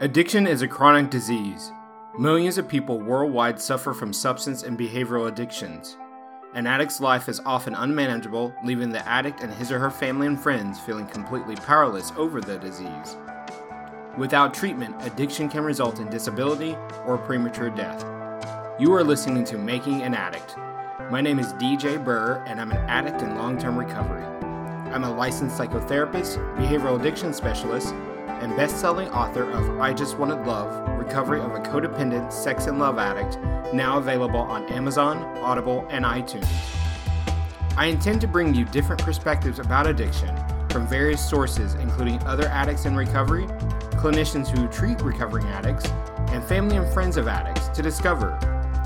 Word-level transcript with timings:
Addiction 0.00 0.46
is 0.46 0.60
a 0.60 0.68
chronic 0.68 1.08
disease. 1.08 1.72
Millions 2.18 2.58
of 2.58 2.68
people 2.68 3.00
worldwide 3.00 3.58
suffer 3.58 3.94
from 3.94 4.12
substance 4.12 4.62
and 4.62 4.78
behavioral 4.78 5.26
addictions. 5.26 5.96
An 6.52 6.66
addict's 6.66 7.00
life 7.00 7.30
is 7.30 7.40
often 7.46 7.74
unmanageable, 7.74 8.54
leaving 8.62 8.90
the 8.90 9.08
addict 9.08 9.40
and 9.40 9.50
his 9.54 9.72
or 9.72 9.78
her 9.78 9.90
family 9.90 10.26
and 10.26 10.38
friends 10.38 10.78
feeling 10.78 11.06
completely 11.06 11.56
powerless 11.56 12.12
over 12.18 12.42
the 12.42 12.58
disease. 12.58 13.16
Without 14.18 14.52
treatment, 14.52 14.94
addiction 15.00 15.48
can 15.48 15.64
result 15.64 15.98
in 15.98 16.10
disability 16.10 16.76
or 17.06 17.16
premature 17.16 17.70
death. 17.70 18.04
You 18.78 18.92
are 18.92 19.02
listening 19.02 19.44
to 19.44 19.56
Making 19.56 20.02
an 20.02 20.12
Addict. 20.12 20.58
My 21.10 21.22
name 21.22 21.38
is 21.38 21.54
DJ 21.54 22.04
Burr, 22.04 22.44
and 22.46 22.60
I'm 22.60 22.70
an 22.70 22.84
addict 22.90 23.22
in 23.22 23.34
long 23.36 23.56
term 23.56 23.78
recovery. 23.78 24.24
I'm 24.92 25.04
a 25.04 25.16
licensed 25.16 25.56
psychotherapist, 25.58 26.36
behavioral 26.58 27.00
addiction 27.00 27.32
specialist, 27.32 27.94
and 28.40 28.56
best 28.56 28.80
selling 28.80 29.08
author 29.10 29.50
of 29.50 29.80
I 29.80 29.92
Just 29.92 30.18
Wanted 30.18 30.46
Love 30.46 30.88
Recovery 30.98 31.40
of 31.40 31.52
a 31.52 31.60
Codependent 31.60 32.32
Sex 32.32 32.66
and 32.66 32.78
Love 32.78 32.98
Addict, 32.98 33.38
now 33.72 33.98
available 33.98 34.40
on 34.40 34.64
Amazon, 34.72 35.18
Audible, 35.38 35.86
and 35.90 36.04
iTunes. 36.04 36.48
I 37.76 37.86
intend 37.86 38.20
to 38.22 38.26
bring 38.26 38.54
you 38.54 38.64
different 38.64 39.02
perspectives 39.02 39.58
about 39.58 39.86
addiction 39.86 40.34
from 40.70 40.86
various 40.86 41.26
sources, 41.26 41.74
including 41.74 42.22
other 42.24 42.48
addicts 42.48 42.84
in 42.84 42.96
recovery, 42.96 43.46
clinicians 43.92 44.48
who 44.48 44.66
treat 44.68 45.00
recovering 45.00 45.46
addicts, 45.46 45.88
and 46.32 46.44
family 46.44 46.76
and 46.76 46.92
friends 46.92 47.16
of 47.16 47.28
addicts 47.28 47.68
to 47.68 47.82
discover 47.82 48.32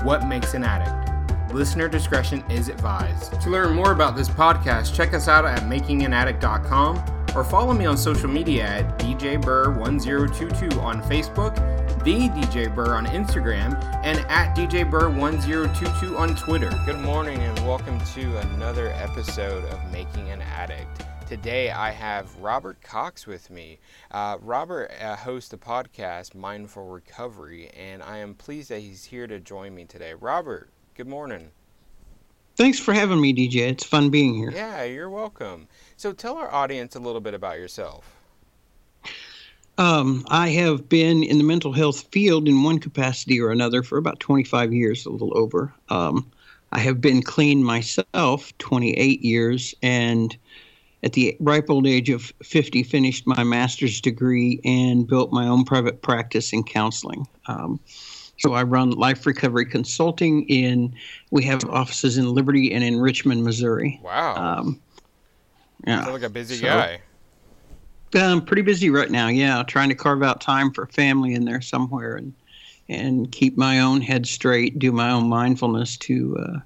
what 0.03 0.27
makes 0.27 0.53
an 0.53 0.63
addict. 0.63 1.53
Listener 1.53 1.89
discretion 1.89 2.43
is 2.49 2.69
advised. 2.69 3.39
To 3.41 3.49
learn 3.49 3.73
more 3.75 3.91
about 3.91 4.15
this 4.15 4.29
podcast, 4.29 4.95
check 4.95 5.13
us 5.13 5.27
out 5.27 5.45
at 5.45 5.63
makinganaddict.com 5.63 7.20
or 7.35 7.43
follow 7.43 7.73
me 7.73 7.85
on 7.85 7.97
social 7.97 8.29
media 8.29 8.65
at 8.65 8.99
DJBurr1022 8.99 10.77
on 10.81 11.01
Facebook, 11.03 11.55
the 12.03 12.29
DJ 12.29 12.73
Burr 12.73 12.95
on 12.95 13.05
Instagram, 13.07 13.81
and 14.03 14.19
at 14.29 14.55
DJ 14.55 14.89
Burr1022 14.89 16.17
on 16.17 16.35
Twitter. 16.35 16.71
Good 16.85 16.99
morning 16.99 17.37
and 17.39 17.57
welcome 17.59 17.99
to 18.13 18.37
another 18.37 18.89
episode 18.89 19.63
of 19.65 19.91
Making 19.91 20.29
an 20.29 20.41
Addict. 20.41 21.05
Today 21.27 21.71
I 21.71 21.91
have 21.91 22.35
Robert 22.39 22.81
Cox 22.81 23.25
with 23.25 23.49
me. 23.49 23.79
Uh, 24.11 24.37
Robert 24.41 24.91
uh, 24.99 25.15
hosts 25.15 25.49
the 25.49 25.57
podcast 25.57 26.35
Mindful 26.35 26.87
Recovery, 26.87 27.69
and 27.69 28.03
I 28.03 28.17
am 28.17 28.33
pleased 28.33 28.69
that 28.69 28.79
he's 28.79 29.05
here 29.05 29.27
to 29.27 29.39
join 29.39 29.73
me 29.73 29.85
today. 29.85 30.13
Robert, 30.13 30.69
good 30.95 31.07
morning. 31.07 31.51
Thanks 32.55 32.79
for 32.79 32.93
having 32.93 33.19
me, 33.21 33.33
DJ. 33.33 33.69
It's 33.69 33.83
fun 33.83 34.09
being 34.09 34.35
here. 34.35 34.51
Yeah, 34.51 34.83
you're 34.83 35.09
welcome. 35.09 35.67
So 35.97 36.13
tell 36.13 36.37
our 36.37 36.51
audience 36.51 36.95
a 36.95 36.99
little 36.99 37.21
bit 37.21 37.33
about 37.33 37.57
yourself. 37.57 38.05
Um, 39.77 40.25
I 40.27 40.49
have 40.49 40.89
been 40.89 41.23
in 41.23 41.37
the 41.37 41.43
mental 41.43 41.73
health 41.73 42.07
field 42.11 42.47
in 42.47 42.61
one 42.61 42.79
capacity 42.79 43.39
or 43.39 43.51
another 43.51 43.83
for 43.83 43.97
about 43.97 44.19
25 44.19 44.73
years, 44.73 45.05
a 45.05 45.09
little 45.09 45.35
over. 45.35 45.73
Um, 45.89 46.29
I 46.71 46.79
have 46.79 47.01
been 47.01 47.21
clean 47.21 47.63
myself 47.63 48.55
28 48.59 49.21
years, 49.21 49.73
and 49.81 50.35
at 51.03 51.13
the 51.13 51.35
ripe 51.39 51.69
old 51.69 51.87
age 51.87 52.09
of 52.09 52.31
50, 52.43 52.83
finished 52.83 53.25
my 53.25 53.43
master's 53.43 53.99
degree 54.01 54.61
and 54.63 55.07
built 55.07 55.31
my 55.31 55.47
own 55.47 55.63
private 55.63 56.01
practice 56.01 56.53
in 56.53 56.63
counseling. 56.63 57.27
Um, 57.47 57.79
so 58.41 58.53
I 58.53 58.63
run 58.63 58.91
Life 58.91 59.25
Recovery 59.25 59.65
Consulting 59.65 60.47
in. 60.49 60.95
We 61.29 61.43
have 61.43 61.63
offices 61.65 62.17
in 62.17 62.33
Liberty 62.33 62.73
and 62.73 62.83
in 62.83 62.99
Richmond, 62.99 63.43
Missouri. 63.43 63.99
Wow. 64.03 64.35
Um, 64.35 64.81
yeah. 65.85 66.01
Sounds 66.01 66.13
like 66.13 66.23
a 66.23 66.29
busy 66.29 66.55
so, 66.55 66.65
guy. 66.65 67.01
I'm 68.13 68.43
pretty 68.43 68.63
busy 68.63 68.89
right 68.89 69.09
now. 69.09 69.27
Yeah, 69.27 69.63
trying 69.63 69.89
to 69.89 69.95
carve 69.95 70.21
out 70.21 70.41
time 70.41 70.71
for 70.71 70.85
family 70.87 71.33
in 71.33 71.45
there 71.45 71.61
somewhere 71.61 72.15
and 72.15 72.33
and 72.89 73.31
keep 73.31 73.57
my 73.57 73.79
own 73.79 74.01
head 74.01 74.25
straight, 74.25 74.77
do 74.77 74.91
my 74.91 75.11
own 75.11 75.29
mindfulness 75.29 75.95
to 75.95 76.37
uh, 76.37 76.59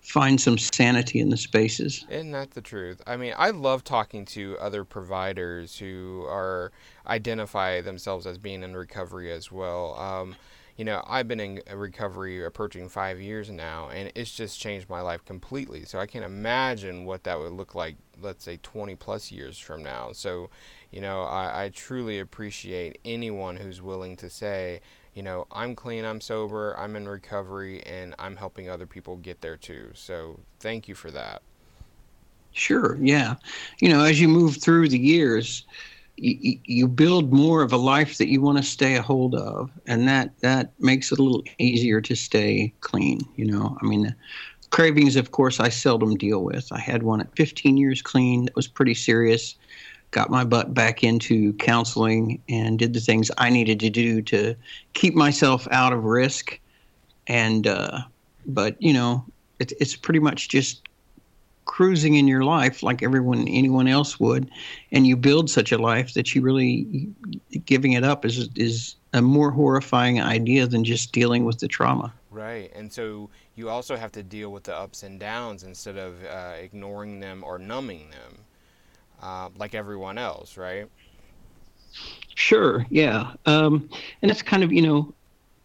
find 0.00 0.40
some 0.40 0.56
sanity 0.56 1.20
in 1.20 1.28
the 1.28 1.36
spaces. 1.36 2.06
Isn't 2.08 2.30
that 2.30 2.52
the 2.52 2.62
truth? 2.62 3.02
I 3.06 3.18
mean, 3.18 3.34
I 3.36 3.50
love 3.50 3.84
talking 3.84 4.24
to 4.26 4.56
other 4.58 4.84
providers 4.84 5.78
who 5.78 6.24
are 6.26 6.72
identify 7.06 7.82
themselves 7.82 8.26
as 8.26 8.38
being 8.38 8.62
in 8.62 8.74
recovery 8.74 9.30
as 9.30 9.52
well. 9.52 9.94
Um, 9.98 10.36
you 10.78 10.84
know, 10.84 11.02
I've 11.08 11.26
been 11.26 11.40
in 11.40 11.60
recovery 11.74 12.44
approaching 12.44 12.88
five 12.88 13.20
years 13.20 13.50
now, 13.50 13.88
and 13.88 14.12
it's 14.14 14.32
just 14.32 14.60
changed 14.60 14.88
my 14.88 15.00
life 15.00 15.24
completely. 15.24 15.84
So 15.84 15.98
I 15.98 16.06
can't 16.06 16.24
imagine 16.24 17.04
what 17.04 17.24
that 17.24 17.36
would 17.36 17.50
look 17.50 17.74
like, 17.74 17.96
let's 18.22 18.44
say 18.44 18.60
20 18.62 18.94
plus 18.94 19.32
years 19.32 19.58
from 19.58 19.82
now. 19.82 20.12
So, 20.12 20.50
you 20.92 21.00
know, 21.00 21.22
I, 21.22 21.64
I 21.64 21.68
truly 21.70 22.20
appreciate 22.20 22.98
anyone 23.04 23.56
who's 23.56 23.82
willing 23.82 24.16
to 24.18 24.30
say, 24.30 24.80
you 25.14 25.22
know, 25.24 25.48
I'm 25.50 25.74
clean, 25.74 26.04
I'm 26.04 26.20
sober, 26.20 26.78
I'm 26.78 26.94
in 26.94 27.08
recovery, 27.08 27.82
and 27.82 28.14
I'm 28.16 28.36
helping 28.36 28.70
other 28.70 28.86
people 28.86 29.16
get 29.16 29.40
there 29.40 29.56
too. 29.56 29.90
So 29.94 30.38
thank 30.60 30.86
you 30.86 30.94
for 30.94 31.10
that. 31.10 31.42
Sure, 32.52 32.96
yeah. 33.00 33.34
You 33.80 33.88
know, 33.88 34.04
as 34.04 34.20
you 34.20 34.28
move 34.28 34.58
through 34.58 34.90
the 34.90 34.98
years, 34.98 35.66
you, 36.20 36.88
build 36.88 37.32
more 37.32 37.62
of 37.62 37.72
a 37.72 37.76
life 37.76 38.18
that 38.18 38.28
you 38.28 38.40
want 38.40 38.58
to 38.58 38.64
stay 38.64 38.96
a 38.96 39.02
hold 39.02 39.34
of, 39.34 39.70
and 39.86 40.08
that 40.08 40.38
that 40.40 40.72
makes 40.78 41.12
it 41.12 41.18
a 41.18 41.22
little 41.22 41.42
easier 41.58 42.00
to 42.00 42.14
stay 42.14 42.72
clean. 42.80 43.20
You 43.36 43.46
know, 43.46 43.76
I 43.80 43.86
mean, 43.86 44.14
cravings, 44.70 45.16
of 45.16 45.30
course, 45.30 45.60
I 45.60 45.68
seldom 45.68 46.16
deal 46.16 46.42
with. 46.42 46.70
I 46.72 46.80
had 46.80 47.02
one 47.02 47.20
at 47.20 47.34
15 47.36 47.76
years 47.76 48.02
clean 48.02 48.46
that 48.46 48.56
was 48.56 48.66
pretty 48.66 48.94
serious. 48.94 49.54
Got 50.10 50.30
my 50.30 50.44
butt 50.44 50.72
back 50.72 51.04
into 51.04 51.52
counseling 51.54 52.42
and 52.48 52.78
did 52.78 52.94
the 52.94 53.00
things 53.00 53.30
I 53.38 53.50
needed 53.50 53.78
to 53.80 53.90
do 53.90 54.22
to 54.22 54.54
keep 54.94 55.14
myself 55.14 55.68
out 55.70 55.92
of 55.92 56.04
risk. 56.04 56.58
And 57.26 57.66
uh, 57.66 58.00
but 58.46 58.80
you 58.80 58.92
know, 58.92 59.24
it's 59.58 59.72
it's 59.80 59.96
pretty 59.96 60.20
much 60.20 60.48
just 60.48 60.87
cruising 61.68 62.14
in 62.14 62.26
your 62.26 62.42
life 62.42 62.82
like 62.82 63.02
everyone 63.02 63.46
anyone 63.46 63.86
else 63.86 64.18
would 64.18 64.50
and 64.90 65.06
you 65.06 65.16
build 65.16 65.50
such 65.50 65.70
a 65.70 65.78
life 65.78 66.14
that 66.14 66.34
you 66.34 66.40
really 66.40 67.08
giving 67.66 67.92
it 67.92 68.02
up 68.02 68.24
is 68.24 68.48
is 68.56 68.96
a 69.12 69.20
more 69.22 69.50
horrifying 69.50 70.20
idea 70.20 70.66
than 70.66 70.84
just 70.84 71.12
dealing 71.12 71.44
with 71.44 71.58
the 71.60 71.68
trauma. 71.68 72.12
Right 72.30 72.72
and 72.74 72.90
so 72.92 73.28
you 73.54 73.68
also 73.68 73.96
have 73.96 74.10
to 74.12 74.22
deal 74.22 74.50
with 74.50 74.64
the 74.64 74.74
ups 74.74 75.02
and 75.02 75.20
downs 75.20 75.62
instead 75.62 75.96
of 75.98 76.24
uh, 76.24 76.54
ignoring 76.58 77.20
them 77.20 77.44
or 77.44 77.58
numbing 77.58 78.10
them 78.10 78.44
uh, 79.22 79.50
like 79.56 79.74
everyone 79.74 80.18
else 80.18 80.56
right? 80.56 80.88
Sure 82.34 82.86
yeah 82.88 83.32
um, 83.44 83.88
and 84.22 84.30
that's 84.30 84.42
kind 84.42 84.64
of 84.64 84.72
you 84.72 84.82
know 84.82 85.14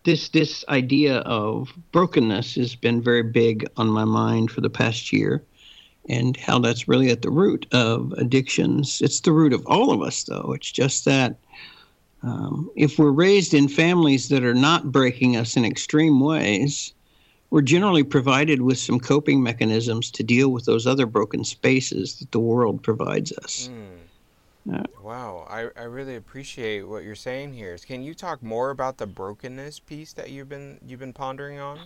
this 0.03 0.29
this 0.29 0.65
idea 0.67 1.19
of 1.19 1.73
brokenness 1.93 2.55
has 2.55 2.75
been 2.75 3.01
very 3.01 3.23
big 3.23 3.65
on 3.77 3.87
my 3.87 4.03
mind 4.03 4.51
for 4.51 4.59
the 4.59 4.69
past 4.69 5.13
year 5.13 5.45
and 6.09 6.35
how 6.37 6.59
that's 6.59 6.87
really 6.87 7.09
at 7.09 7.21
the 7.21 7.31
root 7.31 7.65
of 7.71 8.11
addictions. 8.13 9.01
It's 9.01 9.21
the 9.21 9.31
root 9.31 9.53
of 9.53 9.65
all 9.65 9.91
of 9.91 10.01
us, 10.01 10.23
though. 10.23 10.53
It's 10.53 10.71
just 10.71 11.05
that 11.05 11.37
um, 12.23 12.69
if 12.75 12.97
we're 12.97 13.11
raised 13.11 13.53
in 13.53 13.67
families 13.67 14.29
that 14.29 14.43
are 14.43 14.53
not 14.53 14.91
breaking 14.91 15.35
us 15.35 15.57
in 15.57 15.65
extreme 15.65 16.19
ways, 16.19 16.93
we're 17.49 17.61
generally 17.61 18.03
provided 18.03 18.61
with 18.61 18.79
some 18.79 18.99
coping 18.99 19.43
mechanisms 19.43 20.09
to 20.11 20.23
deal 20.23 20.49
with 20.49 20.65
those 20.65 20.87
other 20.87 21.05
broken 21.05 21.43
spaces 21.43 22.17
that 22.19 22.31
the 22.31 22.39
world 22.39 22.81
provides 22.81 23.31
us. 23.43 23.69
Mm. 23.71 24.03
Uh, 24.73 24.83
wow, 25.01 25.45
I, 25.49 25.67
I 25.79 25.83
really 25.83 26.15
appreciate 26.15 26.87
what 26.87 27.03
you're 27.03 27.15
saying 27.15 27.53
here. 27.53 27.77
Can 27.77 28.01
you 28.01 28.13
talk 28.13 28.41
more 28.41 28.69
about 28.69 28.97
the 28.97 29.05
brokenness 29.05 29.79
piece 29.79 30.13
that 30.13 30.29
you've 30.29 30.47
been 30.47 30.79
you've 30.85 31.01
been 31.01 31.11
pondering 31.11 31.59
on? 31.59 31.79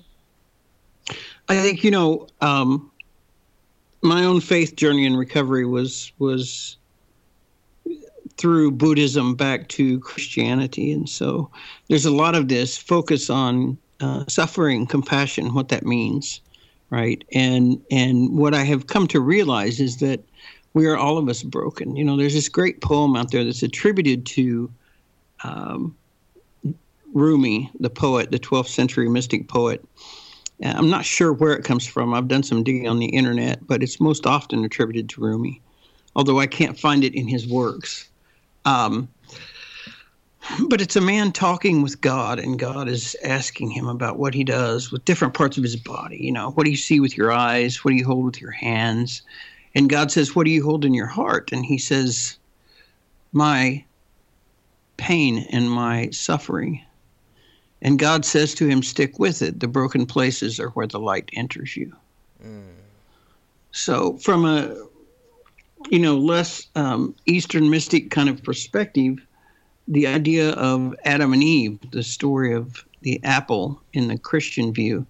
I 1.50 1.56
think 1.56 1.84
you 1.84 1.90
know 1.90 2.28
um, 2.40 2.92
my 4.08 4.24
own 4.24 4.42
faith 4.42 4.76
journey 4.76 5.06
in 5.06 5.16
recovery 5.16 5.66
was 5.66 6.12
was 6.20 6.78
through 8.38 8.72
Buddhism 8.72 9.36
back 9.36 9.68
to 9.70 10.00
Christianity, 10.00 10.92
and 10.92 11.10
so 11.10 11.52
there's 11.90 12.06
a 12.06 12.12
lot 12.12 12.36
of 12.36 12.48
this 12.48 12.78
focus 12.78 13.30
on 13.30 13.78
uh, 14.00 14.24
suffering, 14.28 14.86
compassion, 14.86 15.54
what 15.54 15.70
that 15.70 15.86
means, 15.86 16.42
right? 16.90 17.24
And 17.34 17.82
and 17.92 18.38
what 18.38 18.54
I 18.54 18.64
have 18.64 18.88
come 18.88 19.08
to 19.08 19.20
realize 19.20 19.80
is 19.80 19.98
that 19.98 20.22
we 20.74 20.86
are 20.86 20.98
all 20.98 21.18
of 21.18 21.28
us 21.28 21.44
broken. 21.44 21.96
You 21.96 22.04
know, 22.04 22.16
there's 22.16 22.34
this 22.36 22.50
great 22.50 22.82
poem 22.82 23.16
out 23.16 23.32
there 23.32 23.44
that's 23.44 23.64
attributed 23.64 24.26
to 24.28 24.72
um, 25.44 25.96
Rumi, 27.14 27.72
the 27.80 27.90
poet, 27.90 28.32
the 28.32 28.40
12th 28.40 28.68
century 28.68 29.10
mystic 29.10 29.48
poet, 29.48 29.84
I'm 30.64 30.90
not 30.90 31.06
sure 31.06 31.34
where 31.34 31.54
it 31.54 31.64
comes 31.64 31.86
from. 31.86 32.14
I've 32.14 32.28
done 32.28 32.44
some 32.44 32.64
digging 32.64 32.88
on 32.88 33.00
the 33.00 33.08
internet, 33.08 33.66
but 33.68 33.84
it's 33.84 34.00
most 34.00 34.26
often 34.26 34.66
attributed 34.66 35.10
to 35.10 35.22
Rumi, 35.22 35.62
although 36.16 36.40
I 36.40 36.48
can't 36.48 36.80
find 36.80 37.04
it 37.04 37.14
in 37.14 37.28
his 37.28 37.48
works. 37.48 38.10
Um, 38.66 39.08
but 40.68 40.82
it's 40.82 40.96
a 40.96 41.02
man 41.02 41.32
talking 41.32 41.82
with 41.82 42.02
God, 42.02 42.40
and 42.40 42.58
God 42.58 42.88
is 42.88 43.16
asking 43.24 43.72
him 43.72 43.88
about 43.88 44.18
what 44.18 44.34
he 44.34 44.44
does 44.44 44.92
with 44.92 45.06
different 45.06 45.34
parts 45.34 45.58
of 45.58 45.64
his 45.64 45.76
body. 45.76 46.18
You 46.20 46.32
know, 46.32 46.52
what 46.52 46.64
do 46.64 46.72
you 46.72 46.78
see 46.78 47.00
with 47.00 47.18
your 47.18 47.32
eyes? 47.32 47.84
What 47.84 47.92
do 47.92 47.98
you 47.98 48.06
hold 48.06 48.26
with 48.26 48.42
your 48.42 48.52
hands? 48.52 49.22
And 49.76 49.90
God 49.90 50.12
says, 50.12 50.36
What 50.36 50.46
do 50.46 50.52
you 50.52 50.64
hold 50.64 50.86
in 50.86 50.94
your 50.94 51.08
heart? 51.08 51.52
And 51.52 51.66
he 51.66 51.78
says, 51.78 52.38
My 53.32 53.86
pain 54.98 55.46
and 55.52 55.70
my 55.70 56.10
suffering. 56.10 56.84
And 57.82 58.00
God 58.00 58.26
says 58.26 58.54
to 58.56 58.68
him, 58.68 58.82
Stick 58.82 59.20
with 59.20 59.42
it. 59.42 59.60
The 59.60 59.68
broken 59.68 60.06
places 60.06 60.60
are 60.60 60.70
where 60.70 60.88
the 60.88 61.00
light 61.00 61.30
enters 61.34 61.78
you. 61.78 61.96
Mm. 62.44 62.74
So, 63.72 64.18
from 64.18 64.46
a 64.46 64.76
you 65.92 66.00
know 66.00 66.18
less 66.18 66.68
um, 66.76 67.16
Eastern 67.26 67.70
mystic 67.70 68.10
kind 68.10 68.30
of 68.30 68.44
perspective, 68.44 69.20
the 69.88 70.08
idea 70.08 70.52
of 70.52 70.96
Adam 71.06 71.34
and 71.34 71.44
Eve, 71.44 71.80
the 71.92 72.04
story 72.04 72.54
of 72.54 72.84
the 73.02 73.24
apple 73.24 73.82
in 73.94 74.08
the 74.08 74.18
Christian 74.18 74.74
view, 74.74 75.06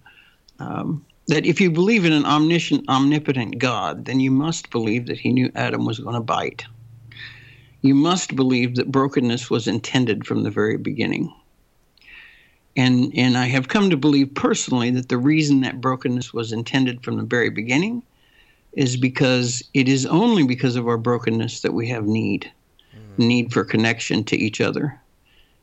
um, 0.58 1.04
that 1.28 1.46
if 1.46 1.60
you 1.60 1.70
believe 1.70 2.04
in 2.04 2.12
an 2.12 2.24
omniscient, 2.24 2.88
omnipotent 2.88 3.58
God, 3.58 4.04
then 4.04 4.20
you 4.20 4.30
must 4.30 4.70
believe 4.70 5.06
that 5.06 5.18
he 5.18 5.32
knew 5.32 5.50
Adam 5.54 5.84
was 5.84 5.98
going 5.98 6.14
to 6.14 6.20
bite. 6.20 6.64
You 7.80 7.94
must 7.94 8.34
believe 8.34 8.76
that 8.76 8.90
brokenness 8.90 9.50
was 9.50 9.68
intended 9.68 10.26
from 10.26 10.42
the 10.42 10.50
very 10.50 10.76
beginning. 10.76 11.32
And, 12.78 13.12
and 13.16 13.36
I 13.36 13.46
have 13.46 13.66
come 13.66 13.90
to 13.90 13.96
believe 13.96 14.32
personally 14.36 14.90
that 14.92 15.08
the 15.08 15.18
reason 15.18 15.62
that 15.62 15.80
brokenness 15.80 16.32
was 16.32 16.52
intended 16.52 17.02
from 17.02 17.16
the 17.16 17.24
very 17.24 17.50
beginning 17.50 18.04
is 18.72 18.96
because 18.96 19.64
it 19.74 19.88
is 19.88 20.06
only 20.06 20.44
because 20.44 20.76
of 20.76 20.86
our 20.86 20.96
brokenness 20.96 21.62
that 21.62 21.74
we 21.74 21.88
have 21.88 22.06
need 22.06 22.48
mm. 22.94 23.18
need 23.18 23.52
for 23.52 23.64
connection 23.64 24.22
to 24.22 24.36
each 24.36 24.60
other. 24.60 24.96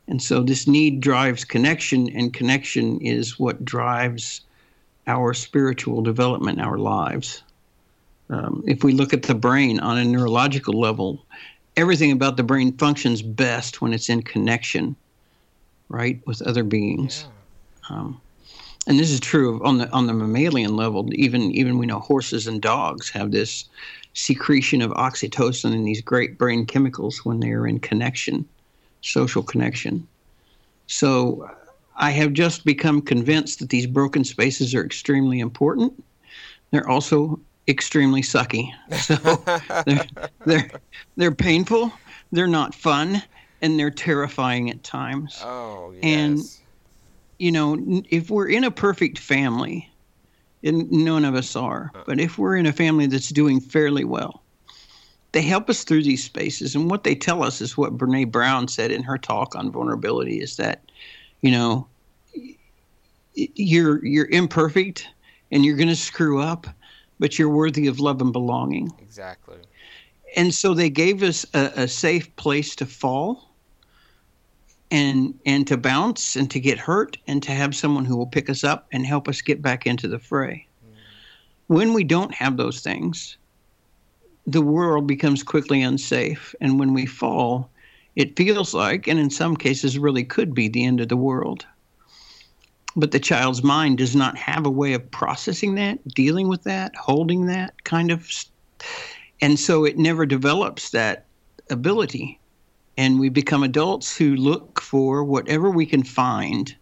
And 0.09 0.21
so 0.21 0.43
this 0.43 0.67
need 0.67 0.99
drives 0.99 1.45
connection, 1.45 2.09
and 2.09 2.33
connection 2.33 2.99
is 2.99 3.39
what 3.39 3.63
drives 3.63 4.41
our 5.07 5.33
spiritual 5.33 6.01
development, 6.01 6.59
our 6.59 6.77
lives. 6.77 7.43
Um, 8.29 8.61
if 8.67 8.83
we 8.83 8.91
look 8.91 9.13
at 9.13 9.23
the 9.23 9.35
brain 9.35 9.79
on 9.79 9.97
a 9.97 10.03
neurological 10.03 10.77
level, 10.77 11.25
everything 11.77 12.11
about 12.11 12.35
the 12.35 12.43
brain 12.43 12.75
functions 12.77 13.21
best 13.21 13.81
when 13.81 13.93
it's 13.93 14.09
in 14.09 14.21
connection, 14.21 14.97
right, 15.89 16.19
with 16.25 16.41
other 16.41 16.63
beings. 16.63 17.25
Yeah. 17.89 17.97
Um, 17.97 18.21
and 18.87 18.99
this 18.99 19.11
is 19.11 19.19
true 19.19 19.63
on 19.63 19.79
the 19.79 19.89
on 19.91 20.05
the 20.07 20.13
mammalian 20.13 20.75
level. 20.75 21.09
Even 21.13 21.51
even 21.51 21.77
we 21.77 21.85
know 21.85 21.99
horses 21.99 22.47
and 22.47 22.61
dogs 22.61 23.09
have 23.09 23.31
this 23.31 23.65
secretion 24.13 24.81
of 24.81 24.91
oxytocin 24.91 25.73
and 25.73 25.85
these 25.85 26.01
great 26.01 26.37
brain 26.37 26.65
chemicals 26.65 27.25
when 27.25 27.39
they 27.39 27.51
are 27.51 27.67
in 27.67 27.79
connection, 27.79 28.47
social 29.01 29.43
connection. 29.43 30.07
So 30.87 31.49
I 31.97 32.11
have 32.11 32.33
just 32.33 32.65
become 32.65 33.01
convinced 33.01 33.59
that 33.59 33.69
these 33.69 33.87
broken 33.87 34.23
spaces 34.23 34.75
are 34.75 34.85
extremely 34.85 35.39
important. 35.39 36.03
They're 36.71 36.89
also 36.89 37.39
extremely 37.67 38.21
sucky. 38.21 38.71
So 38.99 39.15
they're, 39.85 40.05
they're 40.45 40.71
they're 41.17 41.35
painful. 41.35 41.91
They're 42.31 42.47
not 42.47 42.75
fun, 42.75 43.23
and 43.61 43.79
they're 43.79 43.91
terrifying 43.91 44.69
at 44.69 44.83
times. 44.83 45.39
Oh 45.43 45.93
yes. 45.95 46.03
And 46.03 46.39
you 47.37 47.51
know, 47.51 48.03
if 48.09 48.29
we're 48.29 48.47
in 48.47 48.63
a 48.63 48.71
perfect 48.71 49.19
family, 49.19 49.91
and 50.63 50.91
none 50.91 51.25
of 51.25 51.35
us 51.35 51.55
are, 51.55 51.91
uh. 51.95 52.03
but 52.05 52.19
if 52.19 52.37
we're 52.37 52.55
in 52.55 52.65
a 52.65 52.73
family 52.73 53.07
that's 53.07 53.29
doing 53.29 53.59
fairly 53.59 54.03
well, 54.03 54.41
they 55.31 55.41
help 55.41 55.69
us 55.69 55.83
through 55.83 56.03
these 56.03 56.23
spaces. 56.23 56.75
And 56.75 56.89
what 56.89 57.03
they 57.03 57.13
tell 57.13 57.43
us 57.43 57.59
is 57.59 57.77
what 57.77 57.97
Brene 57.97 58.31
Brown 58.31 58.69
said 58.69 58.89
in 58.89 59.03
her 59.03 59.17
talk 59.17 59.53
on 59.55 59.69
vulnerability 59.71 60.39
is 60.39 60.55
that, 60.55 60.81
you 61.41 61.51
know, 61.51 61.87
you're 63.33 64.03
you're 64.05 64.29
imperfect 64.29 65.09
and 65.51 65.65
you're 65.65 65.75
going 65.75 65.89
to 65.89 65.95
screw 65.95 66.39
up, 66.39 66.67
but 67.19 67.37
you're 67.37 67.49
worthy 67.49 67.87
of 67.87 67.99
love 67.99 68.21
and 68.21 68.31
belonging. 68.31 68.91
Exactly. 68.99 69.57
And 70.35 70.53
so 70.53 70.73
they 70.73 70.89
gave 70.89 71.23
us 71.23 71.45
a, 71.53 71.71
a 71.75 71.87
safe 71.87 72.33
place 72.35 72.75
to 72.75 72.85
fall 72.85 73.49
and 74.91 75.37
and 75.45 75.65
to 75.67 75.77
bounce 75.77 76.35
and 76.35 76.49
to 76.51 76.59
get 76.59 76.77
hurt 76.77 77.17
and 77.27 77.41
to 77.43 77.51
have 77.51 77.75
someone 77.75 78.05
who 78.05 78.15
will 78.15 78.27
pick 78.27 78.49
us 78.49 78.63
up 78.63 78.87
and 78.91 79.05
help 79.05 79.27
us 79.27 79.41
get 79.41 79.61
back 79.61 79.87
into 79.87 80.07
the 80.07 80.19
fray. 80.19 80.67
When 81.67 81.93
we 81.93 82.03
don't 82.03 82.33
have 82.33 82.57
those 82.57 82.81
things, 82.81 83.37
the 84.45 84.61
world 84.61 85.07
becomes 85.07 85.41
quickly 85.41 85.81
unsafe 85.81 86.53
and 86.61 86.79
when 86.79 86.93
we 86.93 87.07
fall, 87.07 87.71
it 88.15 88.37
feels 88.37 88.73
like 88.73 89.07
and 89.07 89.19
in 89.19 89.29
some 89.29 89.57
cases 89.57 89.97
really 89.97 90.23
could 90.23 90.53
be 90.53 90.67
the 90.67 90.85
end 90.85 91.01
of 91.01 91.09
the 91.09 91.17
world. 91.17 91.65
But 92.95 93.11
the 93.11 93.19
child's 93.19 93.63
mind 93.63 93.97
does 93.97 94.15
not 94.15 94.37
have 94.37 94.65
a 94.65 94.69
way 94.69 94.93
of 94.93 95.09
processing 95.11 95.75
that, 95.75 96.07
dealing 96.09 96.47
with 96.47 96.63
that, 96.63 96.95
holding 96.95 97.47
that 97.47 97.83
kind 97.83 98.11
of 98.11 98.31
and 99.41 99.59
so 99.59 99.85
it 99.85 99.97
never 99.97 100.25
develops 100.25 100.91
that 100.91 101.25
ability 101.69 102.39
and 102.97 103.19
we 103.19 103.29
become 103.29 103.63
adults 103.63 104.15
who 104.15 104.35
look 104.35 104.79
for 104.79 105.23
whatever 105.23 105.69
we 105.69 105.85
can 105.85 106.03
find 106.03 106.75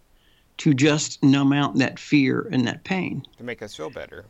to 0.58 0.74
just 0.74 1.24
numb 1.24 1.52
out 1.52 1.76
that 1.76 1.98
fear 1.98 2.48
and 2.52 2.68
that 2.68 2.84
pain 2.84 3.26
to 3.38 3.44
make 3.44 3.62
us 3.62 3.76
feel 3.76 3.90
better. 3.90 4.26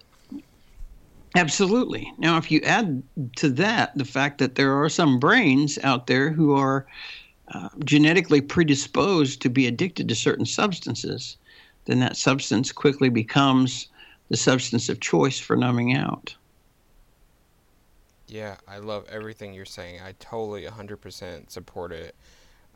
Absolutely. 1.35 2.13
Now, 2.19 2.37
if 2.37 2.51
you 2.51 2.61
add 2.61 3.01
to 3.37 3.49
that 3.49 3.97
the 3.97 4.05
fact 4.05 4.37
that 4.37 4.55
there 4.55 4.73
are 4.81 4.89
some 4.89 5.19
brains 5.19 5.79
out 5.83 6.05
there 6.05 6.29
who 6.29 6.55
are 6.55 6.85
uh, 7.53 7.69
genetically 7.83 8.39
predisposed 8.39 9.41
to 9.41 9.49
be 9.49 9.65
addicted 9.65 10.07
to 10.09 10.15
certain 10.15 10.45
substances, 10.45 11.37
then 11.85 11.99
that 11.99 12.17
substance 12.17 12.71
quickly 12.71 13.09
becomes 13.09 13.87
the 14.29 14.37
substance 14.37 14.89
of 14.89 14.99
choice 14.99 15.39
for 15.39 15.55
numbing 15.55 15.95
out. 15.95 16.35
Yeah, 18.33 18.55
I 18.67 18.79
love 18.79 19.05
everything 19.11 19.53
you're 19.53 19.63
saying. 19.63 19.99
I 20.03 20.13
totally 20.13 20.63
100% 20.63 21.51
support 21.51 21.91
it. 21.91 22.15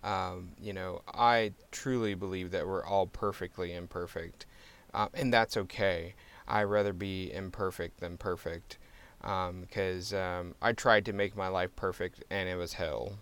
Um, 0.03 0.51
you 0.61 0.71
know, 0.71 1.01
I 1.11 1.51
truly 1.71 2.13
believe 2.13 2.51
that 2.51 2.67
we're 2.67 2.85
all 2.85 3.07
perfectly 3.07 3.73
imperfect, 3.73 4.45
um, 4.93 5.09
and 5.15 5.33
that's 5.33 5.57
okay. 5.57 6.13
I 6.47 6.61
rather 6.61 6.93
be 6.93 7.33
imperfect 7.33 7.99
than 8.01 8.17
perfect, 8.17 8.77
because 9.19 10.13
um, 10.13 10.19
um, 10.19 10.55
I 10.61 10.73
tried 10.73 11.05
to 11.05 11.13
make 11.13 11.35
my 11.35 11.47
life 11.47 11.75
perfect, 11.75 12.23
and 12.29 12.47
it 12.47 12.55
was 12.55 12.73
hell. 12.73 13.13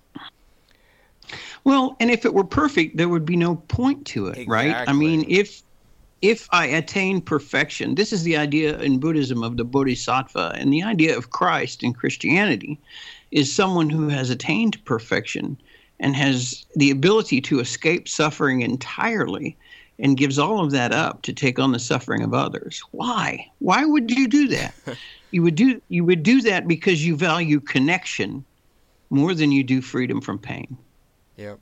Well, 1.63 1.95
and 2.01 2.11
if 2.11 2.25
it 2.25 2.33
were 2.33 2.43
perfect, 2.43 2.97
there 2.97 3.07
would 3.07 3.25
be 3.25 3.37
no 3.37 3.55
point 3.55 4.05
to 4.07 4.27
it, 4.27 4.39
exactly. 4.39 4.73
right? 4.73 4.89
I 4.89 4.91
mean, 4.91 5.23
if 5.29 5.63
if 6.21 6.47
I 6.51 6.65
attain 6.65 7.21
perfection, 7.21 7.95
this 7.95 8.11
is 8.13 8.23
the 8.23 8.37
idea 8.37 8.77
in 8.79 8.99
Buddhism 8.99 9.43
of 9.43 9.57
the 9.57 9.65
bodhisattva, 9.65 10.53
and 10.55 10.71
the 10.71 10.83
idea 10.83 11.17
of 11.17 11.29
Christ 11.29 11.83
in 11.83 11.93
Christianity 11.93 12.79
is 13.31 13.53
someone 13.53 13.89
who 13.89 14.07
has 14.09 14.29
attained 14.29 14.83
perfection 14.85 15.57
and 15.99 16.15
has 16.15 16.65
the 16.75 16.91
ability 16.91 17.41
to 17.41 17.59
escape 17.59 18.07
suffering 18.07 18.61
entirely 18.61 19.57
and 19.99 20.17
gives 20.17 20.37
all 20.37 20.63
of 20.63 20.71
that 20.71 20.91
up 20.91 21.21
to 21.21 21.33
take 21.33 21.57
on 21.57 21.71
the 21.71 21.79
suffering 21.79 22.21
of 22.21 22.33
others. 22.33 22.81
Why? 22.91 23.49
Why 23.59 23.85
would 23.85 24.11
you 24.11 24.27
do 24.27 24.47
that? 24.49 24.73
you 25.31 25.41
would 25.43 25.55
do 25.55 25.81
you 25.87 26.03
would 26.03 26.23
do 26.23 26.41
that 26.41 26.67
because 26.67 27.05
you 27.05 27.15
value 27.15 27.59
connection 27.59 28.43
more 29.09 29.33
than 29.33 29.51
you 29.51 29.63
do 29.63 29.81
freedom 29.81 30.21
from 30.21 30.39
pain. 30.39 30.77
Yep. 31.37 31.59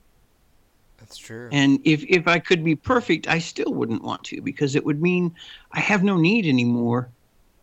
That's 1.04 1.18
true. 1.18 1.50
And 1.52 1.80
if, 1.84 2.02
if 2.08 2.26
I 2.26 2.38
could 2.38 2.64
be 2.64 2.74
perfect, 2.74 3.28
I 3.28 3.38
still 3.38 3.74
wouldn't 3.74 4.02
want 4.02 4.24
to 4.24 4.40
because 4.40 4.74
it 4.74 4.86
would 4.86 5.02
mean 5.02 5.34
I 5.72 5.80
have 5.80 6.02
no 6.02 6.16
need 6.16 6.46
anymore 6.46 7.10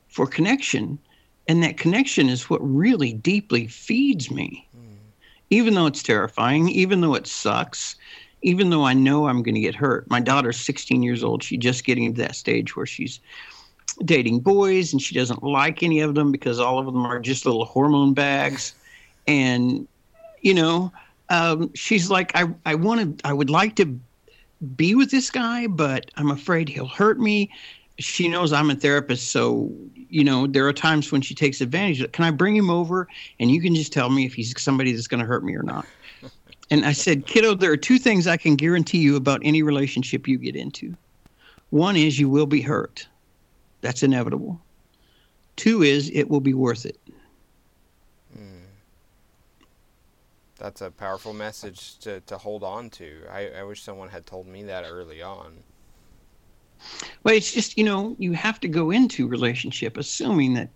for 0.10 0.27
connection. 0.27 1.00
And 1.48 1.63
that 1.63 1.77
connection 1.77 2.29
is 2.29 2.51
what 2.51 2.60
really 2.62 3.13
deeply 3.13 3.65
feeds 3.65 4.29
me. 4.29 4.67
Mm. 4.77 4.98
Even 5.50 5.74
though 5.74 5.88
it's 5.88 6.03
terrifying, 6.03 6.69
even 6.69 7.01
though 7.01 7.15
it 7.15 7.25
sucks, 7.25 7.95
even 8.43 8.69
though 8.69 8.86
I 8.86 8.93
know 8.93 9.27
I'm 9.27 9.41
going 9.41 9.55
to 9.55 9.62
get 9.62 9.75
hurt. 9.75 10.07
My 10.07 10.19
daughter's 10.19 10.60
16 10.60 11.01
years 11.01 11.24
old. 11.24 11.41
She's 11.41 11.60
just 11.60 11.83
getting 11.83 12.13
to 12.13 12.21
that 12.21 12.36
stage 12.36 12.75
where 12.75 12.86
she's 12.86 13.19
dating 14.05 14.41
boys 14.41 14.93
and 14.93 15.01
she 15.01 15.15
doesn't 15.15 15.43
like 15.43 15.81
any 15.81 16.00
of 16.00 16.13
them 16.13 16.31
because 16.31 16.60
all 16.60 16.77
of 16.77 16.86
them 16.86 17.05
are 17.05 17.19
just 17.19 17.45
little 17.45 17.65
hormone 17.65 18.13
bags. 18.13 18.75
And, 19.27 19.88
you 20.41 20.53
know, 20.53 20.91
um, 21.32 21.74
she's 21.74 22.10
like, 22.10 22.34
I, 22.36 22.54
I 22.66 22.76
want 22.76 23.20
to, 23.20 23.28
I 23.28 23.32
would 23.32 23.50
like 23.50 23.78
to 23.78 23.98
be 24.76 24.94
with 24.96 25.12
this 25.12 25.32
guy, 25.32 25.66
but 25.66 26.12
I'm 26.18 26.30
afraid 26.30 26.68
he'll 26.68 26.86
hurt 26.86 27.20
me. 27.20 27.50
She 28.00 28.28
knows 28.28 28.52
I'm 28.52 28.70
a 28.70 28.76
therapist, 28.76 29.32
so 29.32 29.72
you 29.96 30.26
know 30.26 30.46
there 30.46 30.68
are 30.68 30.74
times 30.74 31.12
when 31.12 31.22
she 31.22 31.34
takes 31.34 31.62
advantage. 31.62 32.02
Of, 32.02 32.12
Can 32.12 32.26
I 32.26 32.32
bring 32.32 32.56
him 32.56 32.70
over 32.70 33.08
and 33.40 33.50
you 33.50 33.62
can 33.62 33.74
just 33.74 33.94
tell 33.94 34.10
me 34.10 34.26
if 34.26 34.34
he's 34.34 34.60
somebody 34.62 34.92
that's 34.92 35.08
going 35.08 35.22
to 35.22 35.26
hurt 35.26 35.44
me 35.44 35.56
or 35.56 35.64
not? 35.64 35.86
and 36.70 36.86
I 36.86 36.92
said, 36.92 37.28
kiddo, 37.28 37.56
there 37.56 37.72
are 37.72 37.78
two 37.78 37.98
things 37.98 38.28
I 38.28 38.36
can 38.36 38.58
guarantee 38.58 39.00
you 39.00 39.16
about 39.16 39.40
any 39.44 39.64
relationship 39.64 40.28
you 40.28 40.38
get 40.38 40.58
into. 40.58 40.94
One 41.70 41.96
is 41.96 42.20
you 42.20 42.28
will 42.28 42.46
be 42.46 42.62
hurt. 42.62 43.08
That's 43.80 44.04
inevitable. 44.04 44.60
Two 45.56 45.82
is 45.82 46.10
it 46.14 46.30
will 46.30 46.42
be 46.42 46.54
worth 46.54 46.86
it. 46.86 46.98
That's 50.62 50.82
a 50.82 50.91
powerful 50.91 51.34
message 51.34 51.98
to, 52.00 52.20
to 52.22 52.38
hold 52.38 52.63
on 52.63 52.89
to. 52.91 53.24
I, 53.32 53.50
I 53.60 53.63
wish 53.63 53.82
someone 53.82 54.10
had 54.10 54.25
told 54.25 54.48
me 54.48 54.63
that 54.63 54.86
early 54.88 55.22
on. 55.22 55.58
Well, 57.24 57.36
it's 57.36 57.51
just, 57.51 57.77
you 57.77 57.84
know, 57.84 58.15
you 58.20 58.34
have 58.34 58.60
to 58.62 58.68
go 58.68 58.91
into 58.91 59.27
relationship 59.27 59.98
assuming 59.98 60.53
that 60.56 60.70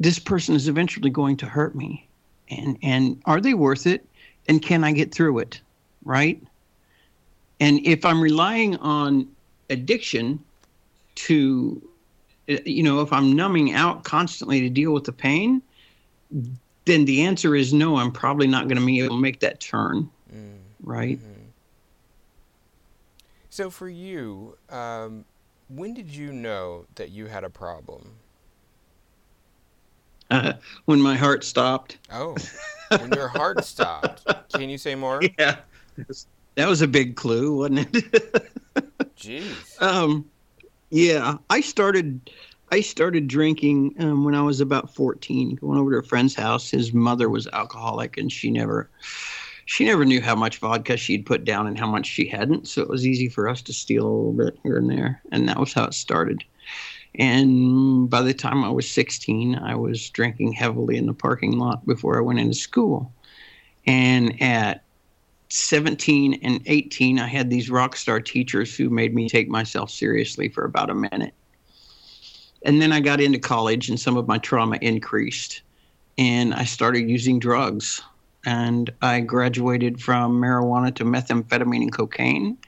this 0.00 0.18
person 0.18 0.54
is 0.54 0.68
eventually 0.68 1.10
going 1.10 1.36
to 1.38 1.46
hurt 1.46 1.74
me. 1.74 2.08
And 2.50 2.76
and 2.82 3.22
are 3.24 3.40
they 3.40 3.54
worth 3.54 3.86
it? 3.86 4.06
And 4.48 4.60
can 4.60 4.84
I 4.84 4.92
get 4.92 5.14
through 5.14 5.38
it? 5.38 5.60
right? 6.04 6.40
And 7.60 7.80
if 7.86 8.04
I'm 8.04 8.20
relying 8.20 8.76
on 8.76 9.28
addiction 9.70 10.42
to, 11.16 11.82
uh, 12.48 12.56
you 12.64 12.82
know, 12.82 13.00
if 13.00 13.12
I'm 13.12 13.34
numbing 13.34 13.72
out 13.72 14.04
constantly 14.04 14.60
to 14.60 14.68
deal 14.68 14.92
with 14.92 15.04
the 15.04 15.12
pain, 15.12 15.62
then 16.84 17.04
the 17.04 17.22
answer 17.22 17.54
is 17.54 17.72
no, 17.72 17.96
I'm 17.96 18.12
probably 18.12 18.46
not 18.46 18.68
going 18.68 18.78
to 18.78 18.84
be 18.84 19.00
able 19.00 19.16
to 19.16 19.20
make 19.20 19.40
that 19.40 19.60
turn, 19.60 20.10
mm. 20.32 20.58
right? 20.82 21.18
Mm-hmm. 21.18 21.30
So 23.50 23.70
for 23.70 23.88
you, 23.88 24.56
um, 24.68 25.24
when 25.68 25.94
did 25.94 26.10
you 26.10 26.32
know 26.32 26.86
that 26.96 27.10
you 27.10 27.26
had 27.26 27.44
a 27.44 27.50
problem? 27.50 28.16
Uh, 30.30 30.54
when 30.86 31.00
my 31.00 31.14
heart 31.14 31.44
stopped. 31.44 31.98
Oh, 32.10 32.36
when 32.90 33.12
your 33.12 33.28
heart 33.28 33.64
stopped. 33.64 34.26
Can 34.52 34.68
you 34.68 34.78
say 34.78 34.94
more? 34.94 35.20
Yeah, 35.38 35.58
that 36.56 36.68
was 36.68 36.82
a 36.82 36.88
big 36.88 37.14
clue, 37.14 37.56
wasn't 37.56 37.94
it? 37.94 38.50
Jeez. 39.16 39.80
Um, 39.80 40.28
yeah, 40.90 41.36
I 41.50 41.60
started. 41.60 42.30
I 42.70 42.80
started 42.80 43.28
drinking 43.28 43.94
um, 43.98 44.24
when 44.24 44.34
I 44.34 44.42
was 44.42 44.60
about 44.60 44.94
14, 44.94 45.56
going 45.56 45.78
over 45.78 45.92
to 45.92 45.98
a 45.98 46.02
friend's 46.02 46.34
house. 46.34 46.70
His 46.70 46.92
mother 46.92 47.28
was 47.28 47.46
alcoholic, 47.48 48.16
and 48.16 48.32
she 48.32 48.50
never, 48.50 48.90
she 49.66 49.84
never 49.84 50.04
knew 50.04 50.20
how 50.20 50.34
much 50.34 50.58
vodka 50.58 50.96
she'd 50.96 51.26
put 51.26 51.44
down 51.44 51.66
and 51.66 51.78
how 51.78 51.86
much 51.86 52.06
she 52.06 52.26
hadn't. 52.26 52.66
So 52.66 52.82
it 52.82 52.88
was 52.88 53.06
easy 53.06 53.28
for 53.28 53.48
us 53.48 53.62
to 53.62 53.72
steal 53.72 54.06
a 54.06 54.08
little 54.08 54.32
bit 54.32 54.58
here 54.62 54.78
and 54.78 54.90
there, 54.90 55.22
and 55.30 55.48
that 55.48 55.60
was 55.60 55.72
how 55.72 55.84
it 55.84 55.94
started. 55.94 56.42
And 57.16 58.10
by 58.10 58.22
the 58.22 58.34
time 58.34 58.64
I 58.64 58.70
was 58.70 58.90
16, 58.90 59.56
I 59.56 59.76
was 59.76 60.10
drinking 60.10 60.52
heavily 60.52 60.96
in 60.96 61.06
the 61.06 61.14
parking 61.14 61.58
lot 61.58 61.86
before 61.86 62.18
I 62.18 62.22
went 62.22 62.40
into 62.40 62.54
school. 62.54 63.12
And 63.86 64.40
at 64.42 64.82
17 65.50 66.40
and 66.42 66.60
18, 66.66 67.20
I 67.20 67.28
had 67.28 67.50
these 67.50 67.70
rock 67.70 67.94
star 67.94 68.20
teachers 68.20 68.76
who 68.76 68.90
made 68.90 69.14
me 69.14 69.28
take 69.28 69.48
myself 69.48 69.90
seriously 69.90 70.48
for 70.48 70.64
about 70.64 70.90
a 70.90 70.94
minute. 70.94 71.34
And 72.64 72.82
then 72.82 72.92
I 72.92 73.00
got 73.00 73.20
into 73.20 73.38
college 73.38 73.88
and 73.88 74.00
some 74.00 74.16
of 74.16 74.26
my 74.26 74.38
trauma 74.38 74.78
increased. 74.80 75.62
And 76.18 76.54
I 76.54 76.64
started 76.64 77.08
using 77.08 77.38
drugs. 77.38 78.02
And 78.46 78.90
I 79.00 79.20
graduated 79.20 80.02
from 80.02 80.40
marijuana 80.40 80.94
to 80.96 81.04
methamphetamine 81.04 81.82
and 81.82 81.92
cocaine 81.92 82.58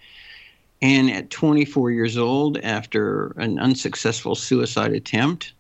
and 0.83 1.11
at 1.11 1.31
24 1.31 1.91
years 1.91 2.17
old, 2.17 2.59
after 2.59 3.29
an 3.39 3.59
unsuccessful 3.59 4.35
suicide 4.35 4.93
attempt, 4.93 5.53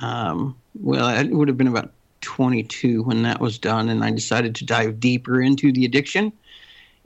um, 0.00 0.56
well, 0.80 1.08
it 1.08 1.30
would 1.30 1.48
have 1.48 1.58
been 1.58 1.68
about 1.68 1.92
22 2.22 3.02
when 3.02 3.22
that 3.22 3.40
was 3.40 3.58
done, 3.58 3.88
and 3.88 4.02
I 4.02 4.10
decided 4.10 4.54
to 4.56 4.64
dive 4.64 5.00
deeper 5.00 5.42
into 5.42 5.70
the 5.70 5.84
addiction. 5.84 6.32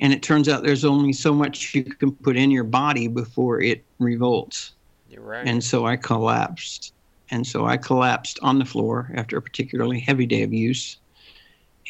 And 0.01 0.13
it 0.13 0.23
turns 0.23 0.49
out 0.49 0.63
there's 0.63 0.85
only 0.85 1.13
so 1.13 1.35
much 1.35 1.75
you 1.75 1.83
can 1.83 2.13
put 2.13 2.37
in 2.37 2.53
your 2.53 2.65
body 2.65 3.09
before 3.09 3.61
it 3.61 3.85
revolts. 3.99 4.73
You're 5.09 5.23
right. 5.23 5.47
And 5.47 5.63
so 5.63 5.87
I 5.87 5.97
collapsed. 5.97 6.93
And 7.31 7.47
so 7.47 7.67
I 7.67 7.77
collapsed 7.77 8.39
on 8.43 8.59
the 8.59 8.65
floor 8.65 9.11
after 9.15 9.37
a 9.37 9.43
particularly 9.43 10.01
heavy 10.01 10.27
day 10.27 10.43
of 10.43 10.53
use. 10.53 10.99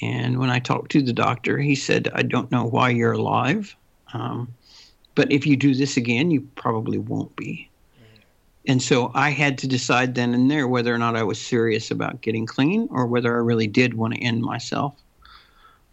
And 0.02 0.38
when 0.38 0.50
I 0.50 0.58
talked 0.58 0.90
to 0.92 1.02
the 1.02 1.12
doctor, 1.12 1.58
he 1.58 1.74
said, 1.74 2.08
I 2.14 2.22
don't 2.22 2.50
know 2.50 2.64
why 2.64 2.90
you're 2.90 3.12
alive. 3.12 3.74
Um, 4.12 4.52
but 5.14 5.30
if 5.32 5.46
you 5.46 5.56
do 5.56 5.74
this 5.74 5.96
again, 5.96 6.30
you 6.30 6.48
probably 6.54 6.98
won't 6.98 7.34
be. 7.36 7.68
And 8.66 8.82
so 8.82 9.10
I 9.14 9.30
had 9.30 9.56
to 9.58 9.66
decide 9.66 10.14
then 10.14 10.34
and 10.34 10.50
there 10.50 10.68
whether 10.68 10.94
or 10.94 10.98
not 10.98 11.16
I 11.16 11.22
was 11.22 11.40
serious 11.40 11.90
about 11.90 12.20
getting 12.20 12.44
clean 12.46 12.86
or 12.90 13.06
whether 13.06 13.34
I 13.34 13.38
really 13.38 13.66
did 13.66 13.94
want 13.94 14.14
to 14.14 14.20
end 14.20 14.42
myself. 14.42 14.94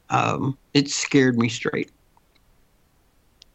Um, 0.09 0.57
it 0.73 0.89
scared 0.89 1.37
me 1.37 1.47
straight. 1.47 1.89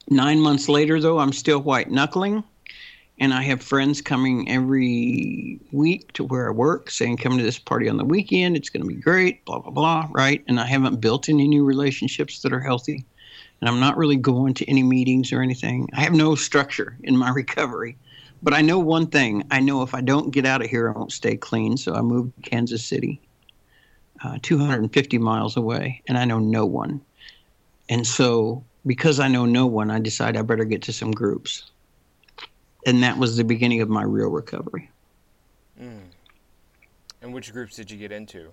Nine 0.09 0.41
months 0.41 0.69
later, 0.69 1.01
though, 1.01 1.19
I'm 1.19 1.33
still 1.33 1.61
white 1.61 1.91
knuckling. 1.91 2.43
And 3.21 3.35
I 3.35 3.43
have 3.43 3.63
friends 3.63 4.01
coming 4.01 4.51
every 4.51 5.61
week 5.73 6.13
to 6.15 6.25
where 6.25 6.49
I 6.49 6.53
work 6.53 6.91
saying, 6.91 7.19
come 7.19 7.37
to 7.37 7.45
this 7.45 7.59
party 7.59 7.89
on 7.89 7.99
the 7.99 8.05
weekend. 8.05 8.57
It's 8.57 8.71
going 8.71 8.83
to 8.83 8.89
be 8.89 8.95
great, 8.95 9.45
blah, 9.45 9.59
blah, 9.59 9.71
blah, 9.71 10.09
right? 10.11 10.43
And 10.49 10.59
I 10.59 10.65
haven't 10.65 11.01
built 11.01 11.29
any 11.29 11.47
new 11.47 11.65
relationships 11.65 12.41
that 12.41 12.53
are 12.53 12.61
healthy 12.61 13.05
and 13.61 13.69
I'm 13.69 13.81
not 13.81 13.97
really 13.97 14.17
going 14.17 14.55
to 14.55 14.71
any 14.71 14.83
meetings 14.83 15.33
or 15.33 15.43
anything. 15.43 15.89
I 15.93 16.01
have 16.01 16.13
no 16.13 16.35
structure 16.35 16.97
in 17.03 17.17
my 17.17 17.31
recovery. 17.35 17.97
But 18.43 18.55
I 18.55 18.63
know 18.63 18.79
one 18.79 19.07
thing. 19.07 19.45
I 19.51 19.61
know 19.61 19.83
if 19.83 19.95
I 19.95 20.01
don't 20.01 20.31
get 20.31 20.47
out 20.47 20.63
of 20.63 20.71
here, 20.71 20.89
I 20.89 20.93
won't 20.93 21.13
stay 21.13 21.37
clean. 21.37 21.77
So 21.77 21.95
I 21.95 22.01
moved 22.01 22.33
to 22.37 22.49
Kansas 22.49 22.83
City, 22.83 23.21
uh, 24.25 24.39
250 24.41 25.19
miles 25.19 25.59
away, 25.59 26.03
and 26.09 26.17
I 26.17 26.25
know 26.25 26.39
no 26.39 26.65
one. 26.65 27.03
And 27.91 28.07
so, 28.07 28.65
because 28.87 29.21
I 29.21 29.29
know 29.29 29.45
no 29.45 29.67
one, 29.67 29.91
I 29.91 29.99
decide 29.99 30.39
I 30.39 30.43
better 30.43 30.65
get 30.65 30.81
to 30.83 30.93
some 30.93 31.11
groups. 31.11 31.71
And 32.87 33.03
that 33.03 33.19
was 33.19 33.37
the 33.37 33.45
beginning 33.45 33.81
of 33.81 33.89
my 33.89 34.03
real 34.03 34.29
recovery. 34.29 34.91
Mm. 35.81 36.01
And 37.23 37.35
which 37.35 37.53
groups 37.53 37.77
did 37.77 37.91
you 37.91 37.99
get 37.99 38.13
into? 38.13 38.51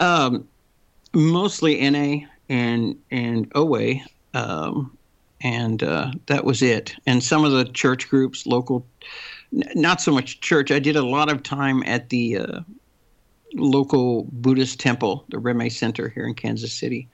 Um, 0.00 0.48
mostly 1.14 1.88
NA 1.90 2.26
and 2.48 2.96
and 3.10 3.50
OA, 3.54 3.94
um, 4.34 4.96
and 5.40 5.82
uh, 5.82 6.12
that 6.26 6.44
was 6.44 6.62
it. 6.62 6.94
And 7.06 7.22
some 7.22 7.44
of 7.44 7.52
the 7.52 7.64
church 7.64 8.08
groups, 8.08 8.46
local, 8.46 8.86
not 9.52 10.00
so 10.00 10.12
much 10.12 10.40
church. 10.40 10.70
I 10.70 10.78
did 10.78 10.96
a 10.96 11.04
lot 11.04 11.30
of 11.30 11.42
time 11.42 11.82
at 11.86 12.08
the 12.08 12.38
uh, 12.38 12.60
local 13.54 14.26
Buddhist 14.32 14.80
temple, 14.80 15.24
the 15.28 15.38
Rime 15.38 15.70
Center 15.70 16.08
here 16.08 16.26
in 16.26 16.34
Kansas 16.34 16.72
City. 16.72 17.08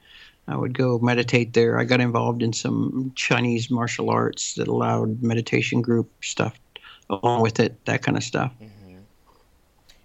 I 0.49 0.57
would 0.57 0.77
go 0.77 0.99
meditate 0.99 1.53
there. 1.53 1.79
I 1.79 1.85
got 1.85 2.01
involved 2.01 2.43
in 2.43 2.53
some 2.53 3.13
Chinese 3.15 3.71
martial 3.71 4.11
arts 4.11 4.55
that 4.55 4.67
allowed 4.67 5.23
meditation 5.23 5.83
group 5.83 6.11
stuff 6.23 6.59
along 7.11 7.43
with 7.43 7.61
it, 7.61 7.85
that 7.85 8.03
kind 8.03 8.17
of 8.17 8.23
stuff. 8.23 8.53
Mm-hmm. 8.63 8.99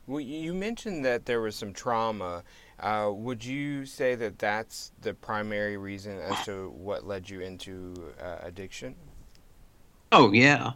Well, 0.08 0.20
you 0.20 0.54
mentioned 0.54 1.06
that 1.06 1.26
there 1.26 1.42
was 1.42 1.56
some 1.56 1.74
trauma 1.74 2.44
uh, 2.84 3.10
would 3.14 3.44
you 3.44 3.86
say 3.86 4.14
that 4.14 4.38
that's 4.38 4.92
the 5.02 5.14
primary 5.14 5.78
reason 5.78 6.20
as 6.20 6.46
to 6.46 6.70
what 6.76 7.08
led 7.08 7.30
you 7.30 7.40
into 7.40 7.94
uh, 8.22 8.38
addiction? 8.42 8.94
Oh, 10.12 10.34
yeah. 10.34 10.72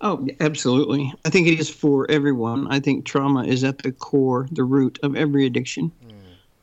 Oh, 0.00 0.26
absolutely. 0.40 1.12
I 1.26 1.30
think 1.30 1.46
it 1.46 1.60
is 1.60 1.68
for 1.68 2.10
everyone. 2.10 2.66
I 2.68 2.80
think 2.80 3.04
trauma 3.04 3.44
is 3.44 3.64
at 3.64 3.78
the 3.78 3.92
core, 3.92 4.48
the 4.50 4.64
root 4.64 4.98
of 5.02 5.14
every 5.14 5.44
addiction. 5.44 5.92
Mm. 6.04 6.11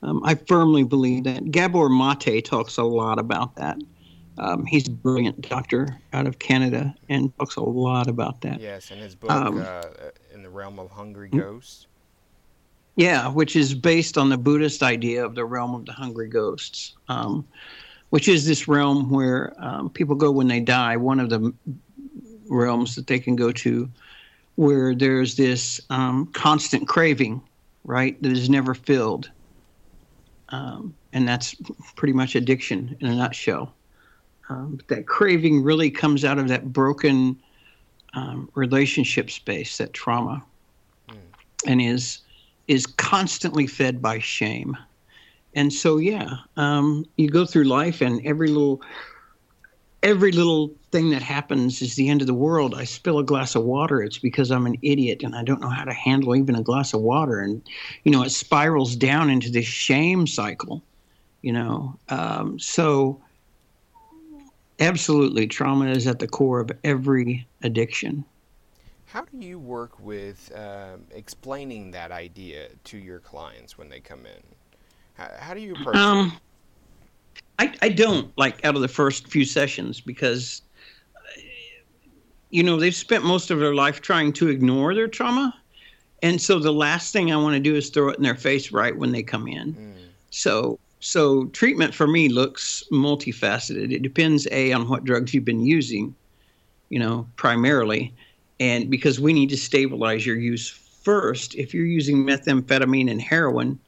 Um, 0.01 0.22
I 0.24 0.36
firmly 0.36 0.84
believe 0.84 1.25
that. 1.25 1.51
Gabor 1.51 1.89
Mate 1.89 2.46
talks 2.46 2.77
a 2.77 2.84
lot 2.84 3.20
about 3.20 3.56
that. 3.56 3.77
Um, 4.38 4.65
he's 4.65 4.88
a 4.88 4.91
brilliant 4.91 5.41
doctor 5.41 6.00
out 6.13 6.25
of 6.25 6.39
Canada 6.39 6.96
and 7.10 7.38
talks 7.38 7.58
a 7.58 7.62
lot 7.62 8.08
about 8.08 8.41
that. 8.41 8.62
Yes, 8.62 8.89
in 8.91 9.00
his 9.00 9.13
book, 9.13 9.32
um, 9.32 9.60
uh, 9.60 9.82
In 10.34 10.44
the 10.44 10.50
Realm 10.50 10.79
of 10.79 10.89
Hungry 10.89 11.29
Ghosts. 11.29 11.88
Yeah, 12.96 13.29
which 13.29 13.56
is 13.56 13.74
based 13.74 14.18
on 14.18 14.29
the 14.29 14.38
Buddhist 14.38 14.84
idea 14.84 15.25
of 15.25 15.36
the 15.36 15.46
realm 15.46 15.74
of 15.74 15.86
the 15.86 15.94
hungry 15.94 16.27
ghosts, 16.27 16.96
um, 17.08 17.48
which 18.10 18.27
is 18.27 18.46
this 18.46 18.68
realm 18.68 19.10
where 19.10 19.53
um, 19.58 19.89
people 19.89 20.15
go 20.15 20.32
when 20.32 20.50
they 20.50 20.60
die. 20.60 20.98
One 20.98 21.22
of 21.22 21.29
the 21.29 21.53
realms 22.50 22.96
that 22.96 23.08
they 23.08 23.20
can 23.20 23.38
go 23.38 23.53
to 23.53 23.89
where 24.56 24.94
there's 24.94 25.38
this 25.38 25.79
um, 25.89 26.25
constant 26.34 26.89
craving, 26.89 27.41
right, 27.86 28.22
that 28.22 28.34
is 28.34 28.50
never 28.50 28.74
filled. 28.74 29.32
Um, 30.50 30.96
and 31.13 31.27
that's 31.27 31.56
pretty 31.96 32.13
much 32.13 32.36
addiction 32.36 32.96
in 33.00 33.08
a 33.08 33.15
nutshell. 33.15 33.74
Um, 34.50 34.77
but 34.77 34.88
that 34.88 35.08
craving 35.08 35.63
really 35.63 35.91
comes 35.91 36.25
out 36.25 36.39
of 36.39 36.48
that 36.48 36.74
broken 36.74 37.39
um, 38.13 38.50
relationship 38.56 39.29
space, 39.29 39.77
that 39.77 39.94
trauma, 39.94 40.44
mm. 41.08 41.18
and 41.68 41.79
is 41.82 42.20
is 42.68 42.86
constantly 42.86 43.68
fed 43.68 44.01
by 44.01 44.20
shame. 44.20 44.75
And 45.56 45.74
so, 45.74 45.98
yeah, 45.98 46.38
um, 46.58 47.06
you 47.18 47.29
go 47.29 47.46
through 47.46 47.63
life, 47.65 48.01
and 48.01 48.25
every 48.25 48.48
little 48.48 48.82
every 50.03 50.32
little 50.32 50.74
thing 50.91 51.10
that 51.12 51.22
happens 51.22 51.82
is 51.82 51.96
the 51.96 52.10
end 52.10 52.22
of 52.22 52.27
the 52.27 52.34
world. 52.34 52.74
I 52.75 52.84
spill 52.86 53.20
a 53.20 53.24
glass 53.24 53.56
of 53.56 53.63
water, 53.63 54.01
it's 54.01 54.18
because 54.18 54.51
I'm 54.51 54.65
an 54.65 54.77
idiot 54.82 55.24
and 55.24 55.36
I 55.36 55.44
don't 55.44 55.62
know 55.62 55.70
how 55.70 55.84
to 55.84 55.94
handle 55.94 56.36
even 56.36 56.56
a 56.56 56.63
glass 56.63 56.94
of 56.94 57.01
water. 57.01 57.39
And, 57.39 57.62
you 58.03 58.12
know, 58.12 58.24
it 58.24 58.32
spirals 58.32 58.96
down 58.96 59.29
into 59.29 59.50
this 59.50 59.65
shame 59.65 60.25
cycle, 60.25 60.84
you 61.41 61.51
know. 61.51 61.98
Um, 62.10 62.60
so, 62.60 63.22
absolutely, 64.79 65.48
trauma 65.48 65.88
is 65.88 66.08
at 66.08 66.20
the 66.20 66.27
core 66.27 66.60
of 66.60 66.72
every 66.84 67.48
addiction. 67.63 68.24
How 69.06 69.22
do 69.22 69.38
you 69.46 69.58
work 69.58 70.00
with 70.00 70.51
um, 70.56 71.06
explaining 71.12 71.91
that 71.91 72.12
idea 72.12 72.70
to 72.86 72.98
your 72.98 73.20
clients 73.20 73.77
when 73.77 73.89
they 73.89 74.00
come 74.00 74.25
in? 74.25 74.44
How, 75.15 75.32
how 75.39 75.53
do 75.56 75.62
you 75.62 75.74
approach 75.74 75.96
um, 75.96 76.27
it? 76.27 76.41
I, 77.57 77.74
I 77.81 77.89
don't 77.89 78.36
like 78.38 78.63
out 78.63 78.75
of 78.75 78.81
the 78.81 78.88
first 78.88 79.27
few 79.27 79.45
sessions 79.45 80.00
because, 80.00 80.62
you 82.50 82.63
know, 82.63 82.77
they've 82.77 82.95
spent 82.95 83.25
most 83.25 83.51
of 83.51 83.59
their 83.59 83.75
life 83.75 84.01
trying 84.01 84.33
to 84.33 84.48
ignore 84.48 84.95
their 84.95 85.07
trauma. 85.07 85.53
And 86.21 86.41
so 86.41 86.59
the 86.59 86.74
last 86.74 87.13
thing 87.13 87.31
I 87.31 87.38
want 87.38 87.55
to 87.55 87.59
do 87.59 87.75
is 87.75 87.89
throw 87.89 88.09
it 88.09 88.17
in 88.17 88.24
their 88.24 88.36
face 88.36 88.71
right 88.71 88.98
when 88.98 89.12
they 89.12 89.24
come 89.24 89.48
in. 89.48 89.74
Mm. 89.74 89.93
So 90.31 90.79
so 91.00 91.45
treatment 91.48 91.93
for 91.93 92.07
me 92.07 92.29
looks 92.29 92.83
multifaceted. 92.91 93.93
It 93.93 94.01
depends 94.01 94.48
a 94.51 94.74
on 94.74 94.89
what 94.89 95.05
drugs 95.05 95.33
you've 95.33 95.45
been 95.45 95.65
using, 95.65 96.13
you 96.89 97.00
know, 97.00 97.27
primarily, 97.38 98.13
and 98.59 98.89
because 98.89 99.19
we 99.19 99.31
need 99.31 99.50
to 99.50 99.57
stabilize 99.57 100.25
your 100.25 100.38
use 100.38 100.69
first. 100.69 101.55
If 101.55 101.74
you're 101.74 101.86
using 101.86 102.25
methamphetamine 102.25 103.09
and 103.09 103.21
heroin, 103.21 103.79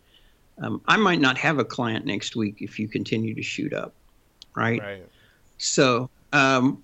um, 0.60 0.82
I 0.88 0.98
might 0.98 1.20
not 1.20 1.38
have 1.38 1.60
a 1.60 1.66
client 1.66 2.06
next 2.06 2.36
week 2.36 2.58
if 2.60 2.80
you 2.80 2.88
continue 2.88 3.34
to 3.34 3.42
shoot 3.42 3.74
up, 3.74 3.94
right? 4.56 4.82
Right. 4.82 5.06
So, 5.58 6.10
um, 6.34 6.84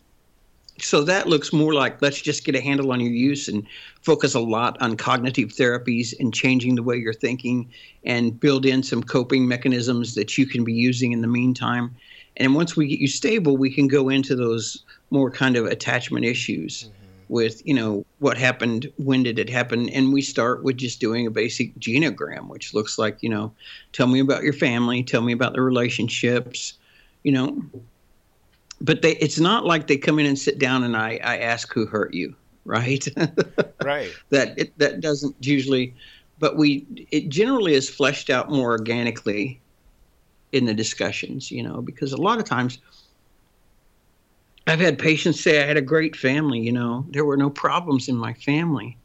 so 0.79 1.03
that 1.03 1.27
looks 1.27 1.51
more 1.51 1.73
like 1.73 2.01
let's 2.01 2.21
just 2.21 2.45
get 2.45 2.55
a 2.55 2.61
handle 2.61 2.91
on 2.91 2.99
your 2.99 3.11
use 3.11 3.47
and 3.47 3.65
focus 4.01 4.35
a 4.35 4.39
lot 4.39 4.79
on 4.81 4.95
cognitive 4.95 5.49
therapies 5.49 6.13
and 6.19 6.33
changing 6.33 6.75
the 6.75 6.83
way 6.83 6.97
you're 6.97 7.13
thinking 7.13 7.67
and 8.03 8.39
build 8.39 8.65
in 8.65 8.83
some 8.83 9.01
coping 9.01 9.47
mechanisms 9.47 10.13
that 10.15 10.37
you 10.37 10.45
can 10.45 10.63
be 10.63 10.73
using 10.73 11.11
in 11.11 11.21
the 11.21 11.27
meantime. 11.27 11.95
And 12.37 12.53
once 12.53 12.75
we 12.75 12.87
get 12.87 12.99
you 12.99 13.07
stable, 13.07 13.57
we 13.57 13.73
can 13.73 13.87
go 13.87 14.09
into 14.09 14.35
those 14.35 14.83
more 15.09 15.31
kind 15.31 15.55
of 15.55 15.65
attachment 15.65 16.25
issues 16.25 16.83
mm-hmm. 16.83 16.96
With, 17.29 17.65
you 17.65 17.73
know, 17.73 18.05
what 18.19 18.37
happened, 18.37 18.91
when 18.97 19.23
did 19.23 19.39
it 19.39 19.49
happen? 19.49 19.89
And 19.89 20.13
we 20.13 20.21
start 20.21 20.63
with 20.63 20.77
just 20.77 20.99
doing 20.99 21.27
a 21.27 21.31
basic 21.31 21.77
genogram, 21.79 22.47
which 22.47 22.73
looks 22.73 22.97
like, 22.97 23.17
you 23.21 23.29
know, 23.29 23.53
tell 23.91 24.07
me 24.07 24.19
about 24.19 24.43
your 24.43 24.53
family, 24.53 25.03
tell 25.03 25.21
me 25.21 25.33
about 25.33 25.53
the 25.53 25.61
relationships, 25.61 26.73
you 27.23 27.31
know, 27.31 27.61
but 28.79 29.01
they 29.01 29.13
it's 29.17 29.39
not 29.39 29.65
like 29.65 29.87
they 29.87 29.97
come 29.97 30.19
in 30.19 30.25
and 30.25 30.37
sit 30.37 30.59
down 30.59 30.83
and 30.83 30.95
I, 30.95 31.19
I 31.23 31.37
ask 31.39 31.73
who 31.73 31.85
hurt 31.85 32.13
you, 32.13 32.35
right? 32.65 33.07
right. 33.83 34.11
That 34.29 34.57
it, 34.57 34.77
that 34.77 35.01
doesn't 35.01 35.35
usually, 35.39 35.95
but 36.39 36.57
we 36.57 36.85
it 37.11 37.29
generally 37.29 37.73
is 37.73 37.89
fleshed 37.89 38.29
out 38.29 38.51
more 38.51 38.71
organically 38.71 39.59
in 40.51 40.65
the 40.65 40.73
discussions, 40.73 41.51
you 41.51 41.63
know, 41.63 41.81
because 41.81 42.13
a 42.13 42.21
lot 42.21 42.39
of 42.39 42.45
times 42.45 42.79
I've 44.67 44.81
had 44.81 44.99
patients 44.99 45.41
say 45.41 45.63
I 45.63 45.65
had 45.65 45.77
a 45.77 45.81
great 45.81 46.15
family, 46.15 46.59
you 46.59 46.73
know, 46.73 47.05
there 47.09 47.23
were 47.23 47.37
no 47.37 47.49
problems 47.49 48.09
in 48.09 48.17
my 48.17 48.33
family. 48.33 48.97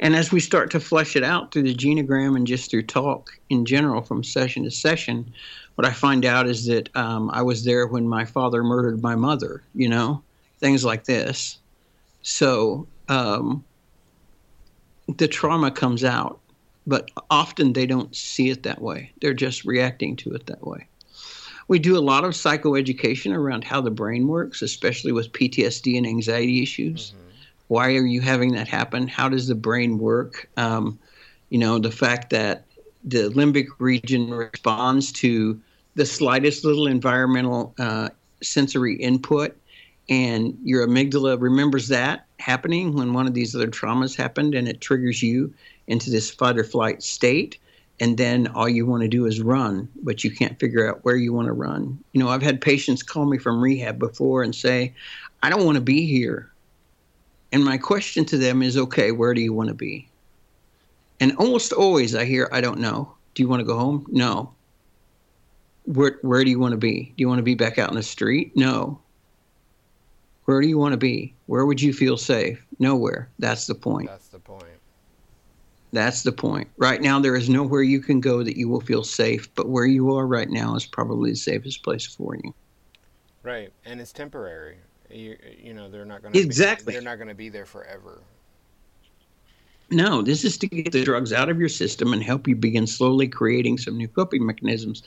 And 0.00 0.14
as 0.14 0.30
we 0.30 0.38
start 0.38 0.70
to 0.70 0.80
flesh 0.80 1.16
it 1.16 1.24
out 1.24 1.52
through 1.52 1.64
the 1.64 1.74
genogram 1.74 2.36
and 2.36 2.46
just 2.46 2.70
through 2.70 2.84
talk 2.84 3.30
in 3.50 3.64
general 3.64 4.00
from 4.00 4.22
session 4.22 4.62
to 4.62 4.70
session, 4.70 5.32
what 5.74 5.86
I 5.86 5.92
find 5.92 6.24
out 6.24 6.46
is 6.46 6.66
that 6.66 6.88
um, 6.96 7.30
I 7.32 7.42
was 7.42 7.64
there 7.64 7.88
when 7.88 8.08
my 8.08 8.24
father 8.24 8.62
murdered 8.62 9.02
my 9.02 9.16
mother, 9.16 9.64
you 9.74 9.88
know, 9.88 10.22
things 10.60 10.84
like 10.84 11.04
this. 11.04 11.58
So 12.22 12.86
um, 13.08 13.64
the 15.16 15.26
trauma 15.26 15.72
comes 15.72 16.04
out, 16.04 16.38
but 16.86 17.10
often 17.28 17.72
they 17.72 17.86
don't 17.86 18.14
see 18.14 18.50
it 18.50 18.62
that 18.62 18.80
way. 18.80 19.10
They're 19.20 19.34
just 19.34 19.64
reacting 19.64 20.14
to 20.16 20.30
it 20.34 20.46
that 20.46 20.64
way. 20.64 20.86
We 21.68 21.78
do 21.78 21.96
a 21.96 22.00
lot 22.00 22.24
of 22.24 22.32
psychoeducation 22.32 23.34
around 23.34 23.64
how 23.64 23.80
the 23.80 23.90
brain 23.90 24.26
works, 24.26 24.62
especially 24.62 25.12
with 25.12 25.32
PTSD 25.32 25.96
and 25.96 26.06
anxiety 26.06 26.62
issues. 26.62 27.10
Mm-hmm. 27.10 27.24
Why 27.68 27.94
are 27.94 28.06
you 28.06 28.22
having 28.22 28.52
that 28.52 28.66
happen? 28.66 29.06
How 29.06 29.28
does 29.28 29.46
the 29.46 29.54
brain 29.54 29.98
work? 29.98 30.48
Um, 30.56 30.98
you 31.50 31.58
know, 31.58 31.78
the 31.78 31.90
fact 31.90 32.30
that 32.30 32.64
the 33.04 33.28
limbic 33.30 33.66
region 33.78 34.30
responds 34.30 35.12
to 35.12 35.60
the 35.94 36.06
slightest 36.06 36.64
little 36.64 36.86
environmental 36.86 37.74
uh, 37.78 38.08
sensory 38.42 38.96
input, 38.96 39.56
and 40.08 40.56
your 40.64 40.86
amygdala 40.86 41.40
remembers 41.40 41.88
that 41.88 42.26
happening 42.38 42.94
when 42.94 43.12
one 43.12 43.26
of 43.26 43.34
these 43.34 43.54
other 43.54 43.68
traumas 43.68 44.16
happened, 44.16 44.54
and 44.54 44.68
it 44.68 44.80
triggers 44.80 45.22
you 45.22 45.52
into 45.86 46.10
this 46.10 46.30
fight 46.30 46.56
or 46.56 46.64
flight 46.64 47.02
state. 47.02 47.58
And 48.00 48.16
then 48.16 48.46
all 48.48 48.68
you 48.68 48.86
want 48.86 49.02
to 49.02 49.08
do 49.08 49.26
is 49.26 49.40
run, 49.40 49.88
but 50.02 50.22
you 50.22 50.30
can't 50.30 50.58
figure 50.60 50.88
out 50.88 51.04
where 51.04 51.16
you 51.16 51.32
want 51.32 51.46
to 51.46 51.52
run. 51.52 51.98
You 52.12 52.20
know, 52.20 52.28
I've 52.28 52.42
had 52.42 52.60
patients 52.60 53.02
call 53.02 53.24
me 53.24 53.38
from 53.38 53.60
rehab 53.60 53.98
before 53.98 54.42
and 54.42 54.54
say, 54.54 54.94
I 55.42 55.50
don't 55.50 55.64
want 55.64 55.76
to 55.76 55.82
be 55.82 56.06
here. 56.06 56.50
And 57.50 57.64
my 57.64 57.78
question 57.78 58.24
to 58.26 58.38
them 58.38 58.62
is, 58.62 58.76
okay, 58.76 59.10
where 59.10 59.34
do 59.34 59.40
you 59.40 59.52
want 59.52 59.68
to 59.68 59.74
be? 59.74 60.08
And 61.18 61.36
almost 61.36 61.72
always 61.72 62.14
I 62.14 62.24
hear, 62.24 62.48
I 62.52 62.60
don't 62.60 62.78
know. 62.78 63.12
Do 63.34 63.42
you 63.42 63.48
want 63.48 63.60
to 63.60 63.66
go 63.66 63.76
home? 63.76 64.06
No 64.08 64.52
where 65.88 66.18
where 66.22 66.44
do 66.44 66.50
you 66.50 66.58
want 66.58 66.72
to 66.72 66.78
be? 66.78 67.04
Do 67.04 67.14
you 67.16 67.28
want 67.28 67.38
to 67.38 67.44
be 67.44 67.54
back 67.54 67.78
out 67.78 67.88
in 67.88 67.96
the 67.96 68.02
street? 68.02 68.52
No. 68.54 69.00
Where 70.44 70.60
do 70.60 70.68
you 70.68 70.78
want 70.78 70.92
to 70.92 70.98
be? 70.98 71.34
Where 71.46 71.66
would 71.66 71.80
you 71.80 71.92
feel 71.92 72.16
safe? 72.16 72.64
Nowhere. 72.78 73.28
That's 73.38 73.66
the 73.66 73.74
point. 73.74 74.08
That's 74.08 74.28
the 74.28 74.38
point. 74.38 74.64
That's 75.92 76.22
the 76.22 76.32
point. 76.32 76.68
Right 76.76 77.00
now, 77.00 77.18
there 77.18 77.34
is 77.34 77.48
nowhere 77.48 77.82
you 77.82 78.00
can 78.00 78.20
go 78.20 78.42
that 78.42 78.56
you 78.56 78.68
will 78.68 78.80
feel 78.80 79.02
safe, 79.02 79.52
but 79.54 79.68
where 79.68 79.86
you 79.86 80.14
are 80.14 80.26
right 80.26 80.50
now 80.50 80.74
is 80.74 80.84
probably 80.84 81.30
the 81.30 81.36
safest 81.36 81.82
place 81.82 82.04
for 82.04 82.36
you. 82.36 82.54
Right, 83.42 83.72
and 83.84 84.00
it's 84.00 84.12
temporary. 84.12 84.78
You, 85.10 85.38
you 85.58 85.72
know, 85.72 85.88
they're 85.88 86.04
not 86.04 86.20
going 86.20 86.34
to 86.34 86.40
exactly. 86.40 86.92
Be, 86.92 86.92
they're 86.92 87.02
not 87.02 87.16
going 87.16 87.28
to 87.28 87.34
be 87.34 87.48
there 87.48 87.64
forever. 87.64 88.20
No, 89.90 90.20
this 90.20 90.44
is 90.44 90.58
to 90.58 90.66
get 90.66 90.92
the 90.92 91.02
drugs 91.02 91.32
out 91.32 91.48
of 91.48 91.58
your 91.58 91.70
system 91.70 92.12
and 92.12 92.22
help 92.22 92.46
you 92.46 92.54
begin 92.54 92.86
slowly 92.86 93.26
creating 93.26 93.78
some 93.78 93.96
new 93.96 94.08
coping 94.08 94.44
mechanisms 94.44 95.02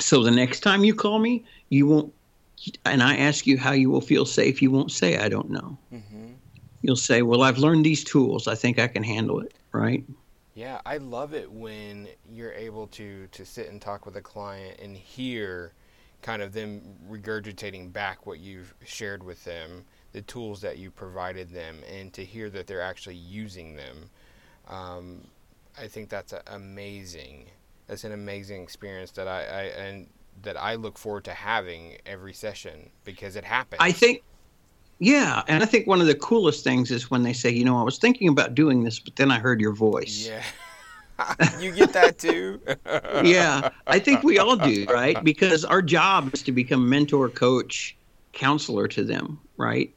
so 0.00 0.22
the 0.22 0.30
next 0.30 0.60
time 0.60 0.84
you 0.84 0.94
call 0.94 1.18
me, 1.18 1.44
you 1.68 1.86
won't, 1.86 2.12
and 2.84 3.02
I 3.02 3.16
ask 3.16 3.46
you 3.46 3.58
how 3.58 3.72
you 3.72 3.90
will 3.90 4.00
feel 4.00 4.26
safe, 4.26 4.60
you 4.60 4.70
won't 4.70 4.90
say, 4.90 5.18
I 5.18 5.28
don't 5.28 5.50
know. 5.50 5.78
Mm-hmm. 5.92 6.15
You'll 6.86 6.96
say, 6.96 7.22
Well, 7.22 7.42
I've 7.42 7.58
learned 7.58 7.84
these 7.84 8.04
tools. 8.04 8.48
I 8.48 8.54
think 8.54 8.78
I 8.78 8.88
can 8.88 9.02
handle 9.02 9.40
it, 9.40 9.54
right? 9.72 10.04
Yeah, 10.54 10.80
I 10.86 10.96
love 10.96 11.34
it 11.34 11.50
when 11.50 12.08
you're 12.32 12.52
able 12.52 12.86
to, 12.88 13.26
to 13.26 13.44
sit 13.44 13.68
and 13.68 13.80
talk 13.80 14.06
with 14.06 14.16
a 14.16 14.22
client 14.22 14.80
and 14.80 14.96
hear 14.96 15.72
kind 16.22 16.40
of 16.40 16.54
them 16.54 16.80
regurgitating 17.10 17.92
back 17.92 18.26
what 18.26 18.38
you've 18.38 18.74
shared 18.84 19.22
with 19.22 19.44
them, 19.44 19.84
the 20.12 20.22
tools 20.22 20.62
that 20.62 20.78
you 20.78 20.90
provided 20.90 21.50
them, 21.50 21.80
and 21.92 22.12
to 22.14 22.24
hear 22.24 22.48
that 22.50 22.66
they're 22.66 22.80
actually 22.80 23.16
using 23.16 23.76
them. 23.76 24.08
Um, 24.68 25.24
I 25.78 25.88
think 25.88 26.08
that's 26.08 26.32
amazing 26.46 27.48
that's 27.86 28.04
an 28.04 28.12
amazing 28.12 28.62
experience 28.62 29.12
that 29.12 29.28
I, 29.28 29.40
I 29.40 29.62
and 29.84 30.08
that 30.42 30.56
I 30.56 30.74
look 30.74 30.98
forward 30.98 31.24
to 31.24 31.32
having 31.32 31.96
every 32.04 32.34
session 32.34 32.90
because 33.04 33.36
it 33.36 33.44
happens. 33.44 33.80
I 33.80 33.92
think 33.92 34.22
yeah, 34.98 35.42
and 35.48 35.62
I 35.62 35.66
think 35.66 35.86
one 35.86 36.00
of 36.00 36.06
the 36.06 36.14
coolest 36.14 36.64
things 36.64 36.90
is 36.90 37.10
when 37.10 37.22
they 37.22 37.32
say, 37.32 37.50
you 37.50 37.64
know, 37.64 37.78
I 37.78 37.82
was 37.82 37.98
thinking 37.98 38.28
about 38.28 38.54
doing 38.54 38.84
this, 38.84 38.98
but 38.98 39.16
then 39.16 39.30
I 39.30 39.38
heard 39.38 39.60
your 39.60 39.74
voice. 39.74 40.28
Yeah. 40.28 40.42
you 41.60 41.72
get 41.72 41.92
that 41.92 42.18
too? 42.18 42.60
yeah, 43.24 43.70
I 43.86 43.98
think 43.98 44.22
we 44.22 44.38
all 44.38 44.56
do, 44.56 44.86
right? 44.86 45.22
Because 45.24 45.64
our 45.64 45.82
job 45.82 46.34
is 46.34 46.42
to 46.42 46.52
become 46.52 46.88
mentor, 46.88 47.28
coach, 47.28 47.96
counselor 48.32 48.88
to 48.88 49.04
them, 49.04 49.40
right? 49.56 49.92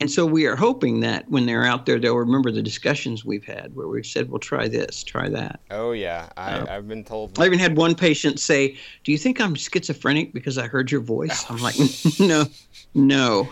And 0.00 0.10
so 0.10 0.24
we 0.24 0.46
are 0.46 0.56
hoping 0.56 1.00
that 1.00 1.28
when 1.30 1.44
they're 1.44 1.64
out 1.64 1.84
there, 1.84 1.98
they'll 1.98 2.16
remember 2.16 2.50
the 2.50 2.62
discussions 2.62 3.22
we've 3.22 3.44
had 3.44 3.76
where 3.76 3.86
we've 3.86 4.06
said, 4.06 4.30
well, 4.30 4.38
try 4.38 4.66
this, 4.66 5.04
try 5.04 5.28
that. 5.28 5.60
Oh, 5.70 5.92
yeah. 5.92 6.30
I, 6.38 6.52
uh, 6.52 6.76
I've 6.76 6.88
been 6.88 7.04
told. 7.04 7.38
I 7.38 7.44
even 7.44 7.58
had 7.58 7.76
one 7.76 7.94
patient 7.94 8.40
say, 8.40 8.78
Do 9.04 9.12
you 9.12 9.18
think 9.18 9.40
I'm 9.40 9.54
schizophrenic 9.54 10.32
because 10.32 10.56
I 10.56 10.68
heard 10.68 10.90
your 10.90 11.02
voice? 11.02 11.44
I'm 11.50 11.58
like, 11.58 11.74
No, 12.18 12.46
no. 12.94 13.48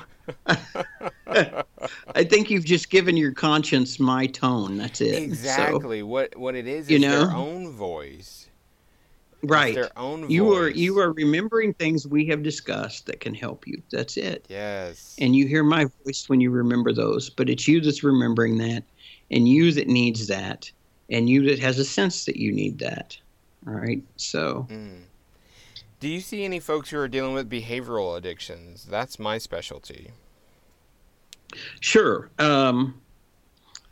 I 1.26 2.24
think 2.24 2.50
you've 2.50 2.64
just 2.64 2.90
given 2.90 3.16
your 3.16 3.32
conscience 3.32 4.00
my 4.00 4.26
tone. 4.26 4.76
That's 4.76 5.00
it. 5.00 5.22
Exactly. 5.22 6.00
So, 6.00 6.06
what 6.06 6.36
what 6.36 6.54
it 6.54 6.66
is 6.66 6.90
you 6.90 6.98
know? 6.98 7.26
their 7.26 7.36
own 7.36 7.70
voice 7.70 8.48
right 9.42 9.74
their 9.74 9.96
own 9.96 10.22
voice. 10.22 10.30
you 10.30 10.52
are 10.52 10.68
you 10.68 10.98
are 10.98 11.12
remembering 11.12 11.72
things 11.74 12.06
we 12.06 12.26
have 12.26 12.42
discussed 12.42 13.06
that 13.06 13.20
can 13.20 13.34
help 13.34 13.66
you 13.66 13.80
that's 13.92 14.16
it 14.16 14.44
yes 14.48 15.14
and 15.20 15.36
you 15.36 15.46
hear 15.46 15.62
my 15.62 15.86
voice 16.04 16.24
when 16.28 16.40
you 16.40 16.50
remember 16.50 16.92
those 16.92 17.30
but 17.30 17.48
it's 17.48 17.68
you 17.68 17.80
that's 17.80 18.02
remembering 18.02 18.58
that 18.58 18.82
and 19.30 19.48
you 19.48 19.70
that 19.72 19.86
needs 19.86 20.26
that 20.26 20.70
and 21.10 21.28
you 21.28 21.48
that 21.48 21.58
has 21.58 21.78
a 21.78 21.84
sense 21.84 22.24
that 22.24 22.36
you 22.36 22.50
need 22.50 22.78
that 22.78 23.16
all 23.66 23.74
right 23.74 24.02
so 24.16 24.66
mm. 24.70 25.02
Do 26.00 26.08
you 26.08 26.20
see 26.20 26.44
any 26.44 26.60
folks 26.60 26.90
who 26.90 26.98
are 26.98 27.08
dealing 27.08 27.34
with 27.34 27.50
behavioral 27.50 28.16
addictions 28.16 28.84
that's 28.84 29.18
my 29.18 29.38
specialty 29.38 30.10
sure 31.80 32.30
um 32.38 33.00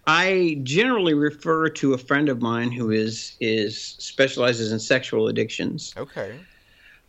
I 0.07 0.61
generally 0.63 1.15
refer 1.15 1.69
to 1.69 1.95
a 1.95 1.99
friend 1.99 2.29
of 2.29 2.41
mine 2.41 2.71
who 2.71 2.91
is 2.91 3.37
is 3.41 3.97
specializes 3.99 4.71
in 4.71 4.79
sexual 4.79 5.27
addictions. 5.27 5.95
Okay. 5.97 6.39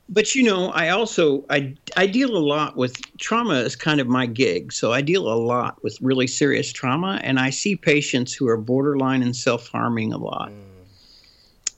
But 0.09 0.33
you 0.33 0.43
know, 0.43 0.69
I 0.69 0.89
also 0.89 1.45
I 1.49 1.75
I 1.95 2.07
deal 2.07 2.35
a 2.35 2.39
lot 2.39 2.75
with 2.75 2.95
trauma 3.17 3.55
is 3.55 3.75
kind 3.75 3.99
of 3.99 4.07
my 4.07 4.25
gig. 4.25 4.73
So 4.73 4.93
I 4.93 5.01
deal 5.01 5.31
a 5.31 5.35
lot 5.35 5.83
with 5.83 5.97
really 6.01 6.27
serious 6.27 6.71
trauma 6.71 7.19
and 7.23 7.39
I 7.39 7.51
see 7.51 7.75
patients 7.75 8.33
who 8.33 8.47
are 8.47 8.57
borderline 8.57 9.21
and 9.21 9.35
self-harming 9.35 10.11
a 10.13 10.17
lot. 10.17 10.49
Mm. 10.49 10.66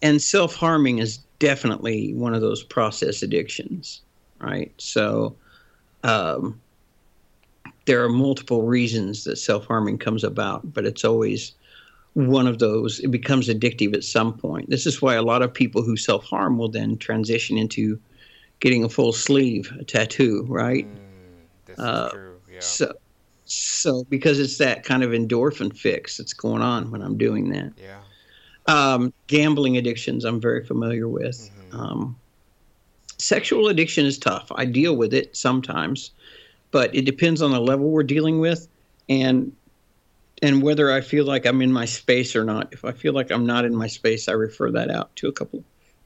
And 0.02 0.22
self-harming 0.22 1.00
is 1.00 1.18
definitely 1.40 2.14
one 2.14 2.34
of 2.34 2.42
those 2.42 2.64
process 2.64 3.22
addictions, 3.22 4.02
right? 4.40 4.72
So 4.78 5.36
um 6.04 6.60
there 7.86 8.04
are 8.04 8.10
multiple 8.10 8.64
reasons 8.64 9.24
that 9.24 9.38
self 9.38 9.66
harming 9.66 9.98
comes 9.98 10.24
about, 10.24 10.74
but 10.74 10.86
it's 10.86 11.04
always 11.04 11.54
one 12.14 12.48
of 12.48 12.60
those, 12.60 13.00
it 13.00 13.10
becomes 13.10 13.50
addictive 13.50 13.96
at 13.96 14.04
some 14.04 14.38
point. 14.38 14.70
This 14.70 14.86
is 14.86 15.02
why 15.02 15.16
a 15.16 15.24
lot 15.24 15.42
of 15.42 15.54
people 15.54 15.82
who 15.82 15.98
self 15.98 16.24
harm 16.26 16.58
will 16.58 16.70
then 16.70 16.98
transition 16.98 17.58
into 17.58 18.00
getting 18.60 18.84
a 18.84 18.90
full 18.90 19.14
sleeve, 19.14 19.72
a 19.80 19.84
tattoo, 19.84 20.46
right? 20.48 20.86
Mm, 20.86 21.48
this 21.66 21.80
uh, 21.80 22.06
is 22.06 22.12
true. 22.12 22.36
Yeah. 22.52 22.60
So, 22.60 22.94
so 23.46 24.04
because 24.10 24.40
it's 24.40 24.58
that 24.58 24.84
kind 24.84 25.02
of 25.04 25.12
endorphin 25.12 25.76
fix 25.76 26.18
that's 26.18 26.34
going 26.34 26.62
on 26.62 26.92
when 26.92 27.02
I'm 27.02 27.18
doing 27.18 27.50
that. 27.50 27.74
Yeah. 27.78 28.02
Um, 28.70 29.14
gambling 29.28 29.78
addictions, 29.78 30.26
I'm 30.26 30.40
very 30.40 30.64
familiar 30.64 31.08
with. 31.08 31.50
Mm-hmm. 31.72 31.80
Um, 31.80 32.20
sexual 33.18 33.68
addiction 33.68 34.06
is 34.06 34.18
tough. 34.18 34.52
I 34.54 34.66
deal 34.66 34.96
with 34.96 35.14
it 35.14 35.36
sometimes, 35.36 36.12
but 36.72 36.94
it 36.96 37.06
depends 37.06 37.42
on 37.42 37.52
the 37.52 37.60
level 37.60 37.90
we're 37.90 38.04
dealing 38.04 38.40
with, 38.40 38.68
and 39.08 39.52
and 40.42 40.62
whether 40.62 40.92
I 40.92 41.02
feel 41.02 41.26
like 41.26 41.46
I'm 41.46 41.62
in 41.62 41.74
my 41.74 41.86
space 41.86 42.36
or 42.36 42.46
not. 42.46 42.72
If 42.72 42.86
I 42.86 42.92
feel 42.92 43.14
like 43.14 43.32
I'm 43.32 43.46
not 43.46 43.66
in 43.66 43.76
my 43.76 43.88
space, 43.88 44.28
I 44.30 44.34
refer 44.34 44.72
that 44.72 44.90
out 44.90 45.16
to 45.18 45.28
a 45.28 45.32
couple 45.32 45.64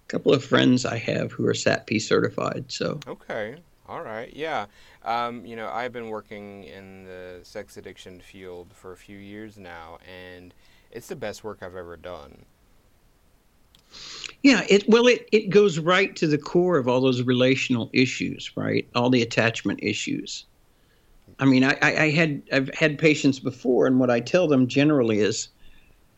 couple 0.07 0.33
of 0.33 0.43
friends 0.43 0.85
I 0.85 0.97
have 0.97 1.31
who 1.31 1.45
are 1.47 1.53
SATP 1.53 2.01
certified. 2.01 2.65
So 2.69 2.99
okay, 3.07 3.57
all 3.87 4.01
right, 4.01 4.33
yeah. 4.33 4.67
Um, 5.03 5.45
you 5.45 5.55
know, 5.55 5.69
I've 5.69 5.91
been 5.91 6.07
working 6.07 6.63
in 6.63 7.03
the 7.03 7.39
sex 7.43 7.77
addiction 7.77 8.21
field 8.21 8.71
for 8.73 8.93
a 8.93 8.97
few 8.97 9.17
years 9.17 9.57
now, 9.57 9.97
and 10.07 10.53
it's 10.91 11.07
the 11.07 11.15
best 11.15 11.43
work 11.43 11.59
I've 11.61 11.75
ever 11.75 11.97
done. 11.97 12.45
Yeah, 14.43 14.65
it 14.67 14.87
well, 14.89 15.07
it 15.07 15.27
it 15.31 15.49
goes 15.49 15.79
right 15.79 16.13
to 16.17 16.27
the 16.27 16.37
core 16.37 16.77
of 16.77 16.87
all 16.87 16.99
those 16.99 17.21
relational 17.23 17.89
issues, 17.93 18.51
right? 18.57 18.87
All 18.93 19.09
the 19.09 19.21
attachment 19.21 19.79
issues. 19.81 20.45
I 21.39 21.45
mean, 21.45 21.63
I, 21.63 21.77
I 21.81 22.09
had 22.09 22.43
I've 22.51 22.69
had 22.73 22.97
patients 22.97 23.39
before, 23.39 23.87
and 23.87 23.99
what 23.99 24.11
I 24.11 24.19
tell 24.19 24.47
them 24.47 24.67
generally 24.67 25.19
is, 25.19 25.47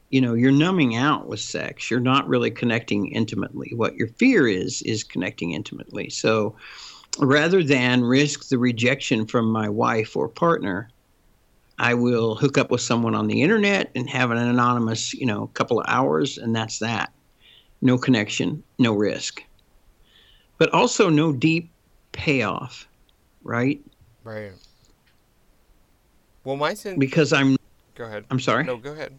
you 0.09 0.21
know, 0.21 0.33
you're 0.33 0.51
numbing 0.51 0.95
out 0.95 1.27
with 1.27 1.39
sex. 1.39 1.89
You're 1.89 1.99
not 1.99 2.27
really 2.27 2.51
connecting 2.51 3.07
intimately. 3.07 3.71
What 3.75 3.95
your 3.95 4.07
fear 4.07 4.47
is 4.47 4.81
is 4.81 5.03
connecting 5.03 5.51
intimately. 5.51 6.09
So, 6.09 6.55
rather 7.19 7.63
than 7.63 8.03
risk 8.03 8.49
the 8.49 8.57
rejection 8.57 9.27
from 9.27 9.51
my 9.51 9.69
wife 9.69 10.15
or 10.17 10.27
partner, 10.27 10.89
I 11.77 11.93
will 11.93 12.35
hook 12.35 12.57
up 12.57 12.71
with 12.71 12.81
someone 12.81 13.15
on 13.15 13.27
the 13.27 13.41
internet 13.41 13.91
and 13.95 14.09
have 14.09 14.31
an 14.31 14.37
anonymous, 14.37 15.13
you 15.13 15.25
know, 15.25 15.47
couple 15.53 15.79
of 15.79 15.85
hours, 15.87 16.37
and 16.37 16.55
that's 16.55 16.79
that. 16.79 17.11
No 17.85 17.99
connection, 17.99 18.63
no 18.79 18.95
risk, 18.95 19.43
but 20.57 20.73
also 20.73 21.07
no 21.07 21.31
deep 21.31 21.69
payoff, 22.13 22.87
right? 23.43 23.79
Right. 24.23 24.53
Well, 26.43 26.55
my 26.55 26.73
sin. 26.73 26.97
Because 26.97 27.31
I'm. 27.31 27.57
Go 27.93 28.05
ahead. 28.05 28.25
I'm 28.31 28.39
sorry. 28.39 28.63
No, 28.63 28.77
go 28.77 28.93
ahead. 28.93 29.15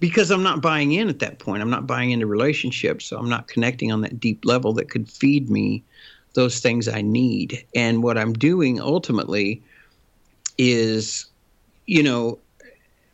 Because 0.00 0.30
I'm 0.30 0.42
not 0.42 0.62
buying 0.62 0.92
in 0.92 1.10
at 1.10 1.18
that 1.18 1.40
point. 1.40 1.60
I'm 1.60 1.68
not 1.68 1.86
buying 1.86 2.10
into 2.10 2.24
relationships, 2.24 3.04
so 3.04 3.18
I'm 3.18 3.28
not 3.28 3.48
connecting 3.48 3.92
on 3.92 4.00
that 4.00 4.18
deep 4.18 4.46
level 4.46 4.72
that 4.72 4.88
could 4.88 5.06
feed 5.06 5.50
me 5.50 5.84
those 6.32 6.60
things 6.60 6.88
I 6.88 7.02
need. 7.02 7.66
And 7.74 8.02
what 8.02 8.16
I'm 8.16 8.32
doing 8.32 8.80
ultimately 8.80 9.62
is, 10.56 11.26
you 11.84 12.02
know, 12.02 12.38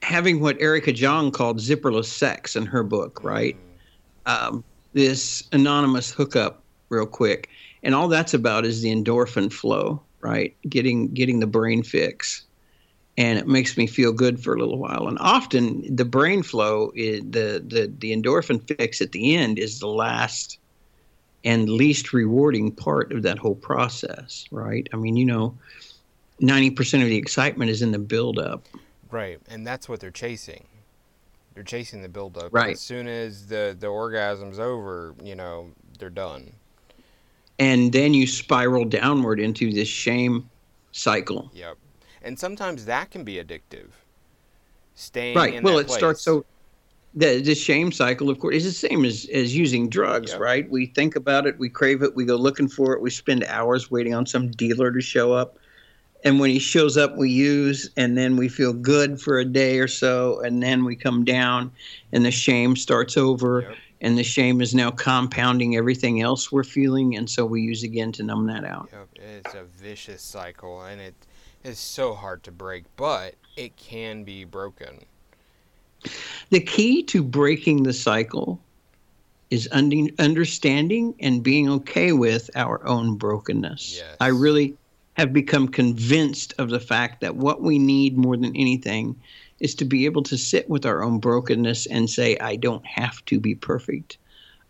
having 0.02 0.38
what 0.38 0.60
Erica 0.60 0.92
Jong 0.92 1.32
called 1.32 1.58
zipperless 1.58 2.04
sex 2.04 2.54
in 2.54 2.66
her 2.66 2.84
book, 2.84 3.24
right? 3.24 3.56
Mm. 3.56 3.73
Um, 4.26 4.64
this 4.92 5.44
anonymous 5.52 6.10
hookup, 6.10 6.62
real 6.88 7.06
quick, 7.06 7.48
and 7.82 7.94
all 7.94 8.08
that's 8.08 8.34
about 8.34 8.64
is 8.64 8.80
the 8.80 8.94
endorphin 8.94 9.52
flow, 9.52 10.02
right? 10.20 10.56
Getting 10.68 11.12
getting 11.12 11.40
the 11.40 11.46
brain 11.46 11.82
fix 11.82 12.44
and 13.16 13.38
it 13.38 13.46
makes 13.46 13.76
me 13.76 13.86
feel 13.86 14.12
good 14.12 14.42
for 14.42 14.54
a 14.54 14.58
little 14.58 14.78
while. 14.78 15.06
And 15.06 15.18
often 15.20 15.94
the 15.94 16.04
brain 16.04 16.42
flow, 16.42 16.90
is, 16.94 17.20
the 17.20 17.62
the 17.66 17.92
the 17.98 18.12
endorphin 18.14 18.66
fix 18.66 19.00
at 19.00 19.12
the 19.12 19.36
end 19.36 19.58
is 19.58 19.78
the 19.78 19.86
last 19.88 20.58
and 21.44 21.68
least 21.68 22.12
rewarding 22.12 22.72
part 22.72 23.12
of 23.12 23.22
that 23.22 23.38
whole 23.38 23.54
process, 23.54 24.46
right? 24.50 24.88
I 24.92 24.96
mean, 24.96 25.16
you 25.16 25.26
know, 25.26 25.56
ninety 26.40 26.70
percent 26.70 27.02
of 27.02 27.08
the 27.08 27.16
excitement 27.16 27.70
is 27.70 27.82
in 27.82 27.92
the 27.92 27.98
buildup. 27.98 28.66
Right, 29.10 29.38
and 29.48 29.66
that's 29.66 29.88
what 29.88 30.00
they're 30.00 30.10
chasing. 30.10 30.66
They're 31.54 31.62
chasing 31.62 32.02
the 32.02 32.08
buildup. 32.08 32.52
Right. 32.52 32.72
As 32.72 32.80
soon 32.80 33.06
as 33.06 33.46
the 33.46 33.76
the 33.78 33.86
orgasm's 33.86 34.58
over, 34.58 35.14
you 35.22 35.34
know, 35.34 35.70
they're 35.98 36.10
done. 36.10 36.52
And 37.58 37.92
then 37.92 38.14
you 38.14 38.26
spiral 38.26 38.84
downward 38.84 39.38
into 39.38 39.72
this 39.72 39.88
shame 39.88 40.50
cycle. 40.90 41.50
Yep 41.54 41.78
and 42.24 42.38
sometimes 42.38 42.86
that 42.86 43.10
can 43.10 43.22
be 43.22 43.34
addictive. 43.34 43.88
Staying 44.96 45.36
right. 45.36 45.62
well, 45.62 45.78
it 45.78 45.86
place. 45.86 45.98
starts 45.98 46.22
so 46.22 46.44
the 47.14 47.40
the 47.40 47.54
shame 47.54 47.92
cycle, 47.92 48.30
of 48.30 48.40
course, 48.40 48.56
is 48.56 48.64
the 48.64 48.88
same 48.88 49.04
as 49.04 49.28
as 49.32 49.54
using 49.54 49.88
drugs, 49.88 50.32
yep. 50.32 50.40
right? 50.40 50.70
We 50.70 50.86
think 50.86 51.14
about 51.14 51.46
it, 51.46 51.58
we 51.58 51.68
crave 51.68 52.02
it, 52.02 52.16
we 52.16 52.24
go 52.24 52.36
looking 52.36 52.68
for 52.68 52.94
it, 52.94 53.00
we 53.00 53.10
spend 53.10 53.44
hours 53.44 53.90
waiting 53.90 54.14
on 54.14 54.26
some 54.26 54.50
dealer 54.50 54.90
to 54.90 55.00
show 55.00 55.32
up. 55.32 55.58
And 56.24 56.40
when 56.40 56.50
he 56.50 56.58
shows 56.58 56.96
up, 56.96 57.16
we 57.16 57.30
use, 57.30 57.90
and 57.96 58.16
then 58.16 58.36
we 58.36 58.48
feel 58.48 58.72
good 58.72 59.20
for 59.20 59.38
a 59.38 59.44
day 59.44 59.78
or 59.78 59.88
so, 59.88 60.40
and 60.40 60.62
then 60.62 60.84
we 60.84 60.96
come 60.96 61.22
down, 61.24 61.70
and 62.12 62.24
the 62.24 62.30
shame 62.30 62.76
starts 62.76 63.18
over, 63.18 63.60
yep. 63.60 63.76
and 64.00 64.16
the 64.16 64.24
shame 64.24 64.62
is 64.62 64.74
now 64.74 64.90
compounding 64.90 65.76
everything 65.76 66.22
else 66.22 66.50
we're 66.50 66.64
feeling, 66.64 67.14
and 67.14 67.28
so 67.28 67.44
we 67.44 67.60
use 67.60 67.82
again 67.82 68.10
to 68.12 68.22
numb 68.22 68.46
that 68.46 68.64
out. 68.64 68.88
Yep. 68.90 69.08
It's 69.16 69.54
a 69.54 69.64
vicious 69.64 70.22
cycle, 70.22 70.82
and 70.82 70.98
it 70.98 71.14
is 71.62 71.78
so 71.78 72.14
hard 72.14 72.42
to 72.44 72.50
break, 72.50 72.84
but 72.96 73.34
it 73.56 73.76
can 73.76 74.24
be 74.24 74.44
broken. 74.44 75.04
The 76.50 76.60
key 76.60 77.02
to 77.04 77.22
breaking 77.22 77.82
the 77.82 77.92
cycle 77.92 78.60
is 79.50 79.68
understanding 79.68 81.14
and 81.20 81.42
being 81.42 81.68
okay 81.68 82.12
with 82.12 82.50
our 82.56 82.84
own 82.86 83.16
brokenness. 83.16 83.96
Yes. 83.98 84.16
I 84.20 84.28
really 84.28 84.76
have 85.14 85.32
become 85.32 85.68
convinced 85.68 86.54
of 86.58 86.70
the 86.70 86.80
fact 86.80 87.20
that 87.20 87.36
what 87.36 87.62
we 87.62 87.78
need 87.78 88.18
more 88.18 88.36
than 88.36 88.54
anything 88.56 89.16
is 89.60 89.74
to 89.76 89.84
be 89.84 90.04
able 90.04 90.22
to 90.24 90.36
sit 90.36 90.68
with 90.68 90.84
our 90.84 91.02
own 91.02 91.18
brokenness 91.18 91.86
and 91.86 92.10
say, 92.10 92.36
I 92.38 92.56
don't 92.56 92.84
have 92.84 93.24
to 93.26 93.38
be 93.38 93.54
perfect. 93.54 94.18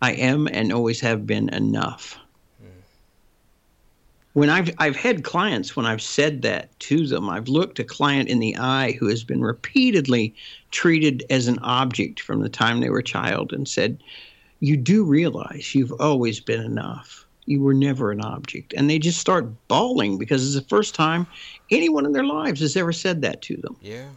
I 0.01 0.13
am 0.13 0.47
and 0.47 0.71
always 0.71 0.99
have 1.01 1.25
been 1.25 1.49
enough 1.49 2.17
hmm. 2.61 2.67
when 4.33 4.49
I've 4.49 4.69
I've 4.77 4.95
had 4.95 5.23
clients 5.23 5.75
when 5.75 5.85
I've 5.85 6.01
said 6.01 6.43
that 6.43 6.77
to 6.81 7.07
them, 7.07 7.29
I've 7.29 7.47
looked 7.47 7.79
a 7.79 7.83
client 7.83 8.29
in 8.29 8.39
the 8.39 8.55
eye 8.57 8.91
who 8.99 9.07
has 9.07 9.23
been 9.23 9.41
repeatedly 9.41 10.35
treated 10.69 11.23
as 11.29 11.47
an 11.47 11.59
object 11.59 12.19
from 12.19 12.41
the 12.41 12.49
time 12.49 12.81
they 12.81 12.89
were 12.89 12.99
a 12.99 13.03
child 13.03 13.51
and 13.51 13.67
said, 13.67 14.03
"You 14.59 14.77
do 14.77 15.03
realize 15.03 15.73
you've 15.73 15.93
always 15.93 16.39
been 16.39 16.61
enough. 16.61 17.24
You 17.45 17.61
were 17.61 17.73
never 17.73 18.11
an 18.11 18.21
object." 18.21 18.73
And 18.75 18.89
they 18.89 18.99
just 18.99 19.19
start 19.19 19.67
bawling 19.67 20.17
because 20.17 20.45
it's 20.45 20.61
the 20.61 20.69
first 20.69 20.95
time 20.95 21.27
anyone 21.71 22.05
in 22.05 22.11
their 22.11 22.23
lives 22.23 22.61
has 22.61 22.75
ever 22.75 22.91
said 22.91 23.21
that 23.21 23.41
to 23.43 23.57
them. 23.57 23.77
Yeah. 23.81 24.09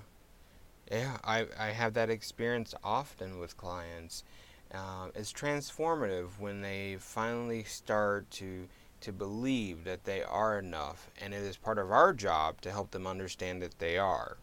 Yeah, 0.91 1.19
I, 1.23 1.47
I 1.59 1.67
have 1.67 1.95
that 1.95 2.09
experience 2.09 2.75
often 2.83 3.39
with 3.39 3.57
clients. 3.59 4.25
Uh, 4.73 5.09
it's 5.15 5.33
transformative 5.33 6.29
when 6.39 6.63
they 6.63 6.97
finally 6.99 7.65
start 7.65 8.31
to 8.33 8.69
to 9.01 9.13
believe 9.13 9.85
that 9.85 10.05
they 10.05 10.25
are 10.25 10.59
enough, 10.59 11.09
and 11.21 11.33
it 11.33 11.43
is 11.43 11.57
part 11.57 11.79
of 11.79 11.93
our 11.93 12.13
job 12.13 12.61
to 12.61 12.71
help 12.71 12.91
them 12.91 13.07
understand 13.07 13.63
that 13.63 13.79
they 13.79 13.97
are. 13.97 14.39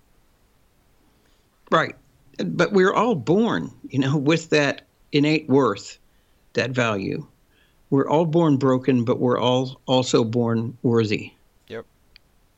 Right. 1.71 1.95
But 2.38 2.71
we're 2.71 2.93
all 2.93 3.15
born, 3.15 3.71
you 3.89 4.00
know, 4.00 4.15
with 4.15 4.50
that 4.52 4.84
innate 5.12 5.50
worth, 5.50 6.00
that 6.54 6.71
value. 6.71 7.28
We're 7.89 8.10
all 8.10 8.26
born 8.26 8.58
broken, 8.58 9.04
but 9.04 9.19
we're 9.19 9.39
all 9.39 9.80
also 9.86 10.24
born 10.24 10.78
worthy. 10.82 11.34
Yep. 11.67 11.86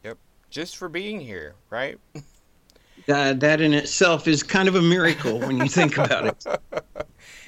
Yep. 0.03 0.17
Just 0.49 0.77
for 0.77 0.89
being 0.89 1.19
here, 1.19 1.55
right? 1.69 1.99
Uh, 3.07 3.31
that 3.31 3.61
in 3.61 3.73
itself 3.73 4.27
is 4.27 4.43
kind 4.43 4.67
of 4.67 4.75
a 4.75 4.81
miracle 4.81 5.39
when 5.39 5.55
you 5.55 5.69
think 5.69 5.97
about 5.97 6.25
it. 6.25 6.45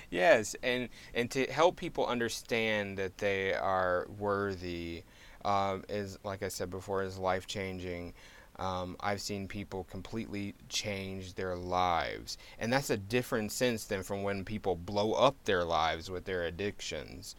Yes, 0.10 0.56
and 0.64 0.90
and 1.14 1.30
to 1.32 1.46
help 1.46 1.76
people 1.76 2.06
understand 2.06 2.98
that 2.98 3.18
they 3.20 3.54
are 3.54 4.08
worthy 4.18 5.04
um, 5.46 5.84
is, 5.88 6.18
like 6.24 6.42
I 6.42 6.48
said 6.48 6.70
before, 6.70 7.04
is 7.04 7.18
life 7.18 7.46
changing. 7.46 8.14
Um, 8.58 8.98
I've 9.00 9.22
seen 9.22 9.48
people 9.48 9.86
completely 9.86 10.54
change 10.68 11.36
their 11.36 11.56
lives, 11.56 12.38
and 12.58 12.74
that's 12.74 12.90
a 12.90 12.98
different 12.98 13.52
sense 13.52 13.86
than 13.86 14.04
from 14.04 14.24
when 14.24 14.44
people 14.44 14.76
blow 14.76 15.14
up 15.14 15.36
their 15.46 15.64
lives 15.64 16.10
with 16.10 16.26
their 16.26 16.44
addictions, 16.44 17.36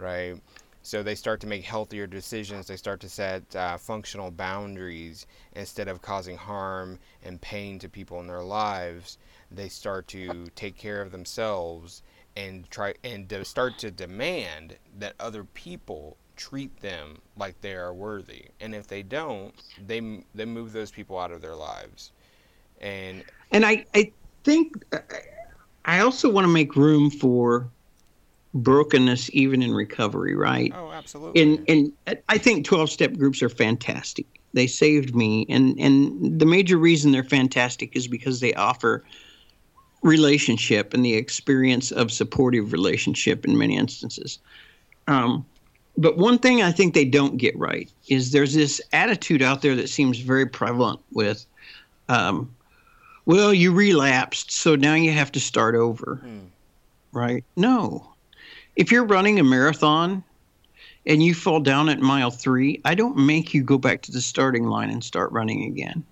right? 0.00 0.36
So 0.82 1.02
they 1.02 1.14
start 1.14 1.40
to 1.40 1.46
make 1.46 1.62
healthier 1.62 2.06
decisions. 2.06 2.66
They 2.66 2.76
start 2.76 3.00
to 3.00 3.08
set 3.08 3.54
uh, 3.54 3.76
functional 3.76 4.30
boundaries 4.30 5.26
instead 5.54 5.88
of 5.88 6.00
causing 6.00 6.36
harm 6.36 6.98
and 7.22 7.40
pain 7.40 7.78
to 7.80 7.88
people 7.88 8.20
in 8.20 8.26
their 8.26 8.42
lives. 8.42 9.18
They 9.50 9.68
start 9.68 10.08
to 10.08 10.48
take 10.54 10.76
care 10.76 11.02
of 11.02 11.12
themselves 11.12 12.02
and 12.36 12.70
try 12.70 12.94
and 13.04 13.28
to 13.28 13.44
start 13.44 13.78
to 13.78 13.90
demand 13.90 14.76
that 14.98 15.14
other 15.20 15.44
people 15.44 16.16
treat 16.36 16.80
them 16.80 17.20
like 17.36 17.60
they 17.60 17.74
are 17.74 17.92
worthy. 17.92 18.46
And 18.60 18.74
if 18.74 18.86
they 18.86 19.02
don't, 19.02 19.52
they 19.86 20.24
they 20.34 20.46
move 20.46 20.72
those 20.72 20.90
people 20.90 21.18
out 21.18 21.32
of 21.32 21.42
their 21.42 21.56
lives. 21.56 22.12
And 22.80 23.22
and 23.50 23.66
I, 23.66 23.84
I 23.94 24.12
think 24.44 24.82
I 25.84 26.00
also 26.00 26.30
want 26.30 26.46
to 26.46 26.52
make 26.52 26.76
room 26.76 27.10
for 27.10 27.68
brokenness 28.54 29.30
even 29.32 29.62
in 29.62 29.72
recovery, 29.72 30.34
right? 30.34 30.72
Oh, 30.74 30.90
absolutely. 30.90 31.42
And 31.42 31.64
and 31.68 32.18
I 32.28 32.38
think 32.38 32.66
12 32.66 32.90
step 32.90 33.16
groups 33.16 33.42
are 33.42 33.48
fantastic. 33.48 34.26
They 34.52 34.66
saved 34.66 35.14
me 35.14 35.46
and 35.48 35.78
and 35.78 36.40
the 36.40 36.46
major 36.46 36.76
reason 36.76 37.12
they're 37.12 37.22
fantastic 37.22 37.94
is 37.96 38.08
because 38.08 38.40
they 38.40 38.54
offer 38.54 39.04
relationship 40.02 40.94
and 40.94 41.04
the 41.04 41.14
experience 41.14 41.92
of 41.92 42.10
supportive 42.10 42.72
relationship 42.72 43.44
in 43.44 43.56
many 43.56 43.76
instances. 43.76 44.38
Um, 45.06 45.44
but 45.96 46.16
one 46.16 46.38
thing 46.38 46.62
I 46.62 46.72
think 46.72 46.94
they 46.94 47.04
don't 47.04 47.36
get 47.36 47.56
right 47.58 47.90
is 48.08 48.32
there's 48.32 48.54
this 48.54 48.80
attitude 48.92 49.42
out 49.42 49.60
there 49.60 49.76
that 49.76 49.90
seems 49.90 50.18
very 50.18 50.46
prevalent 50.46 51.00
with, 51.12 51.44
um, 52.08 52.54
well, 53.26 53.52
you 53.52 53.72
relapsed, 53.72 54.50
so 54.50 54.76
now 54.76 54.94
you 54.94 55.12
have 55.12 55.30
to 55.32 55.40
start 55.40 55.74
over. 55.74 56.20
Hmm. 56.22 56.38
Right? 57.12 57.44
No. 57.56 58.14
If 58.76 58.92
you're 58.92 59.04
running 59.04 59.38
a 59.38 59.44
marathon 59.44 60.24
and 61.06 61.22
you 61.22 61.34
fall 61.34 61.60
down 61.60 61.88
at 61.88 62.00
mile 62.00 62.30
three, 62.30 62.80
I 62.84 62.94
don't 62.94 63.16
make 63.16 63.52
you 63.54 63.62
go 63.62 63.78
back 63.78 64.02
to 64.02 64.12
the 64.12 64.20
starting 64.20 64.64
line 64.64 64.90
and 64.90 65.02
start 65.02 65.32
running 65.32 65.64
again 65.64 66.04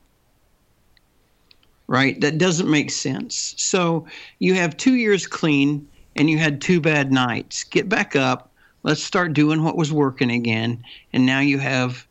right? 1.88 2.20
That 2.20 2.38
doesn't 2.38 2.70
make 2.70 2.90
sense. 2.90 3.54
So 3.56 4.06
you 4.38 4.54
have 4.54 4.76
two 4.76 4.94
years 4.94 5.26
clean 5.26 5.88
and 6.14 6.30
you 6.30 6.38
had 6.38 6.60
two 6.60 6.80
bad 6.80 7.10
nights. 7.10 7.64
Get 7.64 7.88
back 7.88 8.14
up. 8.14 8.52
Let's 8.84 9.02
start 9.02 9.32
doing 9.32 9.64
what 9.64 9.76
was 9.76 9.92
working 9.92 10.30
again. 10.30 10.84
And 11.12 11.26
now 11.26 11.40
you 11.40 11.58
have 11.58 12.06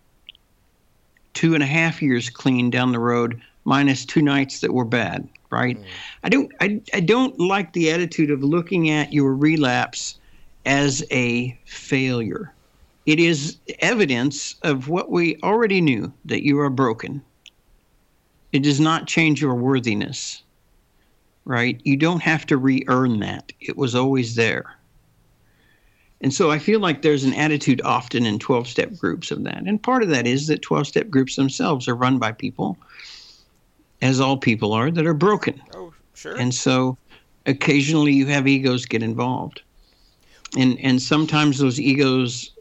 two 1.33 1.53
and 1.53 1.63
a 1.63 1.67
half 1.67 2.01
years 2.01 2.29
clean 2.29 2.69
down 2.69 2.91
the 2.91 2.99
road, 2.99 3.41
minus 3.63 4.03
two 4.03 4.21
nights 4.21 4.59
that 4.61 4.73
were 4.73 4.85
bad, 4.85 5.27
right? 5.51 5.79
Mm. 5.79 5.85
I 6.23 6.29
don't 6.29 6.51
I, 6.59 6.81
I 6.93 6.99
don't 6.99 7.39
like 7.39 7.73
the 7.73 7.91
attitude 7.91 8.31
of 8.31 8.43
looking 8.43 8.89
at 8.89 9.13
your 9.13 9.35
relapse 9.35 10.19
as 10.67 11.03
a 11.09 11.59
failure. 11.65 12.53
It 13.07 13.19
is 13.19 13.57
evidence 13.79 14.55
of 14.61 14.89
what 14.89 15.09
we 15.09 15.37
already 15.41 15.81
knew 15.81 16.13
that 16.25 16.45
you 16.45 16.59
are 16.59 16.69
broken 16.69 17.23
it 18.53 18.63
does 18.63 18.79
not 18.79 19.07
change 19.07 19.41
your 19.41 19.55
worthiness, 19.55 20.43
right? 21.45 21.79
You 21.83 21.97
don't 21.97 22.21
have 22.23 22.45
to 22.47 22.57
re 22.57 22.83
earn 22.87 23.19
that, 23.19 23.51
it 23.59 23.77
was 23.77 23.95
always 23.95 24.35
there. 24.35 24.75
And 26.21 26.33
so 26.33 26.49
I 26.49 26.57
feel 26.57 26.79
like 26.79 27.01
there's 27.01 27.23
an 27.23 27.35
attitude 27.35 27.81
often 27.83 28.25
in 28.25 28.39
12 28.39 28.67
step 28.67 28.97
groups 28.97 29.29
of 29.29 29.43
that. 29.43 29.61
And 29.67 29.81
part 29.81 30.01
of 30.01 30.09
that 30.09 30.25
is 30.25 30.47
that 30.47 30.63
12 30.63 30.87
step 30.87 31.09
groups 31.09 31.35
themselves 31.35 31.87
are 31.87 31.95
run 31.95 32.17
by 32.17 32.31
people, 32.31 32.77
as 34.01 34.19
all 34.19 34.37
people 34.37 34.73
are, 34.73 34.89
that 34.89 35.05
are 35.05 35.13
broken. 35.13 35.61
Oh, 35.75 35.93
sure. 36.15 36.35
And 36.35 36.53
so 36.53 36.97
occasionally 37.45 38.13
you 38.13 38.25
have 38.25 38.47
egos 38.47 38.87
get 38.87 39.03
involved. 39.03 39.61
And, 40.55 40.79
and 40.79 41.01
sometimes 41.01 41.57
those 41.57 41.79
egos 41.79 42.51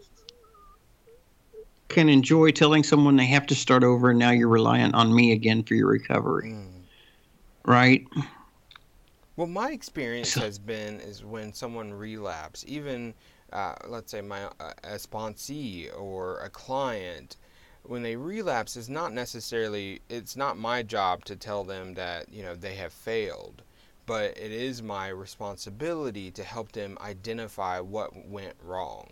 can 1.89 2.09
enjoy 2.09 2.51
telling 2.51 2.83
someone 2.83 3.17
they 3.17 3.27
have 3.27 3.47
to 3.47 3.55
start 3.55 3.85
over 3.85 4.11
and 4.11 4.19
now 4.19 4.31
you're 4.31 4.49
reliant 4.49 4.95
on 4.95 5.15
me 5.15 5.33
again 5.33 5.63
for 5.63 5.75
your 5.75 5.89
recovery. 5.89 6.51
Mm. 6.51 6.67
Right? 7.65 8.07
Well, 9.37 9.47
my 9.47 9.71
experience 9.71 10.35
has 10.35 10.59
been 10.59 11.01
is 11.01 11.25
when 11.25 11.53
someone 11.53 11.93
relapse, 11.93 12.65
even 12.67 13.15
uh, 13.53 13.75
let's 13.87 14.11
say 14.11 14.21
my 14.21 14.45
uh, 14.45 14.73
a 14.83 14.95
sponsee 14.95 15.89
or 15.97 16.41
a 16.41 16.49
client, 16.49 17.37
when 17.83 18.03
they 18.03 18.17
relapse, 18.17 18.77
is 18.77 18.89
not 18.89 19.13
necessarily 19.13 20.01
it's 20.09 20.37
not 20.37 20.57
my 20.57 20.83
job 20.83 21.25
to 21.27 21.37
tell 21.37 21.65
them 21.65 21.95
that 21.95 22.33
you 22.33 22.43
know 22.43 22.55
they 22.55 22.75
have 22.77 22.93
failed, 22.93 23.63
but 24.07 24.37
it 24.39 24.53
is 24.53 24.83
my 24.83 25.09
responsibility 25.09 26.31
to 26.31 26.45
help 26.45 26.73
them 26.73 26.97
identify 27.01 27.81
what 27.81 28.27
went 28.29 28.55
wrong. 28.63 29.11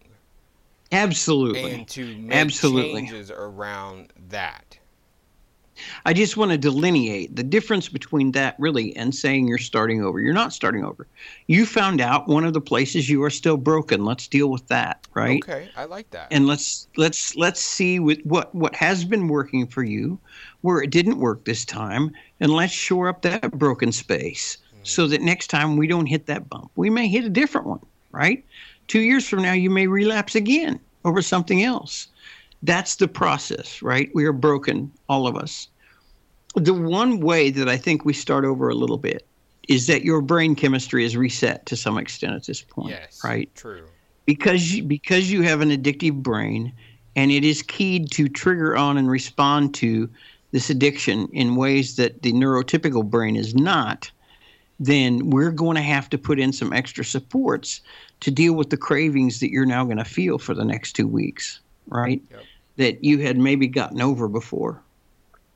Absolutely. 0.93 1.73
And 1.73 1.89
to 1.89 2.07
make 2.17 2.33
Absolutely. 2.33 3.03
changes 3.03 3.31
around 3.31 4.13
that. 4.29 4.79
I 6.07 6.13
just 6.13 6.37
want 6.37 6.53
to 6.53 6.59
delineate 6.59 7.35
the 7.35 7.43
difference 7.43 7.89
between 7.89 8.33
that 8.33 8.55
really 8.59 8.95
and 8.97 9.15
saying 9.15 9.49
you're 9.49 9.59
starting 9.59 10.05
over. 10.05 10.21
You're 10.21 10.33
not 10.33 10.53
starting 10.53 10.85
over. 10.85 11.09
You 11.49 11.67
found 11.67 12.01
out 12.01 12.29
one 12.29 12.45
of 12.45 12.53
the 12.53 12.61
places 12.61 13.11
you 13.11 13.23
are 13.25 13.31
still 13.31 13.57
broken. 13.57 14.05
Let's 14.05 14.29
deal 14.29 14.49
with 14.51 14.69
that, 14.69 15.07
right? 15.15 15.43
Okay, 15.43 15.69
I 15.77 15.85
like 15.87 16.11
that. 16.11 16.29
And 16.31 16.47
let's 16.47 16.87
let's 16.97 17.35
let's 17.37 17.61
see 17.61 17.99
with 17.99 18.21
what 18.25 18.55
what 18.55 18.75
has 18.77 19.05
been 19.05 19.27
working 19.27 19.67
for 19.67 19.83
you, 19.83 20.19
where 20.61 20.81
it 20.81 20.91
didn't 20.91 21.19
work 21.19 21.45
this 21.45 21.65
time, 21.65 22.13
and 22.39 22.53
let's 22.53 22.73
shore 22.73 23.09
up 23.09 23.23
that 23.23 23.51
broken 23.59 23.91
space. 23.91 24.59
So 24.85 25.07
that 25.09 25.21
next 25.21 25.49
time 25.49 25.77
we 25.77 25.87
don't 25.87 26.07
hit 26.07 26.27
that 26.27 26.49
bump. 26.49 26.71
We 26.77 26.91
may 26.91 27.09
hit 27.09 27.25
a 27.25 27.31
different 27.31 27.67
one, 27.67 27.85
right? 28.13 28.45
Two 28.87 29.01
years 29.01 29.27
from 29.27 29.43
now, 29.43 29.53
you 29.53 29.71
may 29.71 29.87
relapse 29.87 30.35
again 30.35 30.79
over 31.05 31.23
something 31.23 31.63
else. 31.63 32.09
That's 32.63 32.97
the 32.97 33.09
process, 33.09 33.83
right? 33.83 34.11
We 34.15 34.25
are 34.25 34.33
broken, 34.33 34.91
all 35.09 35.27
of 35.27 35.37
us. 35.37 35.69
The 36.55 36.75
one 36.75 37.21
way 37.21 37.51
that 37.51 37.69
I 37.69 37.77
think 37.77 38.05
we 38.05 38.13
start 38.13 38.45
over 38.45 38.69
a 38.69 38.75
little 38.75 38.99
bit 38.99 39.27
is 39.69 39.87
that 39.87 40.05
your 40.05 40.21
brain 40.21 40.55
chemistry 40.55 41.05
is 41.05 41.17
reset 41.17 41.67
to 41.67 41.77
some 41.77 41.99
extent 41.99 42.35
at 42.35 42.45
this 42.45 42.63
point, 42.63 42.91
yes, 42.91 43.23
right? 43.25 43.55
True. 43.55 43.87
Because 44.27 44.73
you, 44.73 44.83
because 44.83 45.31
you 45.31 45.43
have 45.43 45.61
an 45.61 45.71
addictive 45.71 46.23
brain 46.23 46.73
and 47.17 47.31
it 47.31 47.45
is 47.45 47.63
keyed 47.63 48.11
to 48.13 48.29
trigger 48.29 48.77
on 48.77 48.97
and 48.97 49.11
respond 49.11 49.75
to 49.75 50.09
this 50.53 50.71
addiction 50.71 51.29
in 51.33 51.57
ways 51.57 51.97
that 51.97 52.23
the 52.23 52.33
neurotypical 52.33 53.09
brain 53.09 53.37
is 53.37 53.55
not, 53.55 54.11
then 54.81 55.31
we're 55.31 55.51
going 55.51 55.77
to 55.77 55.83
have 55.83 56.11
to 56.11 56.19
put 56.19 56.39
in 56.39 56.53
some 56.53 56.73
extra 56.73 57.05
supports 57.05 57.81
to 58.21 58.31
deal 58.31 58.55
with 58.55 58.71
the 58.71 58.77
cravings 58.77 59.41
that 59.41 59.51
you're 59.51 59.67
now 59.67 59.85
going 59.85 59.99
to 59.99 60.05
feel 60.05 60.39
for 60.39 60.55
the 60.55 60.65
next 60.65 60.95
two 60.95 61.07
weeks, 61.07 61.61
right? 61.89 62.23
Yep. 62.31 62.43
That 62.77 63.05
you 63.05 63.19
had 63.19 63.39
maybe 63.39 63.69
gotten 63.69 64.01
over 64.01 64.29
before. 64.29 64.81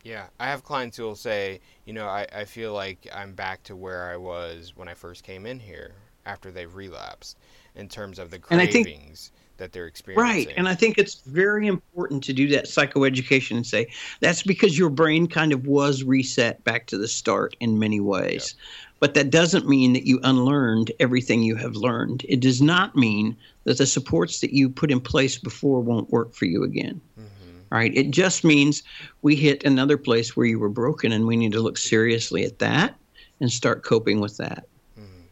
Yeah, 0.05 0.27
I 0.39 0.47
have 0.47 0.63
clients 0.65 0.97
who 0.97 1.03
will 1.03 1.17
say, 1.17 1.61
you 1.85 1.93
know, 1.93 2.07
I, 2.07 2.27
I 2.33 2.45
feel 2.45 2.73
like 2.73 3.09
I'm 3.13 3.35
back 3.35 3.63
to 3.65 3.77
where 3.77 4.11
I 4.11 4.17
was 4.17 4.73
when 4.77 4.89
I 4.89 4.95
first 4.95 5.25
came 5.25 5.45
in 5.45 5.59
here 5.59 5.95
after 6.25 6.51
they've 6.51 6.75
relapsed 6.75 7.37
in 7.75 7.89
terms 7.89 8.19
of 8.19 8.31
the 8.31 8.39
cravings 8.39 9.33
that 9.59 9.73
they're 9.73 9.87
experiencing. 9.87 10.47
Right. 10.47 10.55
And 10.57 10.69
I 10.69 10.75
think 10.75 10.99
it's 10.99 11.17
very 11.23 11.67
important 11.67 12.23
to 12.25 12.33
do 12.33 12.49
that 12.49 12.65
psychoeducation 12.65 13.57
and 13.57 13.67
say 13.67 13.89
that's 14.21 14.43
because 14.43 14.79
your 14.79 14.89
brain 14.89 15.27
kind 15.27 15.53
of 15.53 15.67
was 15.67 16.05
reset 16.05 16.63
back 16.65 16.87
to 16.87 16.99
the 16.99 17.09
start 17.09 17.57
in 17.61 17.79
many 17.79 18.01
ways. 18.01 18.55
But 19.01 19.15
that 19.15 19.31
doesn't 19.31 19.69
mean 19.69 19.93
that 19.93 20.07
you 20.07 20.19
unlearned 20.25 20.91
everything 20.99 21.43
you 21.43 21.55
have 21.57 21.77
learned. 21.77 22.27
It 22.29 22.41
does 22.41 22.61
not 22.61 22.97
mean 22.97 23.37
that 23.65 23.79
the 23.79 23.87
supports 23.87 24.41
that 24.41 24.53
you 24.53 24.69
put 24.69 24.91
in 24.91 25.01
place 25.01 25.39
before 25.39 25.81
won't 25.81 26.11
work 26.11 26.35
for 26.35 26.47
you 26.47 26.65
again. 26.65 27.01
Mm-hmm. 27.19 27.59
Right? 27.71 27.95
It 27.95 28.11
just 28.11 28.45
means 28.45 28.83
we 29.23 29.37
hit 29.37 29.65
another 29.65 29.97
place 29.97 30.37
where 30.37 30.47
you 30.47 30.59
were 30.59 30.69
broken 30.69 31.13
and 31.13 31.27
we 31.27 31.37
need 31.37 31.53
to 31.53 31.61
look 31.61 31.79
seriously 31.79 32.45
at 32.45 32.59
that 32.59 32.97
and 33.41 33.53
start 33.53 33.85
coping 33.85 34.21
with 34.21 34.37
that. 34.39 34.67
Mm-hmm. 34.99 35.27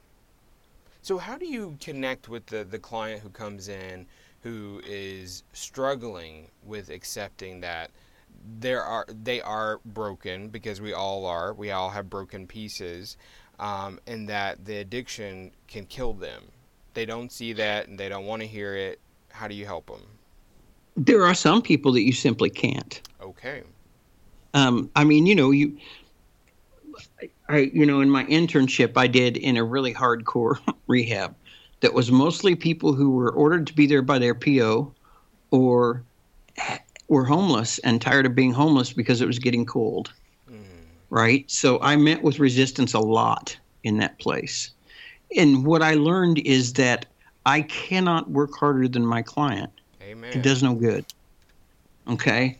So, 1.03 1.19
how 1.19 1.37
do 1.37 1.47
you 1.47 1.77
connect 1.81 2.29
with 2.29 2.47
the, 2.47 2.63
the 2.63 2.79
client 2.79 3.21
who 3.21 3.31
comes 3.31 3.69
in 3.69 4.07
who 4.43 4.81
is 4.87 5.43
struggling 5.53 6.49
with 6.63 6.91
accepting 6.91 7.61
that? 7.63 7.91
there 8.61 8.83
are 8.83 9.07
they 9.09 9.41
are 9.41 9.81
broken 9.85 10.49
because 10.49 10.81
we 10.81 10.93
all 10.93 11.27
are 11.27 11.53
we 11.55 11.71
all 11.71 11.91
have 11.91 12.09
broken 12.09 12.47
pieces 12.47 13.17
um, 13.59 13.99
and 14.07 14.29
that 14.29 14.65
the 14.65 14.79
addiction 14.79 15.51
can 15.69 15.87
kill 15.87 16.13
them. 16.13 16.45
They 16.95 17.07
don't 17.07 17.31
see 17.31 17.53
that 17.55 17.89
and 17.89 17.99
they 17.99 18.09
don't 18.09 18.27
want 18.27 18.43
to 18.43 18.49
hear 18.49 18.75
it. 18.75 19.01
How 19.31 19.49
do 19.49 19.55
you 19.55 19.67
help 19.67 19.87
them? 19.87 20.03
There 20.97 21.25
are 21.25 21.35
some 21.35 21.61
people 21.61 21.93
that 21.93 22.03
you 22.03 22.13
simply 22.13 22.49
can't. 22.49 23.01
Okay. 23.21 23.63
Um, 24.55 24.91
I 24.97 25.05
mean, 25.05 25.27
you 25.27 25.35
know, 25.35 25.51
you, 25.51 25.77
I, 27.49 27.71
you 27.75 27.85
know, 27.85 28.01
in 28.01 28.09
my 28.09 28.25
internship 28.25 28.93
I 28.97 29.07
did 29.07 29.37
in 29.37 29.57
a 29.57 29.65
really 29.65 29.93
hardcore 29.93 30.59
rehab 30.87 31.35
that 31.81 31.93
was 31.93 32.11
mostly 32.11 32.55
people 32.55 32.95
who 32.95 33.11
were 33.11 33.31
ordered 33.31 33.67
to 33.67 33.75
be 33.75 33.87
there 33.87 34.03
by 34.03 34.19
their 34.19 34.35
PO 34.35 34.93
or 35.51 36.03
were 37.09 37.25
homeless 37.25 37.79
and 37.81 38.01
tired 38.01 38.27
of 38.27 38.35
being 38.35 38.53
homeless 38.53 38.93
because 38.93 39.21
it 39.21 39.27
was 39.27 39.39
getting 39.39 39.67
cold 39.67 40.13
right? 41.11 41.51
So 41.51 41.81
I 41.81 41.97
met 41.97 42.23
with 42.23 42.39
resistance 42.39 42.95
a 42.95 43.01
lot 43.01 43.57
in 43.85 43.99
that 43.99 44.19
place. 44.19 44.71
And 45.37 45.65
what 45.65 45.83
I 45.83 45.95
learned 45.95 46.39
is 46.39 46.75
that 46.75 47.07
I 47.45 47.63
cannot 47.63 48.31
work 48.31 48.57
harder 48.59 48.89
than 48.89 49.07
my 49.07 49.23
client. 49.23 49.71
Amen. 50.03 50.33
It 50.33 50.43
does 50.43 50.63
no 50.63 50.75
good. 50.75 51.05
Okay? 52.09 52.59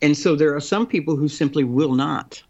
And 0.00 0.16
so 0.16 0.36
there 0.36 0.54
are 0.54 0.60
some 0.60 0.86
people 0.86 1.16
who 1.16 1.28
simply 1.28 1.64
will 1.64 1.94
not 1.94 2.42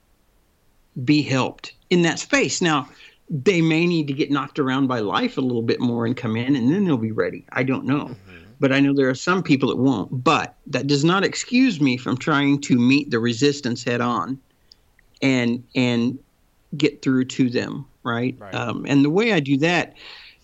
be 1.05 1.23
helped 1.23 1.75
in 1.91 2.03
that 2.03 2.19
space. 2.19 2.61
Now, 2.61 2.89
they 3.31 3.61
may 3.61 3.87
need 3.87 4.07
to 4.09 4.13
get 4.13 4.31
knocked 4.31 4.59
around 4.59 4.87
by 4.87 5.01
life 5.01 5.39
a 5.39 5.41
little 5.41 5.63
bit 5.63 5.81
more 5.81 6.07
and 6.07 6.17
come 6.17 6.37
in 6.37 6.57
and 6.57 6.73
then 6.73 6.85
they'll 6.85 6.97
be 6.97 7.13
ready. 7.13 7.45
I 7.53 7.63
don't 7.63 7.85
know. 7.85 8.07
Mm-hmm. 8.07 8.37
But 8.61 8.73
I 8.73 8.81
know 8.81 8.93
there 8.93 9.09
are 9.09 9.15
some 9.15 9.43
people 9.43 9.69
that 9.69 9.77
won't. 9.77 10.25
But 10.25 10.57
that 10.67 10.89
does 10.89 11.05
not 11.05 11.25
excuse 11.25 11.81
me 11.81 11.97
from 11.97 12.17
trying 12.17 12.61
to 12.63 12.77
meet 12.77 13.11
the 13.11 13.21
resistance 13.21 13.85
head 13.85 14.01
on 14.01 14.39
and 15.23 15.63
and 15.75 16.19
get 16.77 17.03
through 17.03 17.25
to 17.25 17.49
them, 17.49 17.87
right? 18.03 18.37
Right. 18.39 18.55
Um, 18.55 18.85
and 18.87 19.05
the 19.05 19.11
way 19.11 19.33
I 19.33 19.41
do 19.41 19.57
that 19.59 19.95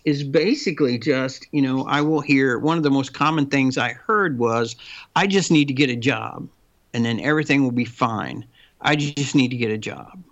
is 0.04 0.22
basically 0.22 0.98
just, 0.98 1.46
you 1.52 1.62
know, 1.62 1.84
I 1.86 2.00
will 2.00 2.20
hear 2.20 2.58
one 2.58 2.76
of 2.76 2.82
the 2.82 2.90
most 2.90 3.14
common 3.14 3.46
things 3.46 3.78
I 3.78 3.92
heard 3.92 4.38
was, 4.38 4.76
I 5.16 5.26
just 5.26 5.50
need 5.50 5.66
to 5.68 5.74
get 5.74 5.88
a 5.90 5.96
job 5.96 6.48
and 6.92 7.04
then 7.04 7.20
everything 7.20 7.62
will 7.62 7.72
be 7.72 7.84
fine. 7.84 8.46
I 8.82 8.96
just 8.96 9.34
need 9.34 9.48
to 9.48 9.56
get 9.56 9.70
a 9.70 9.78
job. 9.78 10.22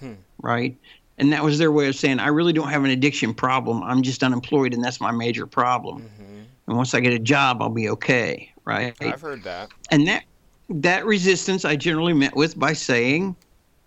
Hmm. 0.00 0.14
Right. 0.40 0.76
And 1.18 1.32
that 1.32 1.42
was 1.42 1.58
their 1.58 1.72
way 1.72 1.88
of 1.88 1.96
saying, 1.96 2.18
I 2.18 2.28
really 2.28 2.52
don't 2.52 2.68
have 2.68 2.84
an 2.84 2.90
addiction 2.90 3.34
problem. 3.34 3.82
I'm 3.82 4.02
just 4.02 4.22
unemployed 4.22 4.72
and 4.72 4.82
that's 4.82 5.00
my 5.00 5.10
major 5.10 5.46
problem. 5.46 6.02
hmm 6.02 6.42
And 6.66 6.76
once 6.76 6.94
I 6.94 7.00
get 7.00 7.12
a 7.12 7.18
job, 7.18 7.60
I'll 7.60 7.68
be 7.68 7.88
okay. 7.90 8.50
Right. 8.64 8.94
I've 9.00 9.20
heard 9.20 9.42
that. 9.44 9.70
And 9.90 10.06
that 10.06 10.24
that 10.70 11.06
resistance 11.06 11.64
I 11.64 11.76
generally 11.76 12.12
met 12.12 12.36
with 12.36 12.58
by 12.58 12.74
saying, 12.74 13.34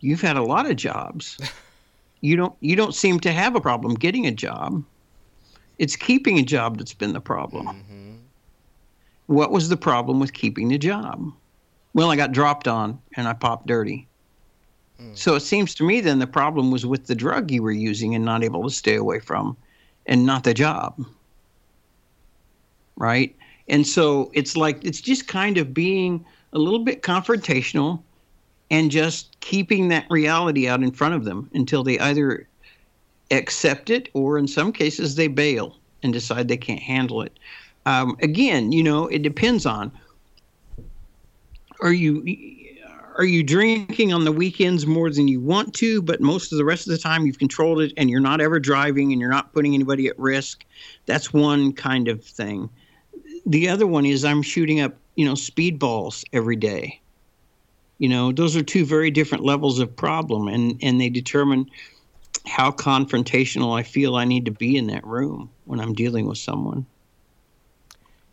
"You've 0.02 0.22
had 0.22 0.38
a 0.38 0.44
lot 0.44 0.70
of 0.70 0.76
jobs. 0.76 1.38
you 2.22 2.36
don't 2.36 2.56
you 2.60 2.76
don't 2.76 2.96
seem 2.96 3.20
to 3.22 3.32
have 3.32 3.56
a 3.56 3.62
problem 3.62 3.96
getting 3.96 4.28
a 4.28 4.32
job. 4.32 4.84
It's 5.80 5.96
keeping 5.96 6.38
a 6.38 6.44
job 6.44 6.78
that's 6.78 6.94
been 6.94 7.14
the 7.14 7.22
problem. 7.22 7.68
hmm 7.68 8.16
What 9.28 9.52
was 9.52 9.70
the 9.70 9.78
problem 9.78 10.20
with 10.20 10.34
keeping 10.34 10.68
the 10.68 10.78
job? 10.78 11.32
Well, 11.94 12.12
I 12.12 12.16
got 12.16 12.32
dropped 12.32 12.68
on 12.68 13.00
and 13.16 13.28
I 13.28 13.34
popped 13.34 13.68
dirty. 13.68 14.08
Mm. 15.02 15.18
So 15.18 15.36
it 15.36 15.42
seems 15.42 15.74
to 15.76 15.84
me 15.84 16.02
then 16.02 16.20
the 16.20 16.28
problem 16.28 16.72
was 16.72 16.86
with 16.86 17.08
the 17.08 17.16
drug 17.16 17.52
you 17.52 17.64
were 17.64 17.72
using 17.72 18.16
and 18.16 18.24
not 18.24 18.44
able 18.44 18.64
to 18.64 18.70
stay 18.70 18.96
away 18.96 19.20
from, 19.20 19.58
and 20.06 20.26
not 20.26 20.44
the 20.44 20.54
job. 20.54 21.04
Right? 22.98 23.36
And 23.68 23.86
so 23.88 24.32
it's 24.34 24.56
like 24.56 24.84
it's 24.84 25.02
just 25.02 25.28
kind 25.28 25.58
of 25.58 25.74
being 25.74 26.26
a 26.54 26.60
little 26.60 26.84
bit 26.84 27.02
confrontational 27.02 28.04
and 28.72 28.90
just 28.90 29.38
keeping 29.42 29.90
that 29.90 30.08
reality 30.10 30.68
out 30.68 30.82
in 30.82 30.92
front 30.92 31.14
of 31.14 31.26
them 31.26 31.50
until 31.54 31.84
they 31.84 32.00
either 32.00 32.48
accept 33.30 33.90
it 33.90 34.10
or 34.14 34.38
in 34.38 34.48
some 34.48 34.72
cases 34.72 35.16
they 35.16 35.28
bail 35.28 35.78
and 36.02 36.14
decide 36.14 36.48
they 36.48 36.58
can't 36.58 36.82
handle 36.82 37.22
it. 37.22 37.38
Um, 37.86 38.16
again, 38.22 38.72
you 38.72 38.82
know, 38.82 39.08
it 39.08 39.22
depends 39.22 39.66
on 39.66 39.92
are 41.82 41.94
you 41.94 42.24
are 43.18 43.26
you 43.26 43.44
drinking 43.44 44.14
on 44.14 44.24
the 44.24 44.32
weekends 44.32 44.88
more 44.88 45.10
than 45.10 45.28
you 45.28 45.42
want 45.42 45.74
to, 45.76 46.02
but 46.02 46.22
most 46.22 46.54
of 46.54 46.58
the 46.58 46.64
rest 46.64 46.88
of 46.88 46.92
the 46.92 46.98
time 46.98 47.26
you've 47.26 47.40
controlled 47.40 47.82
it 47.82 47.92
and 47.98 48.10
you're 48.10 48.22
not 48.22 48.40
ever 48.40 48.58
driving 48.58 49.12
and 49.12 49.20
you're 49.20 49.30
not 49.30 49.54
putting 49.54 49.74
anybody 49.74 50.08
at 50.08 50.18
risk. 50.18 50.64
That's 51.08 51.34
one 51.34 51.74
kind 51.74 52.08
of 52.08 52.24
thing. 52.24 52.70
The 53.46 53.68
other 53.68 53.86
one 53.86 54.06
is 54.06 54.24
I'm 54.24 54.42
shooting 54.42 54.80
up, 54.80 54.96
you 55.16 55.26
know, 55.26 55.34
speedballs 55.34 56.24
every 56.32 56.56
day. 56.56 57.01
You 58.02 58.10
know, 58.10 58.32
those 58.32 58.56
are 58.56 58.64
two 58.64 58.84
very 58.84 59.12
different 59.12 59.44
levels 59.44 59.78
of 59.78 59.96
problem 59.96 60.48
and 60.48 60.80
and 60.82 61.00
they 61.00 61.08
determine 61.08 61.70
how 62.48 62.72
confrontational 62.72 63.78
I 63.78 63.84
feel 63.84 64.16
I 64.16 64.26
need 64.26 64.46
to 64.46 64.52
be 64.52 64.76
in 64.76 64.88
that 64.88 65.06
room 65.06 65.52
when 65.66 65.80
I'm 65.80 65.94
dealing 65.94 66.26
with 66.26 66.40
someone. 66.40 66.88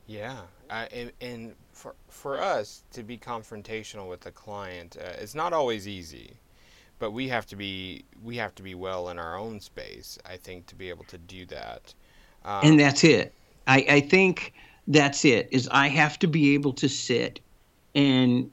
Yeah, 0.06 0.38
and, 0.70 1.12
and 1.20 1.54
for 1.72 1.94
for 2.08 2.40
us 2.40 2.82
to 2.92 3.02
be 3.02 3.18
confrontational 3.18 4.08
with 4.08 4.24
a 4.24 4.30
client, 4.30 4.96
uh, 4.98 5.12
it's 5.18 5.34
not 5.34 5.52
always 5.52 5.86
easy, 5.86 6.32
but 6.98 7.10
we 7.10 7.28
have 7.28 7.44
to 7.48 7.54
be 7.54 8.06
we 8.24 8.36
have 8.38 8.54
to 8.54 8.62
be 8.62 8.74
well 8.74 9.10
in 9.10 9.18
our 9.18 9.36
own 9.36 9.60
space. 9.60 10.18
I 10.24 10.38
think 10.38 10.64
to 10.68 10.76
be 10.76 10.88
able 10.88 11.04
to 11.04 11.18
do 11.18 11.44
that. 11.44 11.92
Um, 12.42 12.68
and 12.68 12.80
that's 12.80 13.04
it. 13.04 13.34
I, 13.66 13.84
I 13.86 14.00
think 14.00 14.54
that's 14.86 15.26
it. 15.26 15.46
Is 15.50 15.68
I 15.70 15.88
have 15.88 16.18
to 16.20 16.26
be 16.26 16.54
able 16.54 16.72
to 16.72 16.88
sit 16.88 17.40
and 17.94 18.50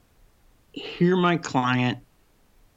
hear 0.76 1.16
my 1.16 1.36
client 1.36 1.98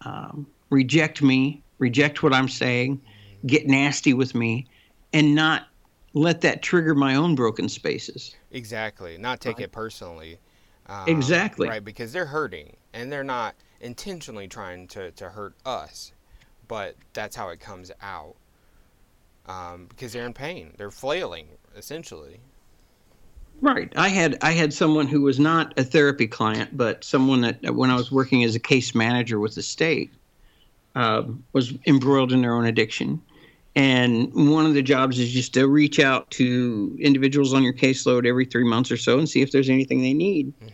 um, 0.02 0.48
reject 0.70 1.22
me, 1.22 1.62
reject 1.78 2.24
what 2.24 2.34
I'm 2.34 2.48
saying, 2.48 3.02
get 3.46 3.68
nasty 3.68 4.14
with 4.14 4.34
me, 4.34 4.68
and 5.14 5.36
not 5.36 5.68
let 6.14 6.42
that 6.42 6.62
trigger 6.62 6.96
my 6.96 7.16
own 7.16 7.36
broken 7.36 7.70
spaces. 7.70 8.36
exactly, 8.52 9.18
not 9.18 9.40
take 9.42 9.58
Right. 9.58 9.66
it 9.66 9.72
personally. 9.72 10.40
Um, 10.88 11.08
Exactly. 11.08 11.68
Right, 11.68 11.84
because 11.84 12.12
they're 12.14 12.26
hurting, 12.26 12.76
and 12.94 13.12
they're 13.12 13.24
not 13.24 13.56
intentionally 13.80 14.48
trying 14.48 14.88
to 14.88 15.12
to 15.12 15.30
hurt 15.30 15.54
us, 15.66 16.14
but 16.68 16.96
that's 17.14 17.36
how 17.36 17.50
it 17.50 17.60
comes 17.60 17.92
out. 18.02 18.36
Um, 19.46 19.86
because 19.88 20.14
they're 20.14 20.26
in 20.26 20.34
pain, 20.34 20.74
they're 20.78 20.92
flailing 20.92 21.48
essentially. 21.76 22.40
Right. 23.62 23.92
I 23.96 24.08
had 24.08 24.38
I 24.42 24.52
had 24.52 24.74
someone 24.74 25.08
who 25.08 25.22
was 25.22 25.40
not 25.40 25.78
a 25.78 25.84
therapy 25.84 26.28
client, 26.28 26.78
but 26.78 27.04
someone 27.04 27.42
that 27.42 27.76
when 27.76 27.90
I 27.90 27.96
was 27.96 28.12
working 28.12 28.44
as 28.44 28.56
a 28.56 28.60
case 28.60 28.96
manager 28.96 29.40
with 29.40 29.56
the 29.56 29.62
state 29.62 30.12
um, 30.96 31.44
was 31.54 31.74
embroiled 31.86 32.32
in 32.32 32.42
their 32.42 32.54
own 32.54 32.66
addiction. 32.66 33.22
And 33.76 34.34
one 34.34 34.66
of 34.66 34.74
the 34.74 34.82
jobs 34.82 35.20
is 35.20 35.32
just 35.32 35.54
to 35.54 35.68
reach 35.68 36.00
out 36.00 36.30
to 36.32 36.98
individuals 37.00 37.54
on 37.54 37.64
your 37.64 37.74
caseload 37.74 38.26
every 38.26 38.46
three 38.46 38.64
months 38.64 38.92
or 38.92 38.98
so 38.98 39.20
and 39.20 39.30
see 39.30 39.42
if 39.42 39.52
there's 39.52 39.70
anything 39.70 40.02
they 40.02 40.14
need. 40.14 40.48
Mhm. 40.60 40.72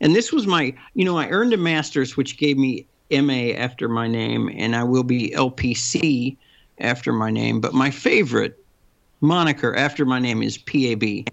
And 0.00 0.14
this 0.14 0.32
was 0.32 0.46
my, 0.46 0.74
you 0.94 1.04
know, 1.04 1.18
I 1.18 1.28
earned 1.28 1.52
a 1.52 1.56
master's, 1.56 2.16
which 2.16 2.38
gave 2.38 2.56
me 2.56 2.86
MA 3.10 3.52
after 3.54 3.88
my 3.88 4.06
name, 4.06 4.48
and 4.54 4.76
I 4.76 4.84
will 4.84 5.02
be 5.02 5.32
LPC 5.34 6.36
after 6.78 7.12
my 7.12 7.30
name. 7.30 7.60
But 7.60 7.74
my 7.74 7.90
favorite 7.90 8.62
moniker 9.20 9.74
after 9.74 10.04
my 10.04 10.20
name 10.20 10.42
is 10.42 10.58
PAB. 10.58 11.26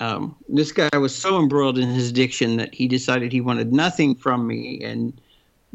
Um, 0.00 0.36
this 0.48 0.72
guy 0.72 0.96
was 0.98 1.16
so 1.16 1.38
embroiled 1.38 1.78
in 1.78 1.88
his 1.88 2.10
addiction 2.10 2.56
that 2.56 2.74
he 2.74 2.86
decided 2.86 3.32
he 3.32 3.40
wanted 3.40 3.72
nothing 3.72 4.14
from 4.14 4.46
me 4.46 4.82
and 4.84 5.18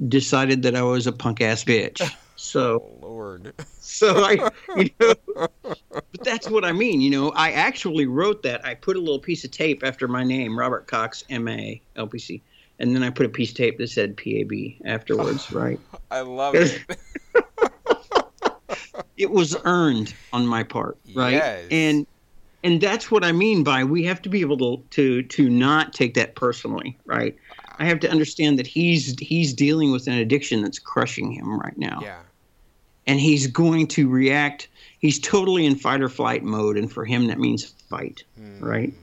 decided 0.08 0.62
that 0.64 0.76
I 0.76 0.84
was 0.84 1.08
a 1.08 1.12
punk 1.12 1.42
ass 1.42 1.64
bitch. 1.64 2.02
So, 2.42 2.92
Oh 3.02 3.08
Lord. 3.08 3.54
so 3.80 4.26
I, 4.26 4.50
you 4.76 4.90
know, 5.00 5.14
but 5.34 6.24
that's 6.24 6.50
what 6.50 6.66
I 6.66 6.72
mean. 6.72 7.00
You 7.00 7.12
know, 7.12 7.30
I 7.36 7.52
actually 7.52 8.08
wrote 8.08 8.42
that. 8.42 8.66
I 8.66 8.74
put 8.74 8.96
a 8.96 9.00
little 9.00 9.20
piece 9.20 9.44
of 9.44 9.52
tape 9.52 9.84
after 9.84 10.08
my 10.08 10.24
name, 10.24 10.58
Robert 10.58 10.88
Cox, 10.88 11.24
M.A. 11.30 11.80
LPC, 11.98 12.42
and 12.80 12.96
then 12.96 13.04
I 13.04 13.12
put 13.12 13.28
a 13.28 13.30
piece 13.30 13.52
of 13.52 13.58
tape 13.58 13.78
that 13.78 13.90
said 13.92 14.18
PAB 14.18 14.52
afterwards. 14.86 15.52
right? 15.54 15.80
I 16.10 16.22
love 16.22 16.56
it. 16.56 16.84
It 19.18 19.30
was 19.30 19.56
earned 19.64 20.16
on 20.34 20.48
my 20.48 20.64
part, 20.64 20.98
right? 21.14 21.34
Yes. 21.34 21.68
And 21.70 22.08
and 22.64 22.80
that's 22.82 23.10
what 23.10 23.24
I 23.24 23.32
mean 23.32 23.64
by 23.64 23.84
we 23.84 24.04
have 24.04 24.22
to 24.24 24.30
be 24.30 24.42
able 24.42 24.58
to 24.58 24.84
to 24.92 25.24
to 25.24 25.50
not 25.50 25.94
take 25.94 26.14
that 26.16 26.36
personally, 26.36 26.98
right? 27.06 27.36
I 27.80 27.86
have 27.86 28.00
to 28.02 28.12
understand 28.12 28.60
that 28.60 28.68
he's 28.68 29.18
he's 29.20 29.54
dealing 29.54 29.92
with 29.92 30.08
an 30.08 30.14
addiction 30.14 30.62
that's 30.62 30.80
crushing 30.80 31.32
him 31.32 31.60
right 31.60 31.78
now. 31.78 32.00
yeah. 32.02 32.20
and 33.08 33.20
he's 33.20 33.48
going 33.48 33.88
to 33.88 34.08
react. 34.10 34.68
He's 35.00 35.20
totally 35.20 35.66
in 35.66 35.76
fight 35.76 36.02
or 36.02 36.10
flight 36.10 36.44
mode, 36.44 36.78
and 36.78 36.92
for 36.92 37.06
him 37.06 37.28
that 37.28 37.40
means 37.40 37.66
fight, 37.90 38.24
right? 38.60 38.90
Hmm. 38.90 38.96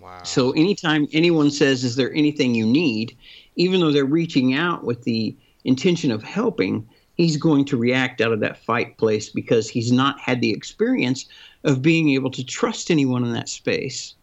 Wow. 0.00 0.22
So 0.22 0.52
anytime 0.52 1.06
anyone 1.12 1.50
says, 1.50 1.84
"Is 1.84 1.96
there 1.96 2.12
anything 2.12 2.54
you 2.54 2.66
need?" 2.66 3.16
even 3.56 3.80
though 3.80 3.92
they're 3.92 4.04
reaching 4.04 4.54
out 4.54 4.84
with 4.84 5.02
the 5.02 5.36
intention 5.64 6.10
of 6.10 6.22
helping, 6.22 6.88
he's 7.14 7.36
going 7.36 7.64
to 7.66 7.76
react 7.76 8.20
out 8.20 8.32
of 8.32 8.40
that 8.40 8.56
fight 8.56 8.96
place 8.96 9.28
because 9.28 9.68
he's 9.68 9.92
not 9.92 10.18
had 10.18 10.40
the 10.40 10.50
experience 10.50 11.26
of 11.64 11.82
being 11.82 12.10
able 12.10 12.30
to 12.30 12.44
trust 12.44 12.90
anyone 12.90 13.24
in 13.24 13.32
that 13.32 13.48
space. 13.48 14.14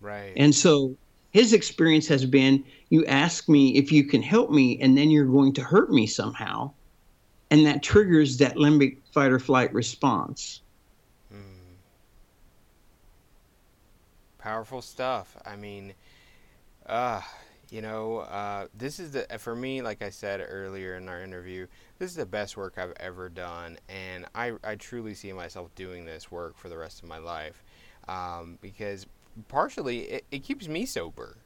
right. 0.00 0.32
And 0.36 0.54
so 0.54 0.96
his 1.30 1.52
experience 1.52 2.06
has 2.08 2.24
been 2.24 2.64
you 2.88 3.04
ask 3.06 3.48
me 3.48 3.76
if 3.76 3.92
you 3.92 4.04
can 4.04 4.22
help 4.22 4.50
me, 4.50 4.78
and 4.80 4.96
then 4.96 5.10
you're 5.10 5.24
going 5.26 5.52
to 5.54 5.62
hurt 5.62 5.90
me 5.90 6.06
somehow. 6.06 6.72
And 7.50 7.66
that 7.66 7.82
triggers 7.82 8.38
that 8.38 8.56
limbic 8.56 8.98
fight 9.12 9.32
or 9.32 9.38
flight 9.38 9.72
response. 9.72 10.60
Mm. 11.32 11.78
Powerful 14.38 14.82
stuff. 14.82 15.36
I 15.44 15.56
mean, 15.56 15.94
uh, 16.86 17.22
you 17.70 17.82
know, 17.82 18.18
uh, 18.18 18.66
this 18.74 18.98
is 18.98 19.12
the 19.12 19.26
for 19.38 19.54
me, 19.54 19.82
like 19.82 20.02
I 20.02 20.10
said 20.10 20.44
earlier 20.46 20.96
in 20.96 21.08
our 21.08 21.22
interview, 21.22 21.66
this 21.98 22.10
is 22.10 22.16
the 22.16 22.26
best 22.26 22.56
work 22.56 22.74
I've 22.78 22.94
ever 22.98 23.28
done, 23.28 23.78
and 23.88 24.26
I, 24.34 24.52
I 24.64 24.74
truly 24.76 25.14
see 25.14 25.32
myself 25.32 25.74
doing 25.74 26.04
this 26.04 26.30
work 26.30 26.56
for 26.56 26.68
the 26.68 26.76
rest 26.76 27.02
of 27.02 27.08
my 27.08 27.18
life, 27.18 27.62
um, 28.08 28.58
because 28.60 29.06
partially 29.48 30.00
it, 30.00 30.24
it 30.30 30.42
keeps 30.42 30.68
me 30.68 30.84
sober, 30.86 31.36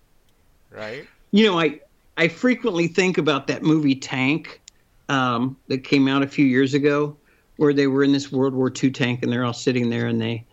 right? 0.71 1.07
You 1.31 1.47
know, 1.47 1.59
I 1.59 1.81
I 2.17 2.29
frequently 2.29 2.89
think 2.89 3.19
about 3.19 3.47
that 3.49 3.63
movie 3.63 3.97
Tank 3.97 4.61
um, 5.09 5.57
that 5.69 5.85
came 5.85 6.09
out 6.09 6.23
a 6.23 6.29
few 6.29 6.47
years 6.47 6.75
ago, 6.75 7.17
where 7.57 7.73
they 7.73 7.87
were 7.87 8.03
in 8.03 8.13
this 8.13 8.33
World 8.33 8.55
War 8.55 8.73
II 8.83 8.91
tank 8.91 9.23
and 9.23 9.33
they're 9.33 9.45
all 9.45 9.53
sitting 9.53 9.91
there 9.91 10.07
and 10.07 10.21
they 10.21 10.45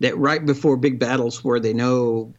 that 0.00 0.16
right 0.16 0.44
before 0.44 0.76
big 0.76 0.98
battles 0.98 1.42
where 1.42 1.58
they 1.58 1.72
know 1.72 2.32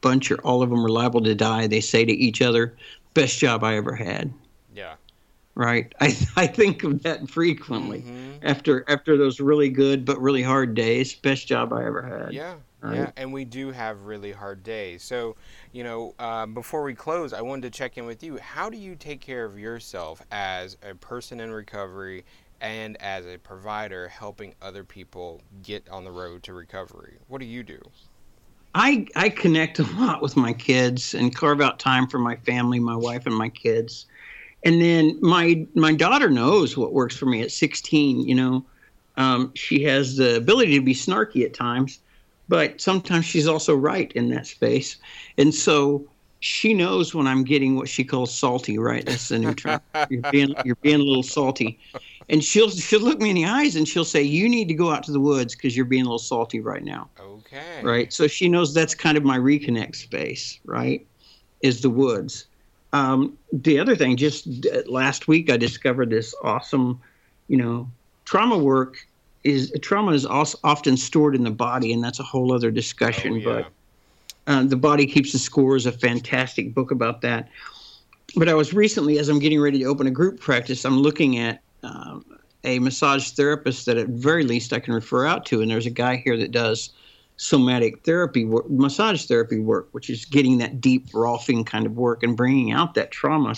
bunch 0.00 0.30
or 0.30 0.36
all 0.38 0.62
of 0.62 0.70
them 0.70 0.84
are 0.84 0.88
liable 0.88 1.22
to 1.22 1.34
die, 1.34 1.66
they 1.66 1.80
say 1.80 2.04
to 2.04 2.12
each 2.12 2.42
other, 2.42 2.76
"Best 3.14 3.38
job 3.38 3.64
I 3.64 3.76
ever 3.76 3.94
had." 3.94 4.32
Yeah. 4.74 4.94
right? 5.54 5.92
I 6.00 6.16
I 6.36 6.46
think 6.46 6.84
of 6.84 7.02
that 7.02 7.28
frequently 7.28 8.00
mm-hmm. 8.00 8.46
after 8.46 8.84
after 8.88 9.16
those 9.16 9.40
really 9.40 9.70
good 9.70 10.04
but 10.04 10.20
really 10.20 10.42
hard 10.42 10.74
days. 10.74 11.14
Best 11.14 11.46
job 11.46 11.72
I 11.72 11.84
ever 11.84 12.02
had. 12.02 12.32
Yeah, 12.32 12.56
right? 12.80 12.96
yeah, 12.96 13.10
and 13.16 13.32
we 13.32 13.44
do 13.44 13.70
have 13.70 14.02
really 14.02 14.32
hard 14.32 14.62
days. 14.62 15.02
So, 15.02 15.36
you 15.72 15.84
know, 15.84 16.14
uh, 16.18 16.46
before 16.46 16.82
we 16.82 16.94
close, 16.94 17.32
I 17.32 17.40
wanted 17.40 17.72
to 17.72 17.78
check 17.78 17.98
in 17.98 18.06
with 18.06 18.22
you. 18.22 18.38
How 18.38 18.70
do 18.70 18.76
you 18.76 18.94
take 18.94 19.20
care 19.20 19.44
of 19.44 19.58
yourself 19.58 20.22
as 20.30 20.76
a 20.82 20.94
person 20.94 21.40
in 21.40 21.50
recovery 21.50 22.24
and 22.60 22.96
as 23.02 23.26
a 23.26 23.36
provider, 23.38 24.08
helping 24.08 24.54
other 24.62 24.84
people 24.84 25.42
get 25.62 25.88
on 25.88 26.04
the 26.04 26.10
road 26.10 26.42
to 26.44 26.54
recovery? 26.54 27.18
What 27.28 27.38
do 27.38 27.46
you 27.46 27.62
do? 27.62 27.80
I 28.76 29.06
I 29.16 29.30
connect 29.30 29.78
a 29.78 29.84
lot 29.96 30.20
with 30.20 30.36
my 30.36 30.52
kids 30.52 31.14
and 31.14 31.34
carve 31.34 31.62
out 31.62 31.78
time 31.78 32.06
for 32.06 32.18
my 32.18 32.36
family, 32.36 32.78
my 32.78 32.94
wife, 32.94 33.24
and 33.24 33.34
my 33.34 33.48
kids. 33.48 34.04
And 34.66 34.82
then 34.82 35.18
my 35.22 35.66
my 35.74 35.94
daughter 35.94 36.28
knows 36.28 36.76
what 36.76 36.92
works 36.92 37.16
for 37.16 37.24
me 37.24 37.40
at 37.40 37.50
16 37.50 38.20
you 38.28 38.34
know? 38.34 38.66
Um, 39.16 39.52
she 39.54 39.82
has 39.84 40.18
the 40.18 40.36
ability 40.36 40.74
to 40.78 40.84
be 40.84 40.92
snarky 40.92 41.44
at 41.44 41.54
times 41.54 42.00
but 42.48 42.80
sometimes 42.80 43.24
she's 43.24 43.48
also 43.48 43.74
right 43.74 44.12
in 44.12 44.28
that 44.28 44.46
space. 44.46 44.98
And 45.38 45.52
so 45.52 46.06
she 46.40 46.74
knows 46.74 47.14
when 47.14 47.26
i'm 47.26 47.42
getting 47.44 47.76
what 47.76 47.88
she 47.88 48.04
calls 48.04 48.32
salty 48.32 48.78
right? 48.78 49.06
That's 49.06 49.28
the 49.28 49.38
new 49.38 49.54
term. 49.54 49.80
You're 50.10 50.30
being 50.30 50.54
you're 50.66 50.76
being 50.76 51.00
a 51.00 51.04
little 51.04 51.22
salty 51.22 51.78
and 52.28 52.42
she'll 52.42 52.70
she'll 52.70 53.00
look 53.00 53.20
me 53.20 53.30
in 53.30 53.36
the 53.36 53.44
eyes 53.44 53.76
and 53.76 53.86
she'll 53.86 54.04
say 54.04 54.22
you 54.22 54.48
need 54.48 54.68
to 54.68 54.74
go 54.74 54.90
out 54.90 55.02
to 55.04 55.12
the 55.12 55.20
woods 55.20 55.54
because 55.54 55.76
you're 55.76 55.86
being 55.86 56.02
a 56.02 56.06
little 56.06 56.18
salty 56.18 56.60
right 56.60 56.84
now 56.84 57.08
okay 57.20 57.80
right 57.82 58.12
so 58.12 58.26
she 58.26 58.48
knows 58.48 58.74
that's 58.74 58.94
kind 58.94 59.16
of 59.16 59.24
my 59.24 59.38
reconnect 59.38 59.94
space 59.94 60.58
right 60.64 61.06
is 61.62 61.80
the 61.82 61.90
woods 61.90 62.46
um, 62.96 63.36
the 63.52 63.78
other 63.78 63.94
thing, 63.94 64.16
just 64.16 64.66
last 64.86 65.28
week, 65.28 65.50
I 65.50 65.56
discovered 65.56 66.08
this 66.08 66.34
awesome, 66.42 67.00
you 67.48 67.56
know, 67.56 67.90
trauma 68.24 68.56
work 68.56 68.96
is 69.44 69.72
trauma 69.82 70.12
is 70.12 70.24
also 70.24 70.58
often 70.64 70.96
stored 70.96 71.34
in 71.34 71.44
the 71.44 71.50
body, 71.50 71.92
and 71.92 72.02
that's 72.02 72.20
a 72.20 72.22
whole 72.22 72.52
other 72.54 72.70
discussion. 72.70 73.34
Oh, 73.34 73.36
yeah. 73.36 73.44
But 74.46 74.52
uh, 74.52 74.64
the 74.64 74.76
body 74.76 75.06
keeps 75.06 75.32
the 75.32 75.38
score 75.38 75.76
is 75.76 75.84
a 75.84 75.92
fantastic 75.92 76.74
book 76.74 76.90
about 76.90 77.20
that. 77.20 77.50
But 78.34 78.48
I 78.48 78.54
was 78.54 78.72
recently, 78.72 79.18
as 79.18 79.28
I'm 79.28 79.40
getting 79.40 79.60
ready 79.60 79.78
to 79.80 79.84
open 79.84 80.06
a 80.06 80.10
group 80.10 80.40
practice, 80.40 80.84
I'm 80.84 80.98
looking 80.98 81.38
at 81.38 81.62
um, 81.82 82.24
a 82.64 82.78
massage 82.78 83.30
therapist 83.30 83.86
that 83.86 83.96
at 83.96 84.08
very 84.08 84.44
least 84.44 84.72
I 84.72 84.80
can 84.80 84.94
refer 84.94 85.26
out 85.26 85.46
to, 85.46 85.62
and 85.62 85.70
there's 85.70 85.86
a 85.86 85.90
guy 85.90 86.16
here 86.16 86.36
that 86.36 86.50
does 86.50 86.90
somatic 87.36 88.02
therapy 88.04 88.44
work, 88.44 88.68
massage 88.70 89.26
therapy 89.26 89.58
work, 89.58 89.88
which 89.92 90.10
is 90.10 90.24
getting 90.24 90.58
that 90.58 90.80
deep 90.80 91.06
rolfing 91.10 91.66
kind 91.66 91.86
of 91.86 91.96
work 91.96 92.22
and 92.22 92.36
bringing 92.36 92.72
out 92.72 92.94
that 92.94 93.10
trauma 93.10 93.54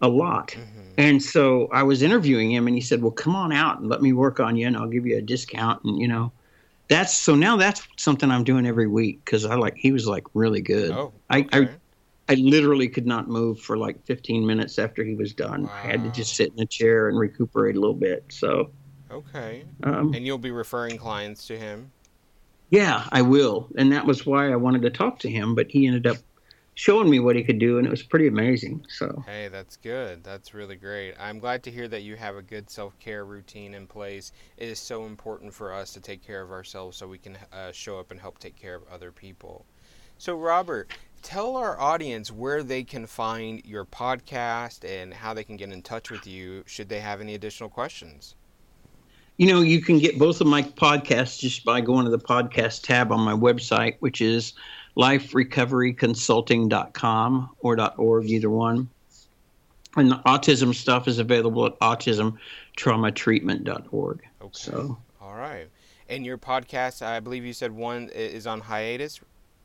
a 0.00 0.08
lot. 0.08 0.48
Mm-hmm. 0.48 0.80
And 0.98 1.22
so 1.22 1.68
I 1.72 1.84
was 1.84 2.02
interviewing 2.02 2.50
him 2.50 2.66
and 2.66 2.74
he 2.74 2.82
said, 2.82 3.02
well, 3.02 3.12
come 3.12 3.36
on 3.36 3.52
out 3.52 3.78
and 3.78 3.88
let 3.88 4.02
me 4.02 4.12
work 4.12 4.40
on 4.40 4.56
you 4.56 4.66
and 4.66 4.76
I'll 4.76 4.88
give 4.88 5.06
you 5.06 5.16
a 5.16 5.22
discount. 5.22 5.82
And, 5.84 6.00
you 6.00 6.08
know, 6.08 6.32
that's 6.88 7.16
so 7.16 7.34
now 7.34 7.56
that's 7.56 7.86
something 7.96 8.30
I'm 8.30 8.44
doing 8.44 8.66
every 8.66 8.88
week 8.88 9.24
because 9.24 9.44
I 9.44 9.54
like, 9.54 9.76
he 9.76 9.92
was 9.92 10.06
like 10.06 10.24
really 10.34 10.60
good. 10.60 10.90
Oh, 10.90 11.12
okay. 11.30 11.48
I, 11.52 11.58
I, 11.60 11.68
I 12.28 12.34
literally 12.34 12.88
could 12.88 13.06
not 13.06 13.28
move 13.28 13.60
for 13.60 13.76
like 13.76 14.04
15 14.04 14.46
minutes 14.46 14.78
after 14.78 15.02
he 15.02 15.14
was 15.14 15.32
done. 15.32 15.64
Wow. 15.64 15.72
I 15.72 15.86
had 15.86 16.04
to 16.04 16.10
just 16.10 16.36
sit 16.36 16.52
in 16.52 16.60
a 16.60 16.66
chair 16.66 17.08
and 17.08 17.18
recuperate 17.18 17.76
a 17.76 17.80
little 17.80 17.94
bit. 17.94 18.24
So, 18.28 18.70
okay. 19.10 19.64
Um, 19.82 20.12
and 20.14 20.26
you'll 20.26 20.36
be 20.38 20.50
referring 20.50 20.98
clients 20.98 21.46
to 21.46 21.58
him? 21.58 21.90
Yeah, 22.70 23.06
I 23.10 23.22
will. 23.22 23.68
And 23.76 23.92
that 23.92 24.04
was 24.04 24.26
why 24.26 24.52
I 24.52 24.56
wanted 24.56 24.82
to 24.82 24.90
talk 24.90 25.18
to 25.20 25.30
him, 25.30 25.54
but 25.54 25.70
he 25.70 25.86
ended 25.86 26.06
up 26.06 26.18
showing 26.74 27.10
me 27.10 27.18
what 27.18 27.34
he 27.34 27.42
could 27.42 27.58
do 27.58 27.78
and 27.78 27.86
it 27.86 27.90
was 27.90 28.04
pretty 28.04 28.28
amazing. 28.28 28.86
So 28.88 29.24
Hey, 29.26 29.48
that's 29.48 29.76
good. 29.76 30.22
That's 30.22 30.54
really 30.54 30.76
great. 30.76 31.14
I'm 31.18 31.40
glad 31.40 31.64
to 31.64 31.72
hear 31.72 31.88
that 31.88 32.02
you 32.02 32.14
have 32.14 32.36
a 32.36 32.42
good 32.42 32.70
self-care 32.70 33.24
routine 33.24 33.74
in 33.74 33.88
place. 33.88 34.30
It 34.56 34.68
is 34.68 34.78
so 34.78 35.04
important 35.04 35.52
for 35.52 35.72
us 35.72 35.92
to 35.94 36.00
take 36.00 36.24
care 36.24 36.40
of 36.40 36.52
ourselves 36.52 36.96
so 36.96 37.08
we 37.08 37.18
can 37.18 37.36
uh, 37.52 37.72
show 37.72 37.98
up 37.98 38.12
and 38.12 38.20
help 38.20 38.38
take 38.38 38.54
care 38.54 38.76
of 38.76 38.82
other 38.92 39.10
people. 39.10 39.64
So 40.18 40.36
Robert, 40.36 40.92
tell 41.22 41.56
our 41.56 41.80
audience 41.80 42.32
where 42.32 42.62
they 42.62 42.84
can 42.84 43.06
find 43.06 43.64
your 43.64 43.84
podcast 43.84 44.84
and 44.84 45.12
how 45.12 45.34
they 45.34 45.42
can 45.44 45.56
get 45.56 45.70
in 45.70 45.82
touch 45.82 46.10
with 46.10 46.26
you 46.26 46.64
should 46.66 46.88
they 46.88 47.00
have 47.00 47.20
any 47.20 47.34
additional 47.34 47.68
questions. 47.68 48.34
You 49.36 49.46
know, 49.46 49.60
you 49.60 49.80
can 49.80 49.98
get 49.98 50.18
both 50.18 50.40
of 50.40 50.48
my 50.48 50.62
podcasts 50.62 51.38
just 51.38 51.64
by 51.64 51.80
going 51.80 52.04
to 52.04 52.10
the 52.10 52.18
podcast 52.18 52.82
tab 52.82 53.12
on 53.12 53.20
my 53.20 53.34
website, 53.34 53.94
which 54.00 54.20
is 54.20 54.54
liferecoveryconsulting.com 54.96 57.50
or 57.60 58.00
.org, 58.00 58.28
either 58.28 58.50
one. 58.50 58.88
And 59.96 60.10
the 60.10 60.16
autism 60.26 60.74
stuff 60.74 61.06
is 61.06 61.20
available 61.20 61.66
at 61.66 61.78
autismtraumatreatment.org. 61.78 64.20
Okay. 64.42 64.50
So, 64.52 64.98
all 65.20 65.34
right. 65.34 65.68
And 66.08 66.26
your 66.26 66.38
podcast, 66.38 67.02
I 67.02 67.20
believe 67.20 67.44
you 67.44 67.52
said 67.52 67.70
one 67.70 68.08
is 68.08 68.46
on 68.46 68.60
hiatus 68.60 69.20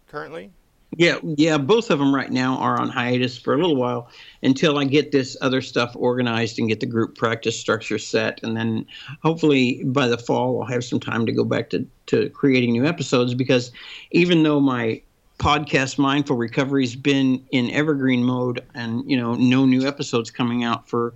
currently? 0.07 0.51
Yeah, 0.97 1.17
yeah, 1.23 1.57
both 1.57 1.89
of 1.89 1.99
them 1.99 2.13
right 2.13 2.31
now 2.31 2.57
are 2.57 2.79
on 2.79 2.89
hiatus 2.89 3.37
for 3.37 3.53
a 3.53 3.57
little 3.57 3.75
while 3.75 4.09
until 4.43 4.77
I 4.77 4.85
get 4.85 5.11
this 5.11 5.35
other 5.41 5.61
stuff 5.61 5.91
organized 5.95 6.59
and 6.59 6.67
get 6.67 6.79
the 6.81 6.85
group 6.85 7.15
practice 7.17 7.59
structure 7.59 7.97
set, 7.97 8.39
and 8.43 8.55
then 8.55 8.85
hopefully 9.23 9.83
by 9.85 10.07
the 10.07 10.17
fall 10.17 10.61
I'll 10.61 10.67
have 10.67 10.83
some 10.83 10.99
time 10.99 11.25
to 11.25 11.31
go 11.31 11.43
back 11.43 11.69
to 11.71 11.85
to 12.07 12.29
creating 12.29 12.73
new 12.73 12.85
episodes 12.85 13.33
because 13.33 13.71
even 14.11 14.43
though 14.43 14.59
my 14.59 15.01
podcast 15.39 15.97
mindful 15.97 16.35
recovery's 16.35 16.95
been 16.95 17.43
in 17.51 17.69
evergreen 17.71 18.23
mode 18.23 18.63
and 18.75 19.09
you 19.09 19.17
know 19.17 19.33
no 19.33 19.65
new 19.65 19.85
episodes 19.87 20.29
coming 20.29 20.63
out 20.63 20.87
for 20.87 21.13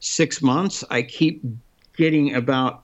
six 0.00 0.42
months 0.42 0.82
i 0.90 1.00
keep 1.00 1.42
getting 1.96 2.34
about 2.34 2.82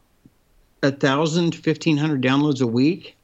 a 0.83 0.93
thousand 0.93 1.55
fifteen 1.55 1.97
hundred 1.97 2.23
downloads 2.23 2.63
a 2.63 2.67
week 2.67 3.17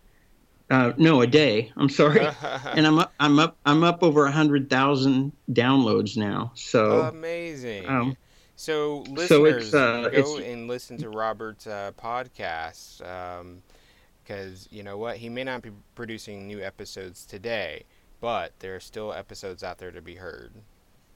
uh, 0.73 0.93
no, 0.97 1.21
a 1.21 1.27
day. 1.27 1.71
I'm 1.77 1.91
sorry, 1.91 2.27
and 2.65 2.87
I'm 2.87 2.99
up. 2.99 3.13
I'm 3.21 3.39
up. 3.39 3.59
I'm 3.67 3.85
up 3.85 4.03
over 4.03 4.25
a 4.25 4.33
hundred 4.33 4.71
thousand 4.71 5.33
downloads 5.51 6.17
now. 6.17 6.53
So 6.55 7.03
amazing. 7.03 7.87
Um, 7.87 8.17
so 8.57 9.05
listeners, 9.09 9.71
so 9.71 10.05
uh, 10.05 10.09
go 10.09 10.39
and 10.39 10.69
listen 10.69 10.97
to 10.99 11.11
Robert's 11.11 11.67
uh, 11.67 11.93
podcast 12.01 12.99
because 14.25 14.63
um, 14.63 14.69
you 14.71 14.83
know 14.83 14.97
what, 14.97 15.19
he 15.19 15.29
may 15.29 15.45
not 15.45 15.61
be 15.61 15.73
producing 15.95 16.47
new 16.47 16.63
episodes 16.63 17.27
today, 17.27 17.85
but 18.21 18.53
there 18.61 18.75
are 18.75 18.81
still 18.81 19.13
episodes 19.13 19.63
out 19.63 19.77
there 19.77 19.91
to 19.91 20.01
be 20.01 20.15
heard. 20.15 20.53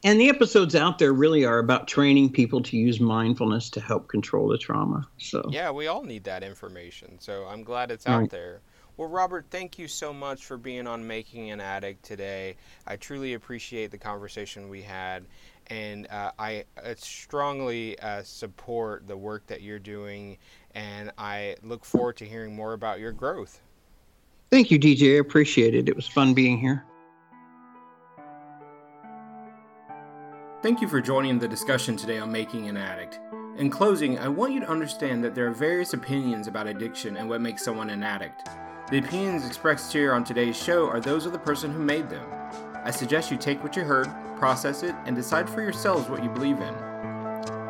And 0.05 0.21
the 0.21 0.29
episodes 0.29 0.75
out 0.77 0.99
there 0.99 1.15
really 1.15 1.47
are 1.47 1.59
about 1.59 1.89
training 1.89 2.31
people 2.31 2.63
to 2.63 2.77
use 2.77 3.01
mindfulness 3.01 3.71
to 3.71 3.81
help 3.81 4.09
control 4.09 4.49
the 4.49 4.59
trauma. 4.59 5.09
So 5.17 5.49
yeah, 5.51 5.71
we 5.71 5.87
all 5.87 6.03
need 6.03 6.25
that 6.25 6.43
information. 6.43 7.19
So 7.21 7.47
I'm 7.47 7.65
glad 7.65 7.91
it's 7.91 8.07
out 8.07 8.21
right. 8.21 8.31
there. 8.31 8.61
Well, 8.97 9.09
Robert, 9.09 9.45
thank 9.51 9.79
you 9.79 9.89
so 9.89 10.15
much 10.15 10.47
for 10.47 10.57
being 10.57 10.87
on 10.87 11.07
Making 11.07 11.51
an 11.51 11.61
Addict 11.61 12.03
today. 12.03 12.57
I 12.87 12.97
truly 12.97 13.35
appreciate 13.35 13.91
the 13.91 13.99
conversation 13.99 14.71
we 14.71 14.81
had, 14.81 15.27
and 15.67 16.07
uh, 16.11 16.31
I 16.39 16.65
uh, 16.83 16.95
strongly 16.97 17.99
uh, 18.01 18.23
support 18.23 19.07
the 19.07 19.17
work 19.17 19.47
that 19.49 19.61
you're 19.61 19.79
doing, 19.79 20.39
and 20.75 21.13
I 21.19 21.57
look 21.63 21.85
forward 21.85 22.17
to 22.19 22.25
hearing 22.25 22.57
more 22.57 22.73
about 22.73 22.99
your 22.99 23.13
growth. 23.13 23.61
Thank 24.51 24.71
you, 24.71 24.79
DJ. 24.79 25.17
I 25.17 25.19
appreciate 25.19 25.75
it. 25.75 25.91
It 25.91 25.97
was 25.97 26.09
fun 26.09 26.33
being 26.33 26.59
here. 26.59 26.83
Thank 30.63 30.81
you 30.81 30.89
for 30.89 31.03
joining 31.03 31.39
the 31.39 31.47
discussion 31.47 31.97
today 31.97 32.19
on 32.19 32.33
Making 32.33 32.71
an 32.71 32.79
Addict. 32.79 33.21
In 33.59 33.69
closing, 33.69 34.19
I 34.19 34.29
want 34.29 34.55
you 34.55 34.61
to 34.61 34.69
understand 34.69 35.23
that 35.23 35.35
there 35.35 35.47
are 35.47 35.53
various 35.53 35.93
opinions 35.93 36.47
about 36.47 36.67
addiction 36.67 37.19
and 37.19 37.29
what 37.29 37.43
makes 37.43 37.63
someone 37.63 37.91
an 37.91 38.03
addict. 38.03 38.49
The 38.89 38.99
opinions 38.99 39.45
expressed 39.45 39.93
here 39.93 40.13
on 40.13 40.23
today's 40.23 40.57
show 40.57 40.89
are 40.89 41.01
those 41.01 41.27
of 41.27 41.33
the 41.33 41.41
person 41.41 41.73
who 41.73 41.81
made 41.81 42.09
them. 42.09 42.25
I 42.85 42.93
suggest 42.93 43.33
you 43.33 43.37
take 43.37 43.61
what 43.61 43.75
you 43.75 43.83
heard, 43.83 44.07
process 44.37 44.85
it, 44.85 44.95
and 45.07 45.17
decide 45.17 45.51
for 45.51 45.61
yourselves 45.61 46.09
what 46.09 46.23
you 46.23 46.31
believe 46.31 46.61
in. 46.61 46.73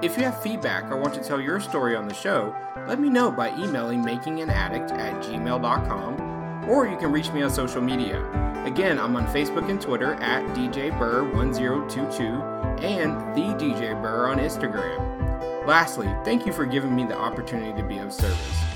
If 0.02 0.18
you 0.18 0.24
have 0.24 0.42
feedback 0.42 0.90
or 0.90 0.98
want 0.98 1.14
to 1.14 1.24
tell 1.24 1.40
your 1.40 1.58
story 1.58 1.96
on 1.96 2.06
the 2.06 2.12
show, 2.12 2.54
let 2.86 3.00
me 3.00 3.08
know 3.08 3.30
by 3.30 3.48
emailing 3.56 4.04
makinganaddict 4.04 4.92
at 4.92 5.22
gmail.com 5.22 6.68
or 6.68 6.86
you 6.86 6.98
can 6.98 7.10
reach 7.10 7.32
me 7.32 7.40
on 7.40 7.50
social 7.50 7.80
media. 7.80 8.22
Again, 8.66 8.98
I'm 8.98 9.16
on 9.16 9.26
Facebook 9.28 9.70
and 9.70 9.80
Twitter 9.80 10.16
at 10.16 10.44
DJBurr1022 10.54 12.82
and 12.82 13.34
the 13.34 13.54
DJ 13.54 13.98
Burr 14.02 14.28
on 14.28 14.38
Instagram. 14.38 15.66
Lastly, 15.66 16.14
thank 16.26 16.44
you 16.44 16.52
for 16.52 16.66
giving 16.66 16.94
me 16.94 17.06
the 17.06 17.16
opportunity 17.16 17.72
to 17.80 17.88
be 17.88 17.96
of 17.96 18.12
service. 18.12 18.75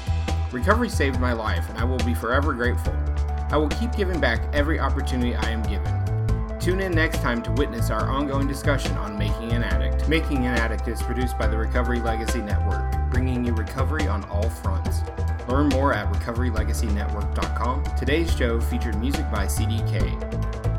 Recovery 0.52 0.88
saved 0.88 1.20
my 1.20 1.32
life, 1.32 1.68
and 1.68 1.78
I 1.78 1.84
will 1.84 1.98
be 1.98 2.14
forever 2.14 2.52
grateful. 2.52 2.92
I 3.50 3.56
will 3.56 3.68
keep 3.68 3.94
giving 3.94 4.20
back 4.20 4.42
every 4.52 4.80
opportunity 4.80 5.34
I 5.36 5.50
am 5.50 5.62
given. 5.62 6.00
Tune 6.58 6.80
in 6.80 6.92
next 6.92 7.22
time 7.22 7.40
to 7.42 7.52
witness 7.52 7.88
our 7.90 8.10
ongoing 8.10 8.46
discussion 8.46 8.96
on 8.98 9.16
Making 9.16 9.52
an 9.52 9.62
Addict. 9.62 10.08
Making 10.08 10.46
an 10.46 10.56
Addict 10.56 10.88
is 10.88 11.00
produced 11.02 11.38
by 11.38 11.46
the 11.46 11.56
Recovery 11.56 12.00
Legacy 12.00 12.42
Network, 12.42 13.10
bringing 13.10 13.44
you 13.44 13.54
recovery 13.54 14.06
on 14.08 14.24
all 14.24 14.50
fronts. 14.50 15.02
Learn 15.48 15.68
more 15.68 15.94
at 15.94 16.12
recoverylegacynetwork.com. 16.12 17.84
Today's 17.96 18.36
show 18.36 18.60
featured 18.60 19.00
music 19.00 19.30
by 19.30 19.46
CDK. 19.46 20.69